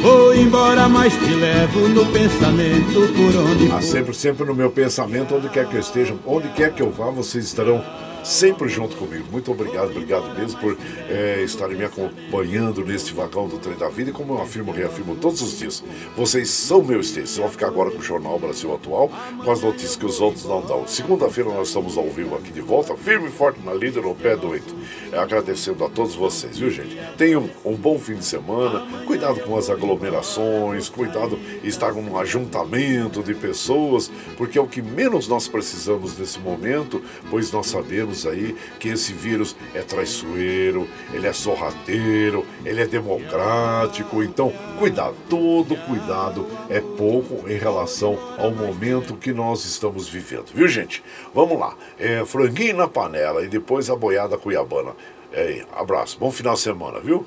Vou 0.02 0.34
embora, 0.34 0.88
mas 0.88 1.12
te 1.12 1.34
levo 1.34 1.90
no 1.90 2.06
pensamento 2.06 3.14
por 3.18 3.36
onde 3.36 3.70
ah, 3.70 3.82
sempre, 3.82 4.14
sempre 4.14 4.46
no 4.46 4.56
meu 4.56 4.72
pensamento, 4.72 5.36
onde 5.36 5.50
quer 5.50 5.68
que 5.68 5.76
eu 5.76 5.82
esteja, 5.82 6.16
onde 6.26 6.48
quer 6.54 6.74
que 6.74 6.82
eu 6.82 6.90
vá, 6.90 7.10
vocês 7.10 7.44
estarão 7.44 7.84
sempre 8.24 8.70
junto 8.70 8.96
comigo. 8.96 9.26
Muito 9.32 9.52
obrigado, 9.52 9.92
obrigado 9.92 10.34
mesmo 10.38 10.60
por 10.60 10.78
é, 11.10 11.42
estarem 11.44 11.78
me 11.78 11.86
acompanhando 11.86 12.86
neste 12.86 13.14
vagão 13.14 13.48
do 13.48 13.58
trem 13.58 13.78
da 13.78 13.90
vida. 13.90 14.10
E 14.10 14.14
como 14.14 14.34
eu 14.34 14.42
afirmo, 14.42 14.72
reafirmo 14.72 15.16
todos 15.16 15.42
os 15.42 15.60
dias, 15.60 15.84
vocês 16.16 16.50
são 16.50 16.84
meu 16.84 17.00
extenso. 17.00 17.42
Vou 17.42 17.50
ficar 17.50 17.68
agora 17.68 17.92
com 17.92 18.00
o 18.00 18.04
Jornal 18.04 18.40
Brasil 18.40 18.74
Atual, 18.74 19.12
com 19.44 19.52
as 19.52 19.62
notícias 19.62 19.96
que 19.96 20.06
os 20.06 20.22
outros 20.22 20.46
não 20.46 20.62
dão. 20.62 20.88
Segunda-feira 20.88 21.50
nós 21.50 21.68
estamos 21.68 21.98
ao 21.98 22.10
vivo 22.10 22.36
aqui 22.36 22.52
de 22.52 22.62
volta, 22.62 22.96
firme 22.96 23.28
e 23.28 23.32
forte 23.32 23.60
na 23.64 23.74
líder, 23.74 24.04
no 24.04 24.16
pé 24.16 24.36
do 24.36 24.50
oito. 24.50 24.76
É, 25.12 25.18
agradecendo 25.18 25.84
a 25.84 25.90
todos 25.90 26.16
vocês, 26.16 26.58
viu 26.58 26.70
gente? 26.70 26.98
Tenham 27.18 27.50
um 27.66 27.76
bom 27.76 28.00
fim 28.00 28.16
de 28.16 28.26
semana, 28.26 29.06
cuidado 29.06 29.40
com 29.42 29.58
as 29.58 29.70
aglomerações, 29.70 30.90
cuidado 30.90 31.38
estar 31.64 31.94
num 31.94 32.18
ajuntamento 32.18 33.22
de 33.22 33.34
pessoas, 33.34 34.12
porque 34.38 34.58
é 34.58 34.62
o 34.62 34.68
que 34.68 34.82
menos 34.82 35.28
nós 35.28 35.48
precisamos 35.48 36.18
nesse 36.18 36.40
momento, 36.40 37.02
pois 37.30 37.52
nós 37.52 37.68
sabemos 37.68 38.13
aí 38.26 38.56
que 38.80 38.90
esse 38.90 39.14
vírus 39.14 39.56
é 39.74 39.82
traiçoeiro, 39.82 40.88
ele 41.14 41.28
é 41.28 41.34
sorrateiro, 41.34 42.46
ele 42.64 42.82
é 42.82 42.86
democrático. 42.86 44.22
Então, 44.24 44.54
cuidado, 44.78 45.16
todo 45.30 45.76
cuidado 45.88 46.48
é 46.70 46.80
pouco 46.80 47.50
em 47.50 47.58
relação 47.58 48.18
ao 48.38 48.52
momento 48.52 49.16
que 49.16 49.34
nós 49.34 49.66
estamos 49.66 50.08
vivendo, 50.08 50.54
viu, 50.54 50.68
gente? 50.68 51.04
Vamos 51.34 51.60
lá, 51.60 51.76
é, 52.00 52.24
franguinho 52.26 52.78
na 52.78 52.88
panela 52.88 53.44
e 53.44 53.48
depois 53.48 53.90
a 53.90 53.96
boiada 53.96 54.38
cuiabana. 54.38 54.92
É, 55.32 55.66
abraço, 55.76 56.18
bom 56.20 56.32
final 56.32 56.54
de 56.54 56.60
semana, 56.60 57.00
viu? 57.00 57.26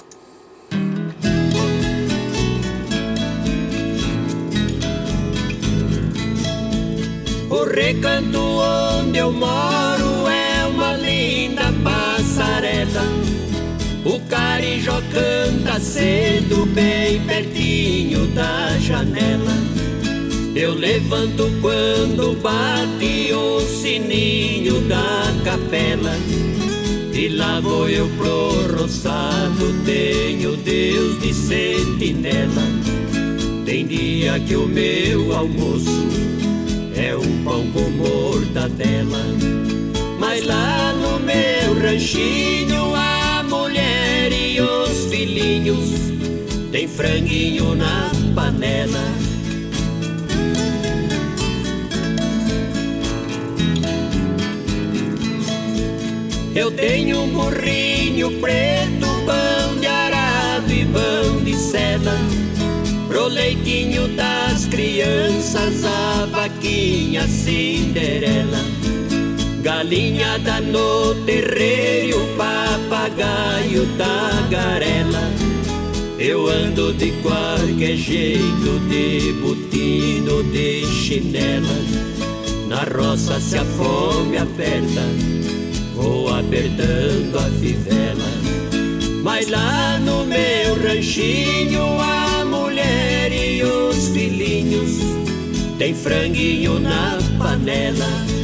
O 7.51 7.65
recanto 7.65 8.39
onde 8.39 9.19
eu 9.19 9.33
moro 9.33 10.06
O 14.07 14.21
carijó 14.21 15.03
canta 15.13 15.81
cedo, 15.81 16.65
bem 16.67 17.21
pertinho 17.23 18.29
da 18.29 18.79
janela. 18.79 19.53
Eu 20.55 20.75
levanto 20.75 21.51
quando 21.61 22.41
bate 22.41 23.33
o 23.33 23.61
sininho 23.61 24.81
da 24.83 25.35
capela. 25.45 26.17
E 27.13 27.31
lá 27.31 27.59
vou 27.59 27.89
eu 27.89 28.09
pro 28.11 28.81
roçado, 28.81 29.75
tenho 29.85 30.57
Deus 30.59 31.21
de 31.21 31.35
sentinela. 31.35 32.63
Tem 33.65 33.89
dia 33.89 34.39
que 34.39 34.55
o 34.55 34.69
meu 34.69 35.35
almoço 35.35 36.07
é 36.95 37.17
um 37.17 37.43
pão 37.43 37.67
com 37.73 37.91
mortadela. 37.91 39.25
Mas 40.21 40.47
lá 40.47 40.93
no 40.93 41.19
meu 41.19 41.75
ranchinho 41.83 42.95
a 42.95 43.16
mulher 43.47 44.33
e 44.33 44.61
os 44.61 45.07
filhinhos 45.07 45.91
tem 46.73 46.87
franguinho 46.87 47.75
na 47.75 48.11
panela. 48.35 49.05
Eu 56.55 56.71
tenho 56.71 57.23
um 57.23 57.29
burrinho 57.29 58.41
preto, 58.41 59.07
pão 59.27 59.79
de 59.79 59.87
arado 59.87 60.73
e 60.73 60.85
pão 60.87 61.45
de 61.45 61.55
seda. 61.55 62.13
Pro 63.09 63.29
leitinho 63.29 64.09
das 64.09 64.67
crianças, 64.67 65.85
a 65.85 66.27
vaquinha 66.27 67.29
Cinderela. 67.29 68.76
Galinhada 69.67 70.61
no 70.61 71.13
terreiro, 71.25 72.21
papagaio 72.37 73.85
da 73.99 74.47
garela. 74.49 75.29
Eu 76.21 76.47
ando 76.47 76.93
de 76.93 77.11
qualquer 77.21 77.97
jeito, 77.97 78.79
de 78.89 79.33
botino, 79.33 80.45
de 80.53 80.87
chinela. 80.87 81.67
Na 82.69 82.85
roça 82.85 83.41
se 83.41 83.59
a 83.59 83.65
fome 83.65 84.39
aperta, 84.39 85.03
vou 85.97 86.33
apertando 86.33 87.37
a 87.37 87.51
fivela. 87.59 88.31
Mas 89.25 89.49
lá 89.49 89.99
no 89.99 90.25
meu 90.27 90.81
ranchinho, 90.81 91.83
a 92.01 92.45
mulher 92.45 93.33
e 93.33 93.65
os 93.65 94.11
filhinhos 94.11 95.01
tem 95.77 95.93
franguinho 95.93 96.79
na 96.79 97.19
panela 97.37 98.36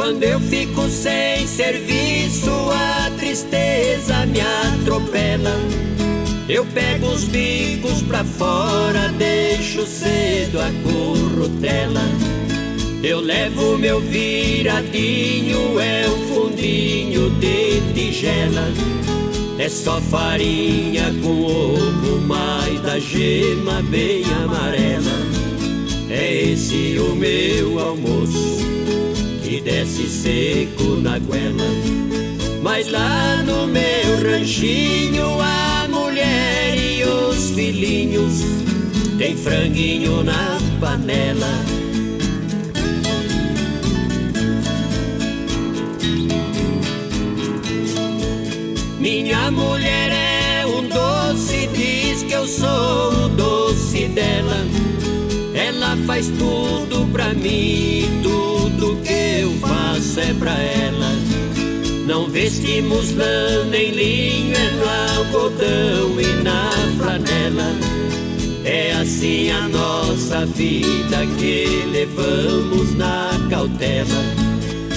Quando 0.00 0.22
eu 0.22 0.40
fico 0.40 0.88
sem 0.88 1.46
serviço, 1.46 2.50
a 2.72 3.10
tristeza 3.18 4.24
me 4.24 4.40
atropela. 4.40 5.54
Eu 6.48 6.64
pego 6.64 7.06
os 7.08 7.24
bicos 7.24 8.00
pra 8.04 8.24
fora, 8.24 9.10
deixo 9.18 9.84
cedo 9.86 10.58
a 10.58 10.70
currutela. 10.82 12.00
Eu 13.02 13.20
levo 13.20 13.76
meu 13.76 14.00
viradinho, 14.00 15.78
é 15.78 16.08
um 16.08 16.28
fundinho 16.28 17.28
de 17.32 17.82
tigela. 17.92 18.72
É 19.58 19.68
só 19.68 20.00
farinha 20.00 21.14
com 21.22 21.42
ovo, 21.42 22.22
mais 22.22 22.80
da 22.80 22.98
gema 22.98 23.82
bem 23.82 24.24
amarela. 24.24 25.12
É 26.08 26.52
esse 26.52 26.98
o 26.98 27.14
meu 27.14 27.78
almoço 27.78 28.69
desce 29.62 30.08
seco 30.08 30.96
na 30.96 31.18
goela. 31.18 31.64
Mas 32.62 32.90
lá 32.90 33.42
no 33.42 33.66
meu 33.66 34.22
ranchinho 34.22 35.40
a 35.40 35.88
mulher 35.88 36.76
e 36.76 37.04
os 37.04 37.50
filhinhos, 37.50 38.42
tem 39.18 39.36
franguinho 39.36 40.22
na 40.22 40.58
panela. 40.80 41.64
Minha 48.98 49.50
mulher 49.50 50.12
é 50.12 50.66
um 50.66 50.86
doce, 50.86 51.66
diz 51.74 52.22
que 52.22 52.32
eu 52.32 52.46
sou 52.46 53.24
o 53.24 53.28
doce 53.30 54.06
dela. 54.08 54.89
Faz 56.06 56.28
tudo 56.38 57.06
pra 57.12 57.32
mim, 57.34 58.20
tudo 58.22 58.96
que 59.02 59.42
eu 59.42 59.52
faço 59.60 60.20
é 60.20 60.34
pra 60.34 60.52
ela. 60.52 61.12
Não 62.06 62.28
vestimos 62.28 63.14
lã 63.14 63.64
nem 63.70 63.90
linho, 63.90 64.54
é 64.56 64.70
no 64.72 65.18
algodão 65.18 66.20
e 66.20 66.42
na 66.42 66.70
flanela. 66.98 67.72
É 68.64 68.92
assim 68.92 69.50
a 69.50 69.68
nossa 69.68 70.44
vida 70.46 71.26
que 71.38 71.84
levamos 71.92 72.96
na 72.96 73.30
cautela. 73.48 74.24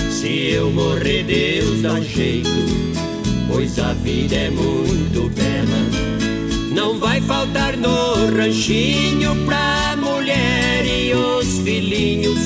Se 0.09 0.51
eu 0.51 0.71
morrer, 0.71 1.23
Deus 1.23 1.81
dá 1.81 1.99
jeito, 1.99 2.49
pois 3.47 3.77
a 3.77 3.93
vida 3.93 4.35
é 4.35 4.49
muito 4.49 5.29
bela. 5.29 6.12
Não 6.73 6.97
vai 6.97 7.21
faltar 7.21 7.77
no 7.77 8.35
ranchinho 8.35 9.45
pra 9.45 9.95
mulher 9.95 10.83
e 10.85 11.13
os 11.13 11.59
filhinhos, 11.59 12.39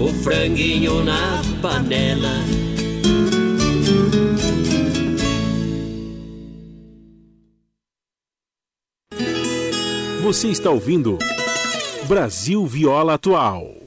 o 0.00 0.08
franguinho 0.22 1.04
na 1.04 1.42
panela. 1.62 2.44
Você 10.22 10.48
está 10.48 10.70
ouvindo 10.70 11.18
Brasil 12.08 12.66
Viola 12.66 13.14
Atual. 13.14 13.85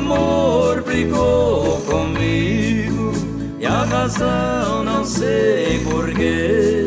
Amor 0.00 0.82
brigou 0.82 1.80
comigo 1.82 3.12
e 3.58 3.66
a 3.66 3.84
razão 3.84 4.82
não 4.82 5.04
sei 5.04 5.80
porquê. 5.84 6.86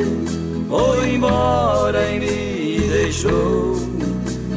Foi 0.67 1.13
embora 1.13 2.09
e 2.11 2.19
me 2.19 2.87
deixou 2.87 3.75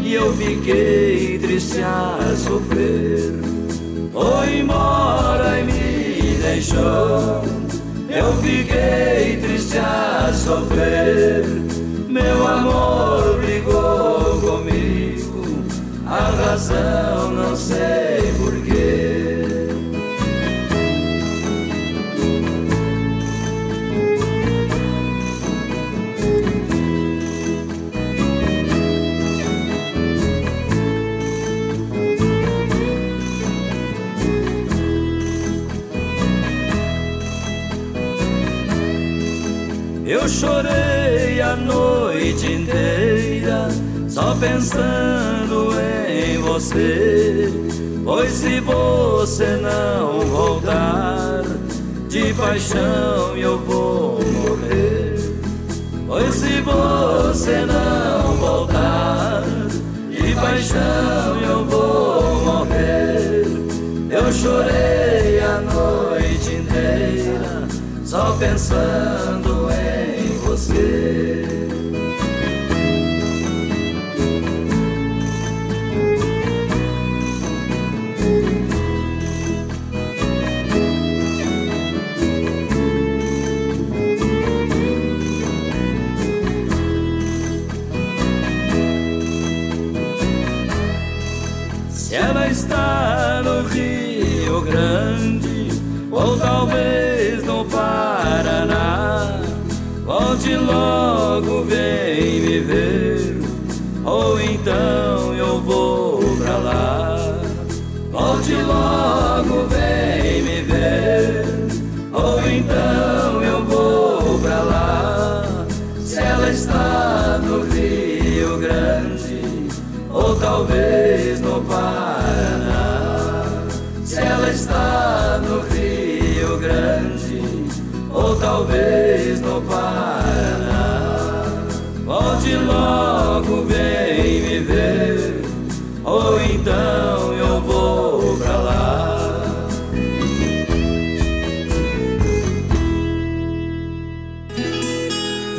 e 0.01 0.15
eu 0.15 0.33
fiquei 0.35 1.39
triste 1.39 1.83
a 1.83 2.19
sofrer. 2.37 3.35
Foi 4.13 4.59
embora 4.61 5.61
e 5.61 5.65
me 5.65 6.39
deixou, 6.41 7.43
eu 8.09 8.33
fiquei 8.43 9.37
triste 9.43 9.77
a 9.77 10.33
sofrer. 10.33 11.45
Meu 12.09 12.47
amor 12.47 13.39
brigou 13.39 14.41
comigo, 14.41 15.45
a 16.07 16.31
razão 16.31 17.31
não 17.33 17.55
sei 17.55 18.06
só 44.17 44.35
pensando 44.37 45.79
em 46.09 46.39
você. 46.39 47.53
Pois 48.03 48.33
se 48.33 48.61
você 48.61 49.59
não 49.59 50.21
voltar, 50.21 51.43
de 52.09 52.33
paixão 52.33 53.37
eu 53.37 53.59
vou 53.59 54.19
morrer. 54.25 55.17
Pois 56.07 56.35
se 56.35 56.63
você 56.63 57.67
não 57.67 58.37
voltar, 58.37 59.43
de 60.09 60.35
paixão 60.35 61.41
eu 61.47 61.65
vou 61.67 62.43
morrer. 62.43 63.45
Eu 64.09 64.33
chorei 64.33 65.41
a 65.41 65.61
noite 65.61 66.55
inteira, 66.55 67.69
só 68.03 68.35
pensando 68.39 69.69
em 69.71 70.39
você. 70.39 71.26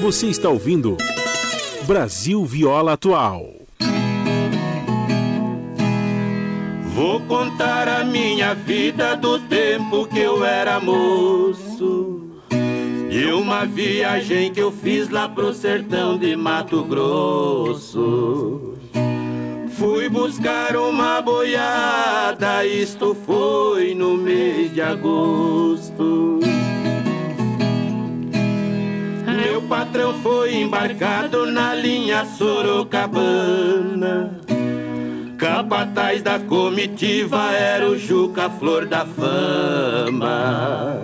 Você 0.08 0.28
está 0.28 0.48
ouvindo 0.48 0.96
Brasil 1.86 2.46
Viola 2.46 2.94
Atual. 2.94 3.46
Vou 6.96 7.20
contar 7.28 7.90
a 7.90 8.06
minha 8.06 8.54
vida 8.56 9.18
do 9.18 9.38
tempo 9.38 10.08
que 10.08 10.20
eu 10.20 10.46
era 10.46 10.80
moço. 10.80 12.26
De 13.10 13.34
uma 13.34 13.66
viagem 13.66 14.54
que 14.54 14.62
eu 14.62 14.72
fiz 14.72 15.10
lá 15.10 15.28
pro 15.28 15.54
sertão 15.54 16.18
de 16.18 16.38
Mato 16.38 16.86
Grosso. 16.86 18.76
Fui 19.78 20.08
buscar 20.08 20.78
uma 20.78 21.22
boiada, 21.22 22.66
isto 22.66 23.14
foi 23.26 23.94
no 23.94 24.16
mês 24.16 24.74
de 24.74 24.82
agosto. 24.82 26.40
Patrão 29.68 30.14
foi 30.22 30.56
embarcado 30.56 31.52
na 31.52 31.76
linha 31.76 32.24
Sorocabana. 32.26 34.40
Capataz 35.38 36.22
da 36.22 36.40
comitiva 36.40 37.52
era 37.52 37.90
o 37.90 37.98
Juca 37.98 38.50
Flor 38.50 38.86
da 38.86 39.06
Fama. 39.06 41.02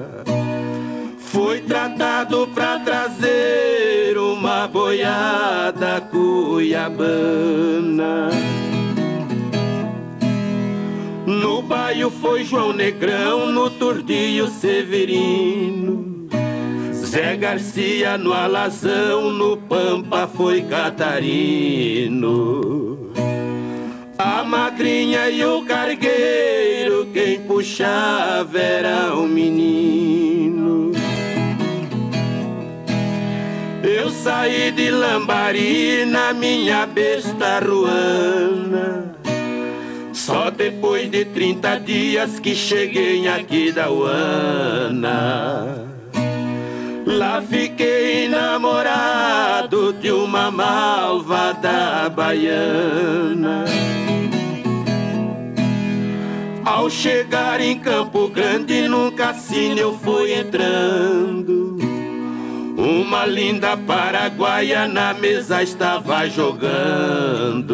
Foi 1.19 1.59
tratado 1.61 2.47
pra 2.53 2.79
trazer 2.79 4.17
uma 4.17 4.67
boiada 4.67 6.01
cuiabana. 6.01 6.99
No 11.25 11.53
Sampaio 11.73 12.11
foi 12.11 12.43
João 12.43 12.71
Negrão 12.71 13.51
no 13.51 13.67
Turdinho 13.67 14.47
Severino. 14.47 16.12
Zé 17.13 17.35
Garcia 17.35 18.17
no 18.17 18.33
Alazão, 18.33 19.29
no 19.31 19.55
Pampa 19.55 20.27
foi 20.27 20.63
Catarino. 20.63 21.11
A 24.17 24.43
madrinha 24.43 25.29
e 25.29 25.45
o 25.45 25.63
cargueiro, 25.63 27.05
quem 27.13 27.39
puxava 27.41 28.57
era 28.57 29.13
o 29.13 29.27
menino. 29.27 30.91
Eu 33.83 34.09
saí 34.09 34.71
de 34.71 34.89
Lambari 34.89 36.07
na 36.07 36.33
minha 36.33 36.87
besta 36.87 37.59
ruana. 37.59 39.15
Só 40.11 40.49
depois 40.49 41.11
de 41.11 41.25
30 41.25 41.79
dias 41.81 42.39
que 42.39 42.55
cheguei 42.55 43.27
aqui 43.27 43.71
da 43.71 43.91
Uana. 43.91 45.03
Lá 47.05 47.41
fiquei 47.41 48.29
namorado 48.29 49.93
de 49.93 50.11
uma 50.11 50.49
malvada 50.49 52.09
baiana. 52.09 53.65
Ao 56.63 56.89
chegar 56.89 57.59
em 57.59 57.77
Campo 57.77 58.29
Grande, 58.29 58.87
num 58.87 59.11
cassino 59.11 59.79
eu 59.79 59.97
fui 59.99 60.33
entrando. 60.33 61.77
Uma 62.77 63.25
linda 63.25 63.75
paraguaia 63.75 64.87
na 64.87 65.13
mesa 65.13 65.61
estava 65.61 66.27
jogando. 66.29 67.69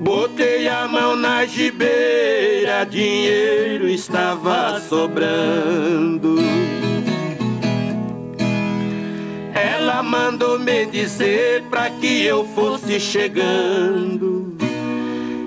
Botei 0.00 0.68
a 0.68 0.86
mão 0.86 1.16
na 1.16 1.44
gibeira, 1.46 2.84
dinheiro 2.84 3.88
estava 3.88 4.78
sobrando. 4.80 6.36
Ela 9.58 10.02
mandou 10.02 10.58
me 10.58 10.86
dizer 10.86 11.62
pra 11.70 11.90
que 11.90 12.24
eu 12.24 12.44
fosse 12.54 13.00
chegando. 13.00 14.56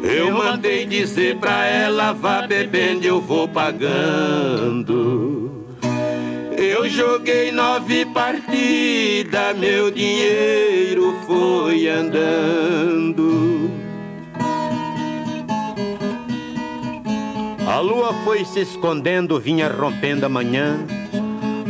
Eu 0.04 0.32
mandei 0.32 0.86
dizer 0.86 1.38
pra 1.38 1.66
ela, 1.66 2.12
vá 2.12 2.42
bebendo, 2.46 3.06
eu 3.06 3.22
vou 3.22 3.48
pagando. 3.48 5.02
Eu 6.58 6.90
joguei 6.90 7.52
nove 7.52 8.06
partidas, 8.08 9.58
meu 9.58 9.90
dinheiro 9.90 11.16
foi 11.26 11.88
andando. 11.88 13.72
A 17.66 17.80
lua 17.80 18.14
foi 18.26 18.44
se 18.44 18.60
escondendo, 18.60 19.40
vinha 19.40 19.70
rompendo 19.70 20.26
a 20.26 20.30
manhã. 20.30 20.78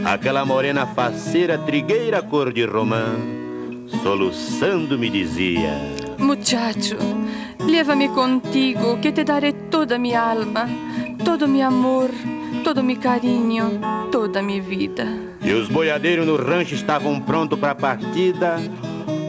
Aquela 0.04 0.44
morena 0.44 0.86
faceira, 0.88 1.58
trigueira 1.58 2.22
cor 2.22 2.52
de 2.52 2.66
romã, 2.66 3.16
soluçando 4.02 4.98
me 4.98 5.10
dizia: 5.10 5.74
Muchacho, 6.18 6.98
leva-me 7.60 8.10
contigo, 8.10 8.98
que 8.98 9.12
te 9.12 9.24
darei 9.24 9.54
toda 9.54 10.00
minha 10.00 10.22
alma, 10.22 10.68
todo 11.24 11.48
meu 11.48 11.68
amor, 11.68 12.10
todo 12.64 12.84
meu 12.84 12.98
carinho, 12.98 13.80
toda 14.12 14.42
minha 14.42 14.62
vida. 14.62 15.06
E 15.42 15.54
os 15.54 15.70
boiadeiros 15.70 16.26
no 16.26 16.36
rancho 16.36 16.76
estavam 16.76 17.20
prontos 17.20 17.60
para 17.60 17.72
a 17.72 17.76
partida. 17.76 18.58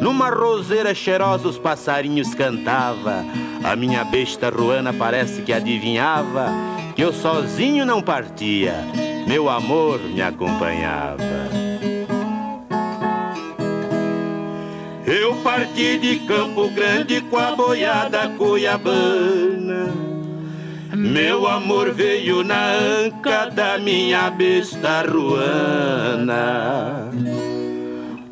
Numa 0.03 0.29
roseira 0.31 0.93
cheirosa 0.93 1.47
os 1.47 1.57
passarinhos 1.57 2.35
cantava. 2.35 3.25
A 3.63 3.77
minha 3.77 4.05
besta 4.05 4.51
ruana 4.51 4.93
parece 4.93 5.43
que 5.43 5.53
adivinhava 5.53 6.49
que 6.97 7.03
eu 7.03 7.13
sozinho 7.13 7.87
não 7.87 8.03
partia, 8.03 8.75
meu 9.29 9.49
amor 9.49 10.01
me 10.01 10.21
acompanhava. 10.21 11.23
Eu 15.07 15.37
parti 15.37 15.99
de 15.99 16.17
Campo 16.27 16.69
Grande 16.71 17.21
com 17.21 17.39
a 17.39 17.55
boiada 17.55 18.29
cuiabana. 18.37 19.93
Meu 20.97 21.47
amor 21.47 21.93
veio 21.93 22.43
na 22.43 22.73
anca 22.73 23.47
da 23.47 23.79
minha 23.79 24.29
besta 24.31 25.03
ruana. 25.03 26.33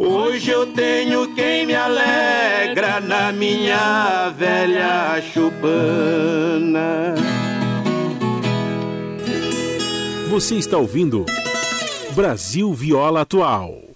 Hoje 0.02 0.50
eu 0.50 0.66
tenho 0.66 1.34
quem 1.34 1.66
me 1.66 1.74
alegra 1.74 3.00
na 3.00 3.30
minha 3.30 4.30
velha 4.30 5.20
chupana. 5.20 7.14
Você 10.30 10.54
está 10.54 10.78
ouvindo 10.78 11.26
Brasil 12.14 12.72
Viola 12.72 13.20
Atual. 13.20 13.89